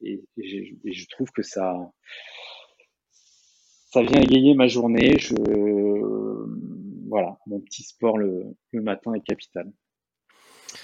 et, 0.02 0.22
et, 0.36 0.92
je 0.92 1.08
trouve 1.08 1.30
que 1.32 1.42
ça 1.42 1.90
ça 3.90 4.02
vient 4.02 4.20
égayer 4.20 4.54
ma 4.54 4.68
journée. 4.68 5.16
Je 5.18 5.34
voilà, 7.08 7.38
mon 7.46 7.60
petit 7.60 7.82
sport 7.82 8.18
le, 8.18 8.44
le 8.72 8.82
matin 8.82 9.14
est 9.14 9.22
capital. 9.22 9.72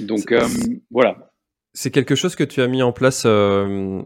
Donc 0.00 0.32
euh, 0.32 0.46
voilà. 0.90 1.32
C'est 1.74 1.90
quelque 1.90 2.14
chose 2.14 2.36
que 2.36 2.44
tu 2.44 2.60
as 2.60 2.68
mis 2.68 2.82
en 2.82 2.92
place 2.92 3.24
euh, 3.24 4.02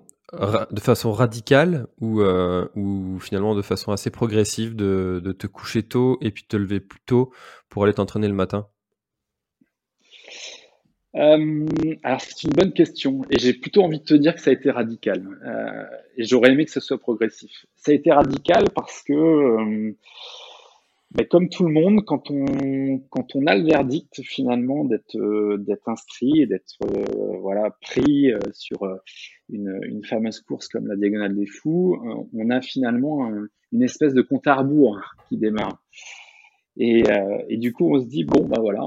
de 0.70 0.80
façon 0.80 1.12
radicale 1.12 1.86
ou, 2.00 2.20
euh, 2.20 2.68
ou 2.76 3.18
finalement 3.18 3.54
de 3.54 3.62
façon 3.62 3.92
assez 3.92 4.10
progressive 4.10 4.76
de, 4.76 5.20
de, 5.24 5.32
te 5.32 5.46
coucher 5.46 5.82
tôt 5.82 6.18
et 6.20 6.30
puis 6.30 6.44
te 6.44 6.56
lever 6.56 6.80
plus 6.80 7.00
tôt 7.06 7.32
pour 7.68 7.84
aller 7.84 7.94
t'entraîner 7.94 8.28
le 8.28 8.34
matin? 8.34 8.66
Alors 11.14 12.20
c'est 12.20 12.42
une 12.44 12.52
bonne 12.54 12.74
question 12.74 13.22
et 13.30 13.38
j'ai 13.38 13.54
plutôt 13.54 13.82
envie 13.82 14.00
de 14.00 14.04
te 14.04 14.12
dire 14.12 14.34
que 14.34 14.40
ça 14.40 14.50
a 14.50 14.52
été 14.52 14.70
radical 14.70 15.26
et 16.18 16.24
j'aurais 16.24 16.50
aimé 16.50 16.66
que 16.66 16.70
ce 16.70 16.80
soit 16.80 16.98
progressif. 16.98 17.64
Ça 17.74 17.92
a 17.92 17.94
été 17.94 18.12
radical 18.12 18.64
parce 18.74 19.02
que 19.02 19.94
comme 21.30 21.48
tout 21.48 21.64
le 21.64 21.72
monde, 21.72 22.04
quand 22.04 22.30
on, 22.30 22.98
quand 23.10 23.36
on 23.36 23.46
a 23.46 23.56
le 23.56 23.64
verdict 23.64 24.22
finalement 24.22 24.84
d'être 24.84 25.16
euh, 25.16 25.78
inscrit 25.86 26.42
et 26.42 26.46
d'être 26.46 26.76
euh, 26.84 27.38
voilà 27.40 27.70
pris 27.80 28.32
euh, 28.32 28.38
sur 28.52 28.78
une, 29.48 29.78
une 29.84 30.04
fameuse 30.04 30.40
course 30.40 30.68
comme 30.68 30.86
la 30.86 30.96
Diagonale 30.96 31.34
des 31.34 31.46
Fous, 31.46 31.98
on 32.34 32.50
a 32.50 32.60
finalement 32.60 33.30
une 33.72 33.82
espèce 33.82 34.14
de 34.14 34.22
compte 34.22 34.46
à 34.46 34.56
rebours 34.56 35.00
qui 35.28 35.38
démarre. 35.38 35.82
Et, 36.78 37.04
du 37.56 37.72
coup, 37.72 37.94
on 37.94 38.00
se 38.00 38.06
dit 38.06 38.24
bon 38.24 38.44
bah 38.46 38.60
voilà, 38.60 38.82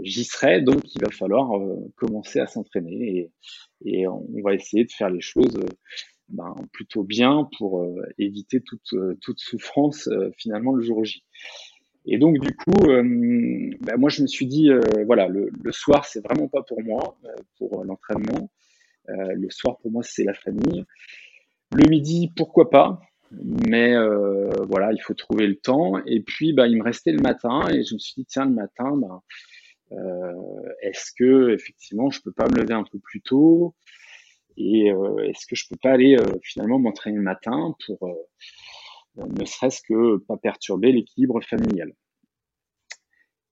j'y 0.00 0.24
serai, 0.24 0.62
donc 0.62 0.82
il 0.94 1.00
va 1.00 1.10
falloir 1.10 1.52
commencer 1.94 2.40
à 2.40 2.46
s'entraîner 2.46 3.30
et 3.84 4.08
on 4.08 4.26
va 4.42 4.54
essayer 4.54 4.84
de 4.84 4.90
faire 4.90 5.10
les 5.10 5.20
choses 5.20 5.60
ben, 6.28 6.54
plutôt 6.72 7.04
bien 7.04 7.48
pour 7.58 7.82
euh, 7.82 8.02
éviter 8.18 8.60
toute, 8.60 8.92
euh, 8.92 9.16
toute 9.20 9.40
souffrance 9.40 10.08
euh, 10.08 10.30
finalement 10.36 10.72
le 10.72 10.82
jour 10.82 11.04
J. 11.04 11.24
Et 12.04 12.18
donc 12.18 12.38
du 12.38 12.54
coup, 12.54 12.86
ben, 12.86 13.96
moi 13.98 14.10
je 14.10 14.22
me 14.22 14.28
suis 14.28 14.46
dit, 14.46 14.70
voilà, 15.06 15.26
le, 15.26 15.50
le 15.60 15.72
soir 15.72 16.04
c'est 16.04 16.24
vraiment 16.24 16.46
pas 16.46 16.62
pour 16.62 16.80
moi, 16.80 17.18
pour 17.58 17.84
l'entraînement. 17.84 18.48
le 19.08 19.50
soir 19.50 19.76
pour 19.78 19.90
moi 19.90 20.04
c'est 20.04 20.22
la 20.22 20.32
famille. 20.32 20.84
Le 21.72 21.90
midi, 21.90 22.32
pourquoi 22.36 22.70
pas, 22.70 23.00
mais 23.30 23.94
euh, 23.94 24.50
voilà, 24.68 24.92
il 24.92 25.00
faut 25.00 25.14
trouver 25.14 25.46
le 25.46 25.56
temps. 25.56 25.98
Et 26.06 26.20
puis, 26.20 26.52
bah, 26.52 26.66
il 26.66 26.76
me 26.76 26.82
restait 26.82 27.12
le 27.12 27.20
matin, 27.20 27.68
et 27.68 27.82
je 27.82 27.94
me 27.94 27.98
suis 27.98 28.14
dit 28.16 28.26
tiens, 28.26 28.44
le 28.44 28.54
matin, 28.54 28.96
bah, 28.96 29.22
euh, 29.92 30.32
est-ce 30.82 31.12
que 31.16 31.50
effectivement, 31.50 32.10
je 32.10 32.20
peux 32.22 32.32
pas 32.32 32.48
me 32.48 32.56
lever 32.56 32.74
un 32.74 32.84
peu 32.84 32.98
plus 32.98 33.20
tôt? 33.20 33.74
Et 34.56 34.90
euh, 34.90 35.18
est-ce 35.24 35.46
que 35.46 35.56
je 35.56 35.64
peux 35.68 35.76
pas 35.76 35.92
aller 35.92 36.16
euh, 36.16 36.38
finalement 36.42 36.78
m'entraîner 36.78 37.16
le 37.16 37.22
matin 37.22 37.74
pour 37.86 38.08
euh, 38.08 39.24
ne 39.38 39.44
serait-ce 39.44 39.82
que 39.82 40.18
pas 40.18 40.36
perturber 40.36 40.92
l'équilibre 40.92 41.40
familial? 41.42 41.92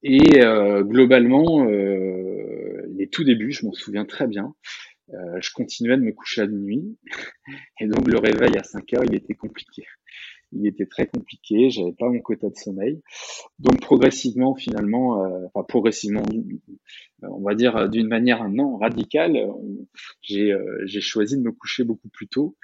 Et 0.07 0.41
globalement, 0.83 1.65
les 1.65 3.09
tout 3.11 3.25
débuts, 3.25 3.53
je 3.53 3.65
m'en 3.65 3.73
souviens 3.73 4.05
très 4.05 4.27
bien, 4.27 4.55
je 5.09 5.51
continuais 5.55 5.97
de 5.97 6.03
me 6.03 6.13
coucher 6.13 6.43
à 6.43 6.47
nuit. 6.47 6.99
Et 7.81 7.87
donc 7.87 8.07
le 8.07 8.19
réveil 8.19 8.59
à 8.59 8.63
5 8.63 8.93
heures, 8.93 9.05
il 9.07 9.15
était 9.15 9.33
compliqué 9.33 9.87
il 10.55 10.67
était 10.67 10.87
très 10.87 11.07
compliqué, 11.07 11.71
j'avais 11.71 11.93
pas 11.93 12.09
mon 12.09 12.21
quota 12.21 12.49
de 12.49 12.57
sommeil. 12.57 13.01
Donc 13.59 13.81
progressivement, 13.81 14.55
finalement, 14.55 15.25
euh, 15.25 15.47
enfin 15.53 15.65
progressivement, 15.67 16.23
on 17.23 17.43
va 17.43 17.55
dire 17.55 17.89
d'une 17.89 18.09
manière 18.09 18.49
non 18.49 18.77
radicale, 18.77 19.37
j'ai 20.23 20.53
euh, 20.53 20.83
j'ai 20.85 21.01
choisi 21.01 21.37
de 21.37 21.43
me 21.43 21.53
coucher 21.53 21.85
beaucoup 21.85 22.09
plus 22.09 22.29
tôt 22.29 22.57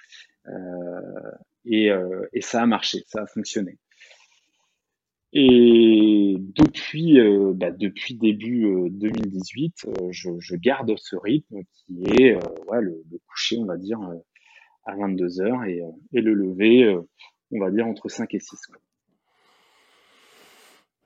euh, 0.49 1.30
et, 1.64 1.91
et 2.32 2.41
ça 2.41 2.62
a 2.62 2.66
marché, 2.66 3.05
ça 3.07 3.22
a 3.22 3.26
fonctionné. 3.26 3.78
Et 5.32 6.36
depuis, 6.38 7.18
bah, 7.55 7.70
depuis 7.70 8.14
début 8.14 8.91
2018, 8.91 9.86
je, 10.11 10.57
garde 10.57 10.93
ce 10.97 11.14
rythme 11.14 11.61
qui 11.74 12.03
est 12.18 12.32
le, 12.72 13.05
le, 13.11 13.18
coucher, 13.28 13.59
on 13.59 13.66
va 13.66 13.76
dire, 13.76 14.01
à 14.86 14.97
22 14.97 15.41
heures 15.43 15.62
et, 15.64 15.82
et 16.14 16.20
le 16.20 16.34
lever 16.34 16.97
on 17.53 17.61
va 17.61 17.70
dire 17.70 17.86
entre 17.86 18.09
5 18.09 18.34
et 18.34 18.40
6. 18.40 18.57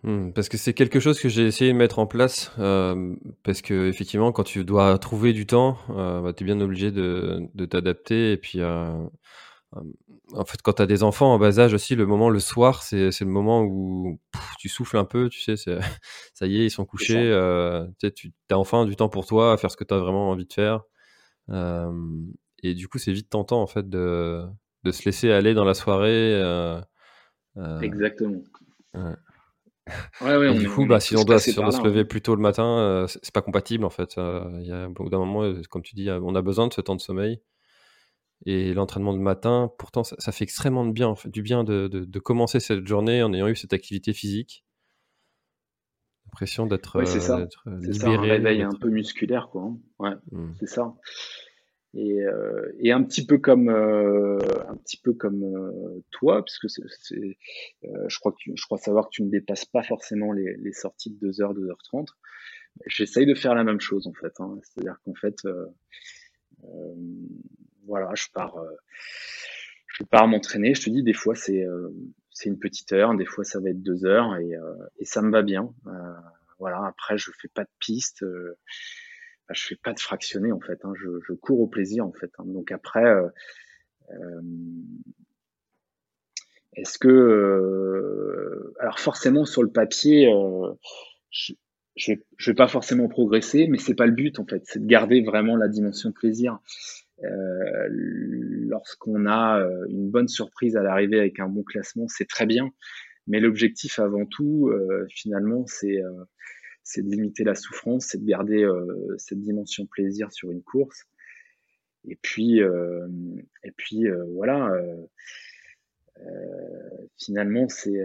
Hmm, 0.05 0.33
parce 0.33 0.51
que 0.51 0.59
c'est 0.59 0.75
quelque 0.75 1.01
chose 1.01 1.19
que 1.19 1.31
j'ai 1.31 1.47
essayé 1.47 1.73
de 1.73 1.79
mettre 1.79 1.99
en 1.99 2.07
place, 2.07 2.53
euh, 2.59 3.17
parce 3.43 3.63
que 3.63 3.89
effectivement, 3.89 4.33
quand 4.33 4.43
tu 4.43 4.63
dois 4.63 4.99
trouver 4.99 5.33
du 5.33 5.47
temps, 5.47 5.79
euh, 5.89 6.21
bah, 6.21 6.35
tu 6.35 6.45
es 6.45 6.47
bien 6.47 6.61
obligé 6.61 6.91
de, 6.93 7.49
t'adapter. 7.71 8.33
Et 8.33 8.37
puis, 8.37 8.61
euh, 8.61 8.93
en 10.35 10.45
fait, 10.45 10.61
quand 10.63 10.75
tu 10.75 10.83
as 10.83 10.87
des 10.87 11.03
enfants 11.05 11.33
en 11.33 11.39
bas 11.39 11.59
âge 11.59 11.73
aussi, 11.73 11.95
le 11.95 12.05
moment, 12.05 12.29
le 12.29 12.39
soir, 12.39 12.83
c'est 12.83 13.09
le 13.19 13.27
moment 13.27 13.63
où 13.63 14.21
tu 14.59 14.69
souffles 14.69 14.99
un 14.99 15.07
peu, 15.07 15.31
tu 15.31 15.41
sais, 15.41 15.57
ça 16.35 16.47
y 16.47 16.61
est, 16.61 16.67
ils 16.67 16.71
sont 16.71 16.85
couchés, 16.85 17.15
tu 17.99 18.33
as 18.51 18.59
enfin 18.59 18.85
du 18.85 18.97
temps 18.97 19.09
pour 19.09 19.25
toi, 19.25 19.55
à 19.55 19.57
faire 19.57 19.71
ce 19.71 19.79
que 19.79 19.85
tu 19.85 19.95
as 19.95 19.99
vraiment 19.99 20.29
envie 20.31 20.47
de 20.47 20.53
faire. 20.53 20.83
et 22.63 22.75
du 22.75 22.89
coup, 22.89 22.99
c'est 22.99 23.13
vite 23.13 23.31
tentant, 23.31 23.63
en 23.63 23.67
fait, 23.67 23.89
de, 23.89 24.45
de 24.85 24.93
se 24.93 25.05
laisser 25.05 25.33
aller 25.33 25.55
dans 25.55 25.65
la 25.65 25.75
soirée. 25.75 26.35
Euh, 26.35 26.81
euh, 27.57 27.81
Exactement. 27.81 28.43
Ouais. 28.95 30.55
Du 30.55 30.69
coup, 30.69 30.87
bah, 30.87 31.01
si 31.01 31.17
on 31.17 31.25
doit, 31.25 31.41
se 31.41 31.51
lever 31.85 32.01
hein. 32.01 32.05
plus 32.05 32.23
tôt 32.23 32.35
le 32.35 32.41
matin, 32.41 32.79
euh, 32.79 33.07
c'est 33.07 33.33
pas 33.33 33.43
compatible 33.43 33.85
en 33.85 33.91
fait. 33.91 34.15
Il 34.17 34.67
y 34.67 34.73
a, 34.73 34.89
au 34.89 34.93
bout 34.93 35.11
d'un 35.11 35.19
moment, 35.19 35.53
comme 35.71 35.83
tu 35.83 35.95
dis, 35.95 36.11
on 36.11 36.35
a 36.35 36.43
besoin 36.43 36.69
de 36.69 36.73
ce 36.73 36.81
temps 36.81 36.97
de 36.97 37.01
sommeil. 37.01 37.41
Et 38.47 38.75
l'entraînement 38.75 39.15
de 39.15 39.19
matin, 39.19 39.71
pourtant, 39.79 40.05
ça, 40.05 40.33
fait 40.33 40.45
extrêmement 40.45 40.85
de 40.85 40.93
bien, 40.93 41.15
du 41.25 41.43
bien 41.43 41.65
de, 41.65 41.89
de, 41.89 42.19
commencer 42.19 42.61
cette 42.61 42.87
journée 42.87 43.23
en 43.23 43.33
ayant 43.33 43.49
eu 43.49 43.57
cette 43.57 43.73
activité 43.73 44.13
physique. 44.13 44.65
L'impression 46.27 46.67
d'être 46.67 46.99
ouais, 46.99 47.07
c'est 47.07 47.21
ça. 47.21 47.47
libéré. 47.67 48.17
un 48.17 48.21
réveil 48.21 48.63
un 48.63 48.75
peu 48.79 48.91
musculaire, 48.91 49.49
quoi. 49.51 49.63
Hein. 49.63 49.79
Ouais, 49.99 50.15
mmh. 50.33 50.53
c'est 50.59 50.67
ça. 50.67 50.95
Et, 51.97 52.23
euh, 52.25 52.73
et, 52.81 52.91
un 52.91 53.05
petit 53.05 53.25
peu 53.25 53.39
comme 53.39 53.69
euh, 53.69 54.39
un 54.69 54.77
petit 54.77 54.97
peu 54.97 55.13
comme 55.13 55.45
euh, 55.45 56.03
toi, 56.11 56.45
puisque 56.45 56.69
c'est, 56.69 56.83
je 57.83 58.19
crois 58.19 58.33
que 58.33 58.51
je 58.53 58.65
crois 58.65 58.79
savoir 58.79 59.07
que 59.07 59.11
tu 59.13 59.23
ne 59.23 59.31
dépasses 59.31 59.65
pas 59.65 59.85
forcément 59.85 60.33
les, 60.33 60.57
les 60.57 60.73
sorties 60.73 61.11
de 61.11 61.31
2h, 61.31 61.55
2h30. 61.55 62.09
J'essaye 62.87 63.27
de 63.27 63.35
faire 63.35 63.55
la 63.55 63.63
même 63.63 63.81
chose 63.81 64.09
en 64.09 64.13
fait. 64.13 64.33
Hein. 64.41 64.59
C'est-à-dire 64.63 64.99
qu'en 65.05 65.15
fait, 65.15 65.37
voilà, 67.87 68.11
je 68.15 68.27
pars, 68.33 68.57
je 69.87 70.03
pars 70.03 70.27
m'entraîner. 70.27 70.75
Je 70.75 70.83
te 70.83 70.91
dis, 70.91 71.05
des 71.05 71.13
fois 71.13 71.37
c'est 71.37 71.65
c'est 72.33 72.49
une 72.49 72.59
petite 72.59 72.93
heure, 72.93 73.15
des 73.15 73.27
fois 73.27 73.45
ça 73.45 73.61
va 73.61 73.71
être 73.71 73.83
deux 73.83 74.05
heures 74.05 74.37
et, 74.39 74.55
et 74.99 75.05
ça 75.05 75.23
me 75.23 75.31
va 75.31 75.43
bien. 75.43 75.73
voilà. 76.59 76.85
Après, 76.87 77.19
je 77.19 77.31
fais 77.41 77.49
pas 77.49 77.63
de 77.63 77.71
piste 77.79 78.25
bah, 79.49 79.55
je 79.55 79.67
fais 79.67 79.77
pas 79.77 79.93
de 79.93 80.01
fractionné 80.01 80.53
en 80.53 80.61
fait. 80.61 80.85
Hein. 80.85 80.93
Je, 80.97 81.09
je, 81.27 81.33
cours 81.35 81.61
au 81.61 81.67
plaisir 81.67 82.07
en 82.07 82.13
fait. 82.13 82.31
Hein. 82.39 82.45
Donc 82.47 82.73
après, 82.73 83.05
euh, 83.05 83.29
euh, 84.11 84.43
est-ce 86.75 86.99
que, 86.99 87.09
euh, 87.09 88.75
alors 88.81 88.99
forcément 88.99 89.45
sur 89.45 89.63
le 89.63 89.71
papier, 89.71 90.33
euh, 90.33 90.73
je, 91.31 91.53
je 91.97 92.13
vais, 92.13 92.25
je 92.37 92.51
vais 92.51 92.55
pas 92.55 92.69
forcément 92.69 93.09
progresser, 93.09 93.69
mais 93.69 93.79
c'est 93.79 93.95
pas 93.95 94.07
le 94.07 94.13
but 94.13 94.39
en 94.39 94.47
fait. 94.47 94.63
C'est 94.65 94.81
de 94.81 94.87
garder 94.87 95.23
vraiment 95.23 95.57
la 95.57 95.69
dimension 95.69 96.11
plaisir. 96.11 96.59
Euh, 97.23 97.87
lorsqu'on 97.91 99.27
a 99.27 99.61
une 99.89 100.11
bonne 100.11 100.27
surprise 100.27 100.77
à 100.77 100.83
l'arrivée 100.83 101.21
avec 101.21 101.39
un 101.39 101.49
bon 101.49 101.63
classement, 101.63 102.09
c'est 102.09 102.29
très 102.29 102.47
bien. 102.47 102.73
Mais 103.27 103.41
l'objectif 103.41 104.01
avant 104.01 104.27
tout, 104.27 104.71
finalement, 105.09 105.65
c'est 105.67 106.03
c'est 106.85 107.03
de 107.03 107.11
limiter 107.11 107.45
la 107.45 107.55
souffrance, 107.55 108.07
c'est 108.07 108.19
de 108.19 108.27
garder 108.27 108.63
euh, 108.63 109.15
cette 109.19 109.41
dimension 109.41 109.87
plaisir 109.87 110.31
sur 110.31 110.51
une 110.53 110.63
course. 110.63 111.07
Et 112.07 112.17
puis, 112.17 112.63
euh, 112.63 113.09
et 113.65 113.73
puis 113.73 114.07
euh, 114.07 114.25
voilà, 114.35 114.71
finalement, 117.19 117.69
c'est 117.69 118.05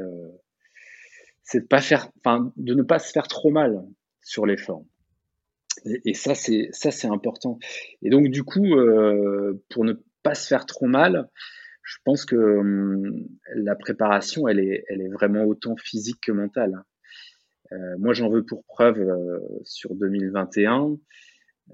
c'est 1.43 1.59
de 1.59 2.63
de 2.63 2.73
ne 2.73 2.81
pas 2.81 2.99
se 2.99 3.11
faire 3.11 3.27
trop 3.27 3.51
mal 3.51 3.85
sur 4.21 4.45
l'effort. 4.45 4.85
Et, 5.85 6.01
et, 6.05 6.13
ça, 6.13 6.33
c'est 6.33 6.69
ça, 6.71 6.91
c'est 6.91 7.07
important. 7.07 7.59
Et 8.01 8.09
donc, 8.09 8.29
du 8.29 8.43
coup, 8.43 8.75
pour 9.69 9.83
ne 9.83 9.93
pas 10.23 10.35
se 10.35 10.47
faire 10.47 10.65
trop 10.65 10.87
mal, 10.87 11.29
je 11.83 11.97
pense 12.05 12.23
que 12.23 12.35
hum, 12.35 13.27
la 13.55 13.75
préparation, 13.75 14.47
elle 14.47 14.59
est, 14.59 14.85
elle 14.87 15.01
est 15.01 15.09
vraiment 15.09 15.43
autant 15.43 15.75
physique 15.75 16.21
que 16.21 16.31
mentale. 16.31 16.83
Euh, 17.71 17.97
moi, 17.97 18.13
j'en 18.13 18.29
veux 18.29 18.45
pour 18.45 18.63
preuve 18.65 18.99
euh, 18.99 19.39
sur 19.63 19.95
2021. 19.95 20.97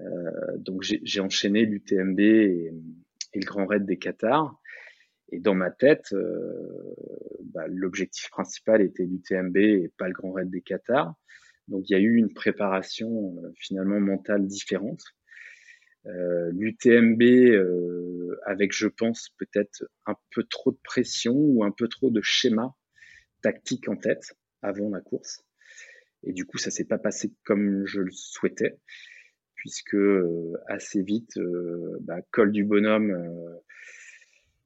Euh, 0.00 0.04
donc, 0.58 0.82
j'ai 0.82 1.20
enchaîné 1.20 1.64
l'UTMB 1.64 2.20
et, 2.20 2.72
le 3.34 3.44
Grand 3.44 3.66
Raid 3.66 3.84
des 3.84 3.98
Qatar. 3.98 4.58
Et 5.30 5.40
dans 5.40 5.54
ma 5.54 5.70
tête, 5.70 6.14
bah, 7.52 7.66
l'objectif 7.68 8.30
principal 8.30 8.80
était 8.80 9.04
l'UTMB 9.04 9.56
et 9.56 9.92
pas 9.98 10.08
le 10.08 10.14
Grand 10.14 10.32
Raid 10.32 10.48
des 10.48 10.62
Qatar. 10.62 11.14
Donc 11.68 11.90
il 11.90 11.92
y 11.92 11.96
a 11.96 11.98
eu 11.98 12.14
une 12.14 12.32
préparation 12.32 13.34
finalement 13.56 13.98
mentale 13.98 14.46
différente. 14.46 15.02
Euh, 16.06 16.50
L'UTMB 16.52 17.22
euh, 17.22 18.38
avec, 18.44 18.72
je 18.72 18.86
pense, 18.86 19.30
peut-être 19.38 19.84
un 20.06 20.14
peu 20.34 20.44
trop 20.44 20.70
de 20.70 20.78
pression 20.84 21.34
ou 21.34 21.64
un 21.64 21.72
peu 21.72 21.88
trop 21.88 22.10
de 22.10 22.20
schéma 22.22 22.74
tactique 23.42 23.88
en 23.88 23.96
tête 23.96 24.36
avant 24.62 24.88
la 24.88 25.00
course. 25.00 25.44
Et 26.26 26.32
du 26.32 26.44
coup, 26.44 26.58
ça 26.58 26.70
s'est 26.70 26.84
pas 26.84 26.98
passé 26.98 27.32
comme 27.44 27.86
je 27.86 28.00
le 28.00 28.10
souhaitais, 28.10 28.78
puisque 29.54 29.94
euh, 29.94 30.54
assez 30.66 31.00
vite, 31.00 31.38
euh, 31.38 31.98
bah, 32.00 32.20
col 32.32 32.50
du 32.50 32.64
bonhomme, 32.64 33.12
euh, 33.12 33.56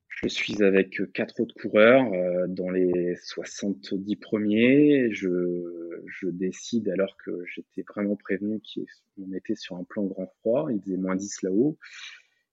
je 0.09 0.29
suis 0.29 0.63
avec 0.63 1.01
quatre 1.13 1.41
autres 1.41 1.55
coureurs 1.55 2.11
dans 2.49 2.69
les 2.69 3.17
70 3.23 4.17
premiers. 4.17 5.11
Je, 5.13 6.03
je 6.05 6.29
décide, 6.29 6.91
alors 6.91 7.17
que 7.25 7.31
j'étais 7.47 7.85
vraiment 7.89 8.17
prévenu 8.17 8.61
qu'on 8.61 9.33
était 9.33 9.55
sur 9.55 9.77
un 9.77 9.85
plan 9.85 10.05
grand 10.05 10.27
froid, 10.41 10.69
il 10.71 10.83
faisait 10.83 10.99
moins 10.99 11.17
10 11.17 11.43
là-haut. 11.43 11.79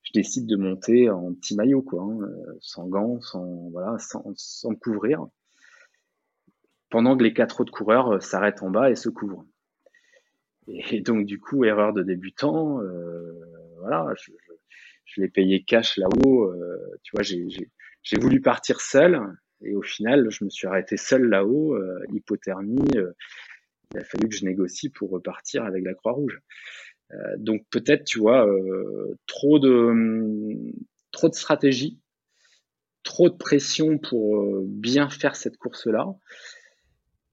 Je 0.04 0.14
décide 0.14 0.46
de 0.46 0.56
monter 0.56 1.10
en 1.10 1.34
petit 1.34 1.58
maillot, 1.58 1.82
quoi, 1.82 2.04
hein, 2.04 2.30
sans 2.62 2.88
gants, 2.88 3.20
sans, 3.20 3.70
voilà, 3.72 3.98
sans, 4.00 4.24
sans 4.36 4.72
me 4.72 4.78
couvrir 4.78 5.28
pendant 6.90 7.18
que 7.18 7.24
les 7.24 7.34
quatre 7.34 7.62
autres 7.62 7.74
coureurs 7.74 8.16
euh, 8.16 8.20
s'arrêtent 8.20 8.64
en 8.64 8.70
bas 8.70 8.90
et 8.90 8.96
se 8.96 9.10
couvrent. 9.10 9.46
Et 10.68 11.02
donc 11.02 11.26
du 11.26 11.40
coup, 11.40 11.64
erreur 11.64 11.94
de 11.94 12.04
débutant, 12.04 12.82
euh, 12.82 13.34
voilà, 13.80 14.14
je, 14.18 14.32
je, 14.32 14.54
je 15.08 15.22
l'ai 15.22 15.30
payé 15.30 15.64
cash 15.64 15.98
là-haut. 15.98 16.52
Euh, 16.52 17.00
tu 17.04 17.12
vois, 17.16 17.24
j'ai 17.24 18.20
voulu 18.20 18.42
partir 18.42 18.82
seul 18.82 19.20
et 19.62 19.74
au 19.74 19.82
final, 19.82 20.30
je 20.30 20.44
me 20.44 20.50
suis 20.50 20.68
arrêté 20.68 20.98
seul 20.98 21.24
là-haut, 21.24 21.74
euh, 21.74 22.00
hypothermie. 22.14 22.86
Euh, 22.96 23.12
il 23.94 24.00
a 24.00 24.04
fallu 24.04 24.28
que 24.28 24.36
je 24.36 24.46
négocie 24.46 24.90
pour 24.90 25.10
repartir 25.10 25.64
avec 25.64 25.84
la 25.84 25.94
Croix-Rouge. 25.94 26.42
donc 27.38 27.66
peut-être, 27.70 28.04
tu 28.04 28.20
vois, 28.20 28.46
trop 29.28 29.60
de 29.60 29.94
trop 31.12 31.30
de 31.30 31.34
stratégie, 31.34 31.98
trop 33.04 33.30
de 33.30 33.38
pression 33.38 33.98
pour 33.98 34.62
bien 34.66 35.10
faire 35.10 35.38
cette 35.38 35.56
course-là. 35.56 36.06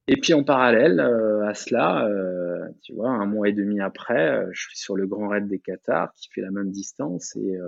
Et 0.07 0.17
puis 0.19 0.35
en 0.35 0.45
parallèle 0.45 1.01
euh, 1.01 1.47
à 1.47 1.55
cela, 1.55 2.07
euh, 2.07 2.69
tu 2.83 2.93
vois, 2.93 3.09
un 3.09 3.25
mois 3.25 3.49
et 3.49 3.53
demi 3.53 3.81
après, 3.81 4.33
euh, 4.33 4.51
je 4.53 4.63
suis 4.69 4.77
sur 4.77 4.97
le 4.97 5.07
Grand 5.07 5.29
Raid 5.29 5.49
des 5.49 5.59
Qatars 5.59 6.13
qui 6.15 6.29
fait 6.31 6.43
la 6.43 6.51
même 6.51 6.71
distance 6.71 7.35
et, 7.37 7.59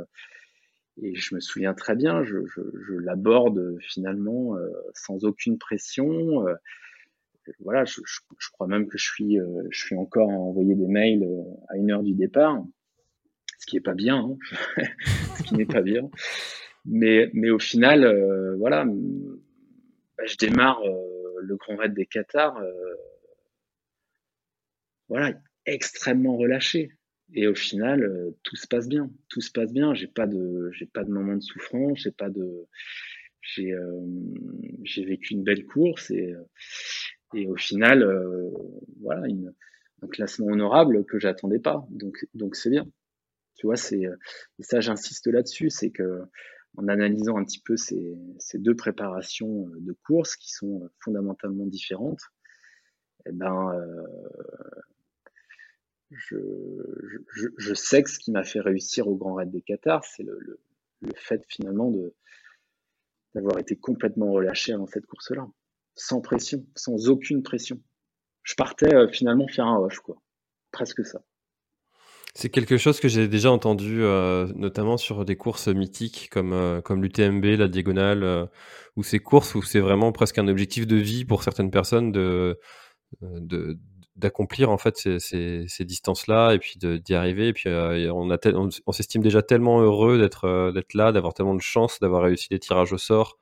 et 1.01 1.15
je 1.15 1.35
me 1.35 1.41
souviens 1.41 1.73
très 1.73 1.97
bien, 1.97 2.25
je, 2.25 2.37
je, 2.47 2.95
l'aborde 2.95 3.79
finalement 3.81 4.55
sans 4.95 5.25
aucune 5.25 5.59
pression. 5.59 6.45
voilà, 7.61 7.85
je, 7.85 8.01
je, 8.05 8.51
crois 8.51 8.67
même 8.67 8.87
que 8.87 8.99
je 8.99 9.05
suis, 9.05 9.39
je 9.71 9.79
suis 9.79 9.97
encore 9.97 10.31
à 10.31 10.35
envoyer 10.35 10.75
des 10.75 10.89
mails 10.89 11.27
à 11.69 11.77
une 11.77 11.91
heure 11.91 12.03
du 12.03 12.15
départ, 12.15 12.63
ce 13.59 13.67
qui 13.67 13.77
est 13.77 13.81
pas 13.81 13.95
bien, 13.95 14.17
hein 14.17 14.37
ce 15.39 15.43
qui 15.43 15.55
n'est 15.55 15.67
pas 15.67 15.83
bien. 15.83 16.11
Mais, 16.85 17.31
mais 17.33 17.51
au 17.51 17.59
final, 17.59 18.57
voilà, 18.59 18.85
bah, 18.85 20.25
je 20.27 20.37
démarre 20.37 20.81
le 21.41 21.57
Grand 21.57 21.77
Raid 21.77 21.95
des 21.95 22.07
Qatars, 22.07 22.59
euh, 22.59 22.95
voilà, 25.09 25.33
extrêmement 25.67 26.37
relâché. 26.37 26.91
Et 27.35 27.49
au 27.49 27.55
final, 27.55 28.09
tout 28.45 28.57
se 28.57 28.69
passe 28.69 28.89
bien. 28.89 29.11
Tout 29.29 29.41
se 29.41 29.51
passe 29.51 29.73
bien. 29.73 29.95
J'ai 29.95 30.07
pas 30.07 30.27
de, 30.27 30.71
j'ai 30.73 30.87
pas 30.87 31.05
de 31.05 31.11
moment 31.11 31.35
de 31.35 31.43
souffrance. 31.43 31.99
J'ai 32.01 32.13
pas 32.13 32.31
de, 32.31 32.67
j'ai, 33.41 33.75
j'ai 34.85 35.05
vécu 35.05 35.35
une 35.35 35.43
belle 35.43 35.65
course 35.65 36.11
et, 36.13 36.35
et 37.35 37.47
au 37.49 37.57
final, 37.57 38.09
voilà, 39.01 39.27
un 40.03 40.07
classement 40.07 40.47
honorable 40.47 41.05
que 41.05 41.19
j'attendais 41.19 41.59
pas. 41.59 41.85
Donc, 41.91 42.17
donc 42.35 42.55
c'est 42.55 42.71
bien. 42.71 42.87
Tu 43.57 43.67
vois, 43.67 43.77
c'est, 43.77 44.03
et 44.03 44.63
ça, 44.63 44.81
j'insiste 44.81 45.27
là-dessus, 45.27 45.71
c'est 45.71 45.91
que 45.91 46.23
en 46.77 46.89
analysant 46.89 47.37
un 47.39 47.45
petit 47.45 47.61
peu 47.61 47.77
ces, 47.77 48.17
deux 48.55 48.75
préparations 48.75 49.69
de 49.79 49.93
course 50.05 50.37
qui 50.37 50.53
sont 50.53 50.89
fondamentalement 51.01 51.67
différentes, 51.67 52.21
eh 53.27 53.33
ben, 53.33 53.73
euh, 53.75 54.07
je, 56.11 57.75
sais 57.75 58.03
que 58.03 58.11
ce 58.11 58.19
qui 58.19 58.31
m'a 58.31 58.45
fait 58.45 58.61
réussir 58.61 59.09
au 59.09 59.17
Grand 59.17 59.35
Raid 59.35 59.51
des 59.51 59.63
Qatar, 59.63 60.05
c'est 60.05 60.23
le, 60.23 60.61
fait 61.15 61.45
finalement 61.49 61.91
de 61.91 62.15
d'avoir 63.35 63.59
été 63.59 63.77
complètement 63.77 64.33
relâché 64.33 64.73
avant 64.73 64.87
cette 64.87 65.05
course-là, 65.05 65.47
sans 65.95 66.23
pression, 66.23 66.67
sans 66.75 67.11
aucune 67.11 67.43
pression. 67.43 67.83
Je 68.43 68.55
partais 68.55 68.95
euh, 68.95 69.09
finalement 69.09 69.47
faire 69.47 69.67
un 69.67 69.77
rush, 69.77 69.99
quoi, 69.99 70.23
presque 70.71 71.05
ça. 71.05 71.23
C'est 72.39 72.51
quelque 72.51 72.77
chose 72.77 73.01
que 73.01 73.09
j'ai 73.09 73.29
déjà 73.29 73.51
entendu, 73.51 74.03
euh, 74.03 74.47
notamment 74.57 74.99
sur 74.99 75.25
des 75.25 75.37
courses 75.37 75.69
mythiques 75.69 76.29
comme, 76.31 76.53
euh, 76.53 76.83
comme 76.83 77.03
l'UTMB, 77.03 77.43
la 77.57 77.67
Diagonale, 77.67 78.25
euh, 78.25 78.45
ou 78.95 79.03
ces 79.03 79.21
courses 79.21 79.55
où 79.55 79.63
c'est 79.63 79.81
vraiment 79.81 80.13
presque 80.13 80.37
un 80.37 80.47
objectif 80.47 80.87
de 80.87 80.97
vie 80.97 81.25
pour 81.25 81.43
certaines 81.43 81.71
personnes 81.71 82.13
de, 82.13 82.61
de, 83.23 83.79
d'accomplir 84.17 84.71
en 84.71 84.77
fait 84.77 84.99
ces, 84.99 85.19
ces, 85.19 85.65
ces 85.67 85.87
distances-là 85.87 86.53
et 86.53 86.59
puis 86.59 86.79
d'y 86.79 87.15
arriver. 87.15 87.49
Et 87.49 87.53
puis 87.55 87.71
on, 87.71 88.31
a 88.31 88.39
on, 88.87 88.93
s'estime 88.93 89.23
déjà 89.23 89.41
tellement 89.41 89.81
heureux 89.81 90.19
d'être 90.19 90.73
d'être 90.75 90.93
là, 90.93 91.13
d'avoir 91.13 91.33
tellement 91.33 91.55
de 91.55 91.63
chance, 91.63 92.01
d'avoir 92.01 92.25
réussi 92.25 92.49
les 92.51 92.59
tirages 92.59 92.93
au 92.93 92.99
sort, 92.99 93.39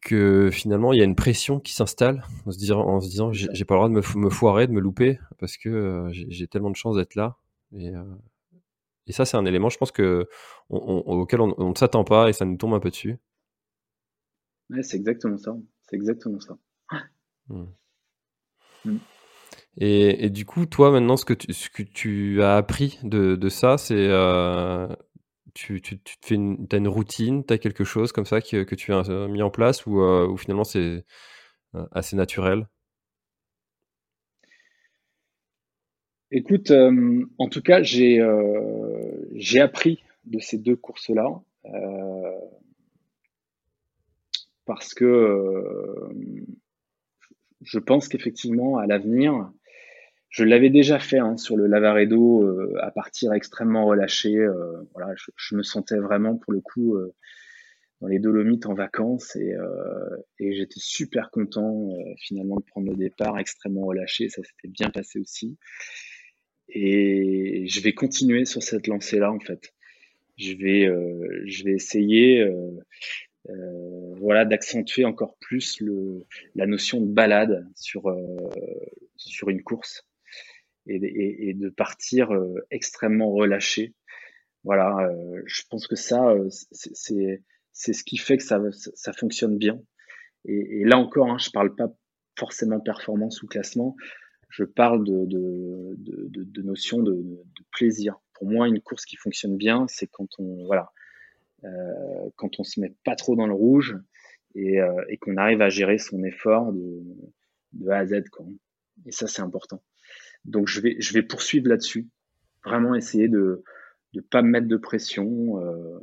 que 0.00 0.50
finalement 0.50 0.92
il 0.92 0.98
y 0.98 1.02
a 1.02 1.04
une 1.04 1.16
pression 1.16 1.60
qui 1.60 1.74
s'installe 1.74 2.24
en 2.46 2.52
se 2.52 2.58
disant, 2.58 2.80
en 2.80 3.00
se 3.00 3.08
disant 3.08 3.32
j'ai 3.32 3.64
pas 3.64 3.74
le 3.74 3.78
droit 3.78 3.88
de 3.88 3.94
me, 3.94 4.18
me, 4.24 4.30
foirer, 4.30 4.66
de 4.66 4.72
me 4.72 4.80
louper 4.80 5.18
parce 5.38 5.56
que 5.56 5.68
euh, 5.68 6.08
j'ai 6.12 6.46
tellement 6.46 6.70
de 6.70 6.76
chance 6.76 6.96
d'être 6.96 7.14
là. 7.14 7.36
Et, 7.72 7.94
euh, 7.94 8.04
et 9.06 9.12
ça 9.12 9.24
c'est 9.24 9.36
un 9.36 9.44
élément, 9.44 9.68
je 9.68 9.78
pense 9.78 9.92
que 9.92 10.28
on, 10.70 11.02
on, 11.06 11.20
auquel 11.20 11.40
on, 11.40 11.68
ne 11.70 11.74
s'attend 11.74 12.04
pas 12.04 12.28
et 12.28 12.32
ça 12.32 12.44
nous 12.44 12.56
tombe 12.56 12.74
un 12.74 12.80
peu 12.80 12.90
dessus. 12.90 13.18
Ouais, 14.70 14.82
c'est 14.82 14.96
exactement 14.96 15.38
ça. 15.38 15.56
C'est 15.82 15.96
exactement 15.96 16.40
ça. 16.40 16.58
Mmh. 17.48 17.64
Mmh. 18.84 18.98
Et, 19.80 20.24
et, 20.24 20.30
du 20.30 20.44
coup, 20.44 20.66
toi, 20.66 20.90
maintenant, 20.90 21.16
ce 21.16 21.24
que 21.24 21.34
tu, 21.34 21.52
ce 21.52 21.70
que 21.70 21.84
tu 21.84 22.42
as 22.42 22.56
appris 22.56 22.98
de, 23.04 23.36
de 23.36 23.48
ça, 23.48 23.78
c'est 23.78 24.08
euh, 24.08 24.88
tu, 25.58 25.82
fais 26.22 26.34
une, 26.36 26.66
as 26.70 26.76
une 26.76 26.88
routine, 26.88 27.44
tu 27.44 27.52
as 27.52 27.58
quelque 27.58 27.84
chose 27.84 28.12
comme 28.12 28.24
ça 28.24 28.40
que, 28.40 28.62
que 28.62 28.74
tu 28.74 28.92
as 28.92 29.08
euh, 29.10 29.28
mis 29.28 29.42
en 29.42 29.50
place 29.50 29.86
ou, 29.86 30.00
euh, 30.00 30.36
finalement 30.36 30.64
c'est 30.64 31.04
euh, 31.74 31.86
assez 31.92 32.16
naturel? 32.16 32.66
Écoute, 36.30 36.70
en 36.70 37.48
tout 37.48 37.62
cas, 37.62 37.82
j'ai 37.82 38.20
j'ai 39.32 39.60
appris 39.60 40.04
de 40.24 40.38
ces 40.38 40.58
deux 40.58 40.76
courses-là 40.76 41.40
parce 44.66 44.92
que 44.92 46.06
je 47.62 47.78
pense 47.78 48.08
qu'effectivement, 48.08 48.76
à 48.76 48.86
l'avenir, 48.86 49.50
je 50.28 50.44
l'avais 50.44 50.70
déjà 50.70 50.98
fait 50.98 51.18
hein, 51.18 51.36
sur 51.36 51.56
le 51.56 51.66
Lavaredo 51.66 52.42
euh, 52.42 52.74
à 52.80 52.90
partir 52.90 53.32
extrêmement 53.32 53.86
relâché. 53.86 54.36
Euh, 54.36 54.82
voilà, 54.94 55.14
je, 55.16 55.30
je, 55.36 55.54
me 55.54 55.62
sentais 55.62 55.96
vraiment 55.98 56.36
pour 56.36 56.52
le 56.52 56.60
coup 56.60 56.96
euh, 56.96 57.14
dans 58.00 58.08
les 58.08 58.18
Dolomites 58.18 58.66
en 58.66 58.74
vacances 58.74 59.34
et, 59.34 59.54
et 60.38 60.52
j'étais 60.54 60.78
super 60.78 61.32
content 61.32 61.88
finalement 62.16 62.54
de 62.54 62.62
prendre 62.62 62.88
le 62.88 62.96
départ 62.96 63.36
extrêmement 63.40 63.86
relâché. 63.86 64.28
Ça 64.28 64.40
s'était 64.44 64.68
bien 64.68 64.90
passé 64.90 65.18
aussi. 65.18 65.58
Et 66.68 67.64
je 67.66 67.80
vais 67.80 67.94
continuer 67.94 68.44
sur 68.44 68.62
cette 68.62 68.86
lancée-là 68.86 69.32
en 69.32 69.40
fait. 69.40 69.74
Je 70.36 70.52
vais, 70.52 70.86
je 71.46 71.64
vais 71.64 71.72
essayer. 71.72 72.48
Euh, 73.50 74.14
voilà, 74.18 74.44
d'accentuer 74.44 75.04
encore 75.04 75.36
plus 75.40 75.80
le, 75.80 76.26
la 76.54 76.66
notion 76.66 77.00
de 77.00 77.06
balade 77.06 77.66
sur, 77.74 78.08
euh, 78.08 78.50
sur 79.16 79.48
une 79.48 79.62
course 79.62 80.06
et, 80.88 81.54
de 81.54 81.68
partir 81.68 82.32
euh, 82.32 82.54
extrêmement 82.70 83.30
relâché. 83.30 83.94
Voilà, 84.64 85.08
euh, 85.08 85.42
je 85.46 85.62
pense 85.70 85.86
que 85.86 85.96
ça, 85.96 86.30
euh, 86.30 86.48
c'est 86.70 87.92
ce 87.92 88.04
qui 88.04 88.16
fait 88.16 88.36
que 88.36 88.42
ça, 88.42 88.60
ça 88.72 89.12
fonctionne 89.12 89.56
bien. 89.56 89.80
Et, 90.44 90.84
là 90.84 90.98
encore, 90.98 91.30
hein, 91.30 91.38
je 91.38 91.50
parle 91.50 91.74
pas 91.74 91.92
forcément 92.38 92.80
performance 92.80 93.42
ou 93.42 93.46
classement, 93.46 93.96
je 94.48 94.64
parle 94.64 95.04
de, 95.04 95.26
de, 95.26 95.94
de, 95.96 96.62
notion 96.62 97.02
de, 97.02 97.22
plaisir. 97.72 98.18
Pour 98.34 98.48
moi, 98.48 98.68
une 98.68 98.80
course 98.80 99.04
qui 99.04 99.16
fonctionne 99.16 99.56
bien, 99.56 99.86
c'est 99.88 100.06
quand 100.06 100.28
on 100.38 100.64
voilà, 100.66 100.90
quand 102.36 102.60
on 102.60 102.64
se 102.64 102.80
met 102.80 102.94
pas 103.04 103.16
trop 103.16 103.36
dans 103.36 103.46
le 103.46 103.52
rouge 103.52 103.96
et, 104.54 104.78
et 105.08 105.16
qu'on 105.18 105.36
arrive 105.36 105.60
à 105.60 105.68
gérer 105.68 105.98
son 105.98 106.22
effort 106.24 106.72
de, 106.72 107.02
de 107.72 107.88
A 107.90 107.98
à 107.98 108.06
Z. 108.06 108.28
Quoi. 108.30 108.46
Et 109.06 109.12
ça, 109.12 109.26
c'est 109.26 109.42
important. 109.42 109.82
Donc 110.44 110.68
je 110.68 110.80
vais, 110.80 111.22
poursuivre 111.22 111.68
là-dessus. 111.68 112.08
Vraiment 112.64 112.94
essayer 112.94 113.28
de 113.28 113.62
ne 114.14 114.20
pas 114.20 114.42
me 114.42 114.48
mettre 114.48 114.68
de 114.68 114.76
pression 114.76 115.60
euh, 115.60 115.98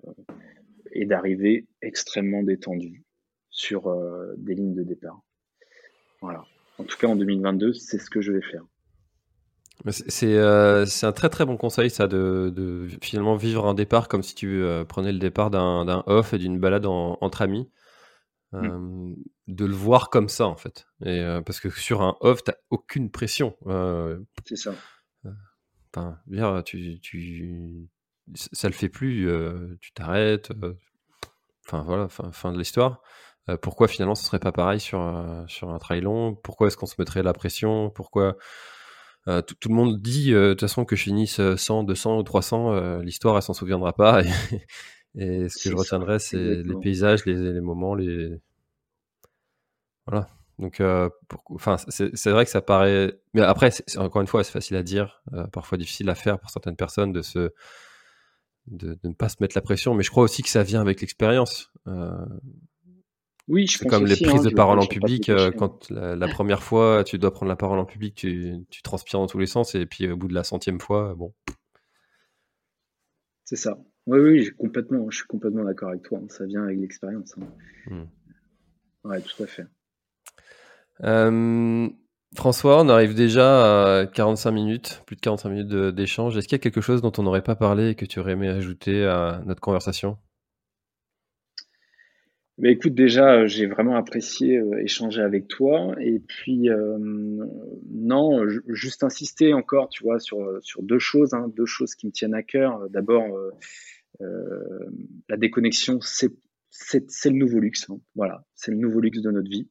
et 0.91 1.05
d'arriver 1.05 1.67
extrêmement 1.81 2.43
détendu 2.43 3.03
sur 3.49 3.88
euh, 3.88 4.33
des 4.38 4.55
lignes 4.55 4.75
de 4.75 4.83
départ. 4.83 5.21
Voilà. 6.21 6.43
En 6.77 6.83
tout 6.83 6.97
cas, 6.97 7.07
en 7.07 7.15
2022, 7.15 7.73
c'est 7.73 7.99
ce 7.99 8.09
que 8.09 8.21
je 8.21 8.31
vais 8.31 8.41
faire. 8.41 8.63
C'est 9.89 10.38
euh, 10.38 10.86
un 11.03 11.11
très 11.11 11.29
très 11.29 11.45
bon 11.45 11.57
conseil 11.57 11.89
ça 11.89 12.07
de, 12.07 12.88
finalement 13.01 13.36
vivre 13.36 13.65
un 13.65 13.73
départ 13.73 14.07
comme 14.07 14.23
si 14.23 14.33
tu 14.33 14.63
prenais 14.88 15.11
le 15.11 15.19
départ 15.19 15.51
d'un 15.51 16.03
off 16.07 16.33
et 16.33 16.38
d'une 16.38 16.59
balade 16.59 16.86
en, 16.86 17.17
entre 17.19 17.41
amis. 17.41 17.69
Mmh. 18.52 19.16
De 19.48 19.66
le 19.66 19.74
voir 19.74 20.10
comme 20.10 20.30
ça 20.30 20.48
en 20.48 20.56
fait. 20.56 20.88
Et, 21.06 21.22
parce 21.46 21.60
que 21.60 21.70
sur 21.70 22.02
un 22.02 22.16
off, 22.22 22.43
t'as 22.43 22.56
aucune 22.70 23.12
pression. 23.12 23.56
C'est 24.46 24.56
ça. 24.56 24.74
Enfin, 25.93 26.20
dire, 26.28 26.62
tu, 26.66 27.00
tu, 27.00 27.88
ça 28.34 28.68
le 28.68 28.74
fait 28.74 28.89
plus, 28.89 29.30
tu 29.82 29.93
t'arrêtes. 29.93 30.52
Enfin 31.66 31.84
voilà, 31.84 32.08
fin, 32.08 32.32
fin 32.32 32.52
de 32.52 32.58
l'histoire. 32.58 33.02
pourquoi 33.62 33.88
finalement 33.88 34.16
ce 34.16 34.26
serait 34.26 34.39
pas 34.39 34.52
pareil 34.52 34.80
sur, 34.80 35.46
sur 35.48 35.70
un 35.70 35.78
trail 35.78 36.02
long 36.02 36.36
Pourquoi 36.36 36.68
est-ce 36.68 36.78
qu'on 36.78 36.86
se 36.86 36.96
mettrait 36.98 37.24
la 37.24 37.34
pression? 37.34 37.89
Pourquoi 37.89 38.38
tout, 39.26 39.56
tout, 39.60 39.70
le 39.70 39.76
monde 39.76 40.02
dit 40.02 40.32
de 40.32 40.52
toute 40.52 40.62
façon 40.62 40.86
que 40.86 40.96
je 40.96 41.04
finisse 41.04 41.41
100, 41.56 41.84
200 41.84 42.20
ou 42.20 42.24
300, 42.24 43.00
l'histoire 43.00 43.36
elle 43.36 43.43
s'en 43.43 43.54
souviendra 43.54 43.93
pas. 43.93 44.24
Et, 44.24 44.30
et 45.18 45.47
ce 45.49 45.63
que 45.63 45.70
je 45.70 45.76
retiendrai, 45.76 46.20
c'est 46.20 46.38
les 46.38 46.76
paysages, 46.82 47.26
les, 47.26 47.36
les, 47.36 47.61
moments, 47.61 47.95
les. 47.95 48.39
Voilà. 50.05 50.28
Donc, 50.59 50.80
euh, 50.80 51.09
pour... 51.28 51.43
enfin, 51.53 51.78
c'est 51.88 52.30
vrai 52.30 52.45
que 52.45 52.51
ça 52.51 52.61
paraît. 52.61 53.20
Mais 53.34 53.41
après, 53.41 53.70
encore 53.97 54.22
une 54.22 54.28
fois, 54.28 54.43
c'est 54.43 54.51
facile 54.51 54.78
à 54.78 54.84
dire, 54.84 55.22
euh, 55.34 55.47
parfois 55.47 55.78
difficile 55.78 56.09
à 56.09 56.16
faire 56.16 56.39
pour 56.39 56.49
certaines 56.49 56.76
personnes 56.76 57.13
de 57.13 57.22
se. 57.22 57.51
De, 58.68 58.95
de, 58.95 59.07
ne 59.09 59.13
pas 59.13 59.30
se 59.30 59.36
mettre 59.41 59.55
la 59.55 59.61
pression, 59.61 59.93
mais 59.93 60.01
je 60.01 60.09
crois 60.09 60.24
aussi 60.24 60.41
que 60.41 60.49
ça 60.49 60.63
vient 60.63 60.82
avec 60.82 60.99
l'expérience. 60.99 61.72
Euh... 61.88 62.26
Oui, 63.47 63.68
je 63.68 63.78
pense 63.78 63.91
comme 63.91 64.07
les 64.07 64.16
prises 64.16 64.39
hein, 64.39 64.49
de 64.49 64.55
parole 64.55 64.80
en 64.80 64.88
public. 64.88 65.30
Euh, 65.30 65.51
quand 65.51 65.88
la, 65.91 66.16
la, 66.16 66.28
première 66.28 66.63
fois, 66.63 67.03
tu 67.03 67.20
dois 67.20 67.32
prendre 67.32 67.49
la 67.49 67.55
parole 67.55 67.78
en 67.78 67.86
public, 67.86 68.16
tu, 68.16 68.66
tu 68.72 68.82
transpires 68.82 69.20
dans 69.20 69.28
tous 69.28 69.38
les 69.38 69.45
sens, 69.45 69.76
et 69.76 69.86
puis 69.86 70.09
au 70.09 70.18
bout 70.18 70.28
de 70.28 70.34
la 70.34 70.43
centième 70.43 70.82
fois, 70.82 71.13
bon. 71.13 71.32
C'est 73.43 73.55
ça. 73.55 73.78
Oui, 74.08 74.20
oui, 74.20 74.49
complètement, 74.58 75.10
je 75.10 75.18
suis 75.18 75.28
complètement 75.28 75.64
d'accord 75.64 75.89
avec 75.89 76.03
toi. 76.03 76.20
Hein. 76.20 76.28
Ça 76.30 76.45
vient 76.45 76.64
avec 76.64 76.80
l'expérience. 76.80 77.36
Hein. 77.38 77.47
Mmh. 77.88 79.10
Ouais, 79.10 79.22
tout 79.22 79.43
à 79.43 79.47
fait. 79.47 79.66
Euh, 81.03 81.89
François, 82.36 82.82
on 82.84 82.89
arrive 82.89 83.16
déjà 83.16 83.99
à 84.01 84.06
45 84.08 84.51
minutes, 84.51 85.03
plus 85.08 85.16
de 85.16 85.22
45 85.22 85.49
minutes 85.49 85.74
d'échange. 85.95 86.38
Est-ce 86.38 86.47
qu'il 86.47 86.56
y 86.56 86.62
a 86.62 86.64
quelque 86.64 86.82
chose 86.82 87.01
dont 87.01 87.12
on 87.18 87.24
n'aurait 87.24 87.43
pas 87.43 87.56
parlé 87.56 87.89
et 87.89 87.95
que 87.95 88.06
tu 88.06 88.20
aurais 88.20 88.34
aimé 88.34 88.47
ajouter 88.49 89.06
à 89.06 89.41
notre 89.45 89.62
conversation? 89.62 90.18
Mais 92.58 92.72
écoute, 92.72 92.93
déjà, 92.93 93.45
j'ai 93.47 93.66
vraiment 93.66 93.97
apprécié 93.97 94.58
euh, 94.58 94.82
échanger 94.82 95.22
avec 95.22 95.49
toi. 95.49 95.93
Et 95.99 96.20
puis, 96.20 96.70
euh, 96.70 96.97
non, 97.91 98.47
juste 98.70 99.03
insister 99.03 99.53
encore, 99.53 99.89
tu 99.89 100.03
vois, 100.03 100.20
sur, 100.20 100.38
sur 100.62 100.82
deux 100.82 100.99
choses, 100.99 101.34
hein, 101.34 101.51
deux 101.56 101.66
choses 101.66 101.95
qui 101.95 102.08
me 102.08 102.14
tiennent 102.14 102.34
à 102.34 102.43
cœur. 102.43 102.89
D'abord, 102.89 103.26
euh, 103.26 103.51
euh, 103.51 103.51
la 104.20 105.38
déconnexion, 105.38 105.99
c'est 106.01 106.32
le 107.26 107.32
nouveau 107.32 107.59
luxe. 107.59 107.89
Hein. 107.89 107.99
Voilà, 108.16 108.45
c'est 108.55 108.72
le 108.72 108.78
nouveau 108.78 108.99
luxe 108.99 109.22
de 109.22 109.32
notre 109.32 109.49
vie. 109.49 109.70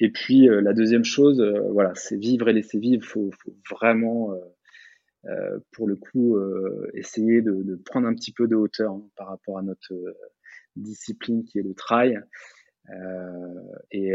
Et 0.00 0.10
puis 0.10 0.46
la 0.48 0.72
deuxième 0.72 1.04
chose, 1.04 1.40
voilà, 1.70 1.92
c'est 1.94 2.16
vivre 2.16 2.48
et 2.48 2.52
laisser 2.52 2.78
vivre. 2.78 3.02
Il 3.02 3.06
faut, 3.06 3.30
vraiment, 3.70 4.34
pour 5.72 5.86
le 5.86 5.96
coup, 5.96 6.36
essayer 6.94 7.40
de, 7.42 7.80
prendre 7.84 8.08
un 8.08 8.14
petit 8.14 8.32
peu 8.32 8.48
de 8.48 8.56
hauteur 8.56 8.92
hein, 8.92 9.08
par 9.16 9.28
rapport 9.28 9.58
à 9.58 9.62
notre 9.62 9.94
discipline 10.76 11.44
qui 11.44 11.58
est 11.58 11.62
le 11.62 11.74
trail. 11.74 12.20
et 13.92 14.12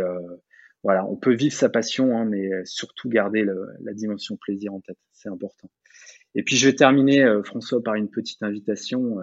voilà, 0.84 1.06
on 1.06 1.16
peut 1.16 1.34
vivre 1.34 1.56
sa 1.56 1.70
passion, 1.70 2.18
hein, 2.18 2.26
mais 2.26 2.50
surtout 2.66 3.10
garder 3.10 3.46
la 3.46 3.94
dimension 3.94 4.36
plaisir 4.36 4.74
en 4.74 4.82
tête. 4.82 4.98
C'est 5.14 5.30
important. 5.30 5.70
Et 6.38 6.44
puis 6.44 6.56
je 6.56 6.70
vais 6.70 6.76
terminer, 6.76 7.28
François, 7.44 7.84
par 7.84 7.96
une 7.96 8.10
petite 8.10 8.42
invitation. 8.44 9.18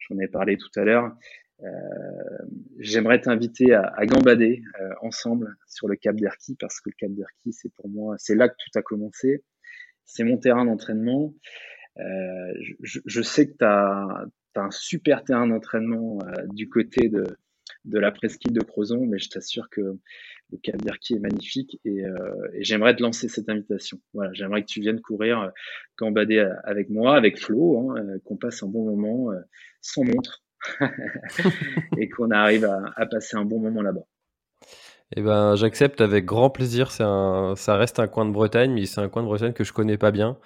J'en 0.00 0.18
ai 0.18 0.28
parlé 0.28 0.58
tout 0.58 0.68
à 0.76 0.84
l'heure. 0.84 1.16
Euh, 1.60 1.66
j'aimerais 2.78 3.20
t'inviter 3.20 3.74
à, 3.74 4.06
gambader 4.06 4.62
euh, 4.80 4.90
ensemble 5.02 5.56
sur 5.66 5.88
le 5.88 5.96
Cap 5.96 6.14
d'Erquy 6.14 6.56
parce 6.58 6.80
que 6.80 6.90
le 6.90 6.94
Cap 6.96 7.10
d'Erquy, 7.12 7.52
c'est 7.52 7.72
pour 7.74 7.88
moi, 7.88 8.14
c'est 8.18 8.36
là 8.36 8.48
que 8.48 8.54
tout 8.54 8.78
a 8.78 8.82
commencé. 8.82 9.44
C'est 10.04 10.24
mon 10.24 10.38
terrain 10.38 10.64
d'entraînement. 10.64 11.34
Euh, 11.98 12.52
je, 12.82 13.22
sais 13.22 13.48
que 13.48 13.56
tu 13.58 13.64
un 14.60 14.70
super 14.70 15.24
terrain 15.24 15.46
d'entraînement 15.46 16.18
du 16.52 16.68
côté 16.68 17.08
de, 17.08 17.24
de 17.88 17.98
la 17.98 18.12
presqu'île 18.12 18.52
de 18.52 18.60
Crozon, 18.60 19.06
mais 19.06 19.18
je 19.18 19.28
t'assure 19.28 19.68
que 19.70 19.80
le 19.80 20.58
Cap 20.62 20.76
est 20.86 21.18
magnifique 21.18 21.80
et, 21.84 22.02
et 22.54 22.64
j'aimerais 22.64 22.94
te 22.96 23.02
lancer 23.02 23.28
cette 23.28 23.48
invitation. 23.48 23.98
Voilà, 24.14 24.32
j'aimerais 24.32 24.62
que 24.62 24.66
tu 24.66 24.80
viennes 24.80 25.00
courir, 25.00 25.50
gambader 25.98 26.48
avec 26.64 26.90
moi, 26.90 27.16
avec 27.16 27.38
Flo, 27.38 27.90
hein, 27.90 28.18
qu'on 28.24 28.36
passe 28.36 28.62
un 28.62 28.66
bon 28.66 28.84
moment 28.84 29.30
sans 29.80 30.04
montre, 30.04 30.42
et 31.98 32.08
qu'on 32.08 32.30
arrive 32.30 32.64
à, 32.96 33.06
passer 33.06 33.36
un 33.36 33.44
bon 33.44 33.60
moment 33.60 33.82
là-bas. 33.82 34.06
Eh 35.16 35.22
ben, 35.22 35.54
j'accepte 35.56 36.00
avec 36.00 36.24
grand 36.24 36.50
plaisir. 36.50 36.90
Ça 36.90 37.54
reste 37.76 37.98
un 37.98 38.08
coin 38.08 38.26
de 38.26 38.32
Bretagne, 38.32 38.72
mais 38.72 38.86
c'est 38.86 39.00
un 39.00 39.08
coin 39.08 39.22
de 39.22 39.28
Bretagne 39.28 39.52
que 39.52 39.64
je 39.64 39.72
connais 39.72 39.98
pas 39.98 40.10
bien. 40.10 40.38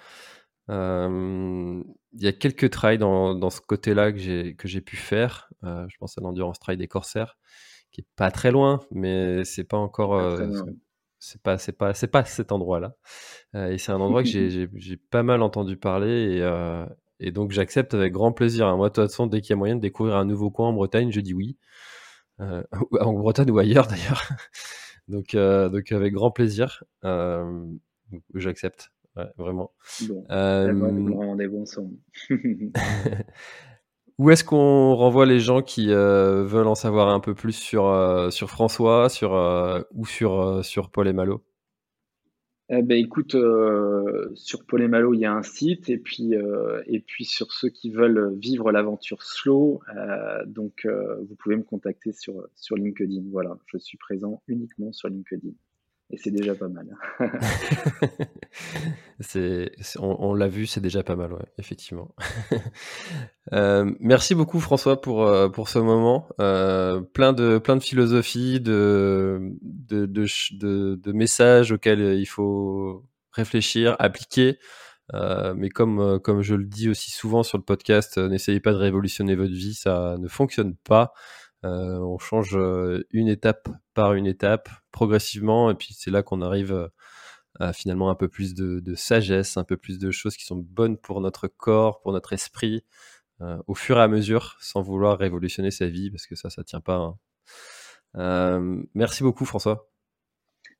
Euh, 2.13 2.17
il 2.17 2.23
y 2.23 2.27
a 2.27 2.33
quelques 2.33 2.69
trails 2.69 2.97
dans, 2.97 3.35
dans 3.35 3.49
ce 3.49 3.61
côté-là 3.61 4.11
que 4.11 4.17
j'ai 4.17 4.55
que 4.55 4.67
j'ai 4.67 4.81
pu 4.81 4.95
faire. 4.95 5.49
Euh, 5.63 5.85
je 5.89 5.97
pense 5.97 6.17
à 6.17 6.21
l'endurance 6.21 6.59
trail 6.59 6.77
des 6.77 6.87
Corsaires, 6.87 7.37
qui 7.91 8.01
est 8.01 8.07
pas 8.15 8.31
très 8.31 8.51
loin, 8.51 8.79
mais 8.91 9.43
c'est 9.45 9.63
pas 9.63 9.77
encore. 9.77 10.15
Euh, 10.15 10.47
c'est 11.19 11.41
pas 11.41 11.57
c'est 11.57 11.77
pas 11.77 11.93
c'est 11.93 12.07
pas 12.07 12.25
cet 12.25 12.51
endroit-là. 12.51 12.95
et 13.53 13.77
c'est 13.77 13.91
un 13.91 14.01
endroit 14.01 14.23
que 14.23 14.29
j'ai 14.29 14.97
pas 15.09 15.23
mal 15.23 15.41
entendu 15.41 15.77
parler 15.77 16.39
et, 16.39 16.85
et 17.19 17.31
donc 17.31 17.51
j'accepte 17.51 17.93
avec 17.93 18.11
grand 18.11 18.33
plaisir. 18.33 18.67
Hein. 18.67 18.75
Moi, 18.75 18.89
de 18.89 18.93
toute 18.93 19.05
façon, 19.05 19.27
dès 19.27 19.41
qu'il 19.41 19.51
y 19.51 19.53
a 19.53 19.55
moyen 19.55 19.75
de 19.75 19.81
découvrir 19.81 20.17
un 20.17 20.25
nouveau 20.25 20.51
coin 20.51 20.67
en 20.67 20.73
Bretagne, 20.73 21.11
je 21.11 21.21
dis 21.21 21.33
oui. 21.33 21.57
Euh, 22.39 22.63
en 22.99 23.13
Bretagne 23.13 23.51
ou 23.51 23.59
ailleurs 23.59 23.87
d'ailleurs. 23.87 24.23
donc, 25.07 25.35
euh, 25.35 25.69
donc 25.69 25.91
avec 25.91 26.13
grand 26.13 26.31
plaisir, 26.31 26.83
euh, 27.03 27.65
j'accepte. 29.15 29.37
vraiment. 29.37 29.71
Bon, 30.07 30.25
euh, 30.29 30.73
rendez-vous 31.15 31.61
ensemble. 31.61 31.95
Où 34.19 34.29
est-ce 34.29 34.43
qu'on 34.43 34.93
renvoie 34.93 35.25
les 35.25 35.39
gens 35.39 35.61
qui 35.61 35.87
veulent 35.87 36.67
en 36.67 36.75
savoir 36.75 37.09
un 37.09 37.19
peu 37.19 37.33
plus 37.33 37.53
sur, 37.53 38.27
sur 38.31 38.49
François 38.49 39.09
sur, 39.09 39.31
ou 39.91 40.05
sur, 40.05 40.63
sur 40.63 40.91
Paul 40.91 41.07
et 41.07 41.13
Malo? 41.13 41.43
Eh 42.69 42.81
ben, 42.81 42.97
écoute, 42.97 43.35
euh, 43.35 44.31
sur 44.35 44.65
Paul 44.65 44.81
et 44.81 44.87
Malo, 44.87 45.13
il 45.13 45.19
y 45.19 45.25
a 45.25 45.33
un 45.33 45.43
site, 45.43 45.89
et 45.89 45.97
puis, 45.97 46.33
euh, 46.33 46.81
et 46.87 47.01
puis 47.01 47.25
sur 47.25 47.51
ceux 47.51 47.69
qui 47.69 47.91
veulent 47.91 48.33
vivre 48.39 48.71
l'aventure 48.71 49.21
slow, 49.21 49.81
euh, 49.95 50.45
donc 50.45 50.87
vous 50.87 51.35
pouvez 51.35 51.57
me 51.57 51.63
contacter 51.63 52.13
sur, 52.13 52.47
sur 52.55 52.75
LinkedIn. 52.77 53.23
Voilà, 53.31 53.57
je 53.67 53.77
suis 53.77 53.97
présent 53.97 54.41
uniquement 54.47 54.93
sur 54.93 55.09
LinkedIn. 55.09 55.51
Et 56.13 56.17
c'est 56.17 56.29
déjà 56.29 56.53
pas 56.53 56.67
mal. 56.67 56.95
c'est, 59.19 59.71
on, 59.97 60.35
l'a 60.35 60.47
vu, 60.47 60.67
c'est 60.67 60.79
déjà 60.79 61.01
pas 61.01 61.15
mal, 61.15 61.33
ouais, 61.33 61.45
effectivement. 61.57 62.15
Euh, 63.51 63.91
merci 63.99 64.35
beaucoup 64.35 64.61
François 64.61 65.01
pour, 65.01 65.27
euh, 65.27 65.49
pour 65.49 65.67
ce 65.67 65.77
moment. 65.77 66.29
Euh, 66.39 67.01
plein, 67.01 67.33
de, 67.33 67.57
plein 67.57 67.75
de 67.75 67.83
philosophie, 67.83 68.61
de, 68.61 69.51
de, 69.61 70.05
de, 70.05 70.95
de, 70.95 71.11
messages 71.11 71.73
auxquels 71.73 72.17
il 72.17 72.25
faut 72.25 73.05
réfléchir, 73.33 73.97
appliquer. 73.99 74.59
mais 75.11 75.67
comme, 75.69 76.21
comme 76.21 76.41
je 76.41 76.55
le 76.55 76.63
dis 76.63 76.87
aussi 76.87 77.11
souvent 77.11 77.43
sur 77.43 77.57
le 77.57 77.65
podcast, 77.65 78.17
n'essayez 78.17 78.61
pas 78.61 78.71
de 78.71 78.77
révolutionner 78.77 79.35
votre 79.35 79.53
vie, 79.53 79.73
ça 79.73 80.15
ne 80.17 80.29
fonctionne 80.29 80.75
pas. 80.77 81.13
Euh, 81.65 81.97
on 81.99 82.17
change 82.17 82.55
euh, 82.55 83.07
une 83.11 83.27
étape 83.27 83.69
par 83.93 84.13
une 84.13 84.25
étape, 84.25 84.69
progressivement, 84.91 85.71
et 85.71 85.75
puis 85.75 85.93
c'est 85.97 86.11
là 86.11 86.21
qu'on 86.23 86.41
arrive 86.41 86.73
euh, 86.73 86.87
à 87.59 87.71
finalement 87.71 88.09
un 88.09 88.15
peu 88.15 88.27
plus 88.27 88.53
de, 88.53 88.95
sagesse, 88.95 89.57
un 89.57 89.63
peu 89.63 89.77
plus 89.77 89.99
de 89.99 90.11
choses 90.11 90.35
qui 90.35 90.45
sont 90.45 90.57
bonnes 90.57 90.97
pour 90.97 91.21
notre 91.21 91.47
corps, 91.47 92.01
pour 92.01 92.11
notre 92.11 92.33
esprit, 92.33 92.83
au 93.67 93.75
fur 93.75 93.97
et 93.97 94.01
à 94.01 94.07
mesure, 94.07 94.55
sans 94.61 94.81
vouloir 94.81 95.17
révolutionner 95.17 95.69
sa 95.69 95.87
vie, 95.87 96.09
parce 96.09 96.27
que 96.27 96.35
ça, 96.35 96.49
ça 96.49 96.63
tient 96.63 96.79
pas. 96.79 97.13
Hein. 98.15 98.85
merci 98.95 99.21
beaucoup, 99.21 99.43
François. 99.43 99.89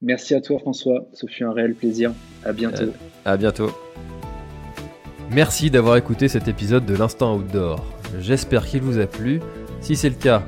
Merci 0.01 0.33
à 0.33 0.39
toi, 0.39 0.57
François. 0.59 1.05
Ce 1.13 1.27
fut 1.27 1.43
un 1.43 1.51
réel 1.51 1.75
plaisir. 1.75 2.13
À 2.45 2.53
bientôt. 2.53 2.93
à 3.25 3.35
bientôt. 3.35 3.69
Merci 5.29 5.69
d'avoir 5.69 5.97
écouté 5.97 6.29
cet 6.29 6.47
épisode 6.47 6.85
de 6.85 6.95
l'Instant 6.95 7.35
Outdoor. 7.35 7.83
J'espère 8.19 8.65
qu'il 8.65 8.81
vous 8.81 8.97
a 8.97 9.07
plu. 9.07 9.41
Si 9.81 9.97
c'est 9.97 10.09
le 10.09 10.15
cas, 10.15 10.47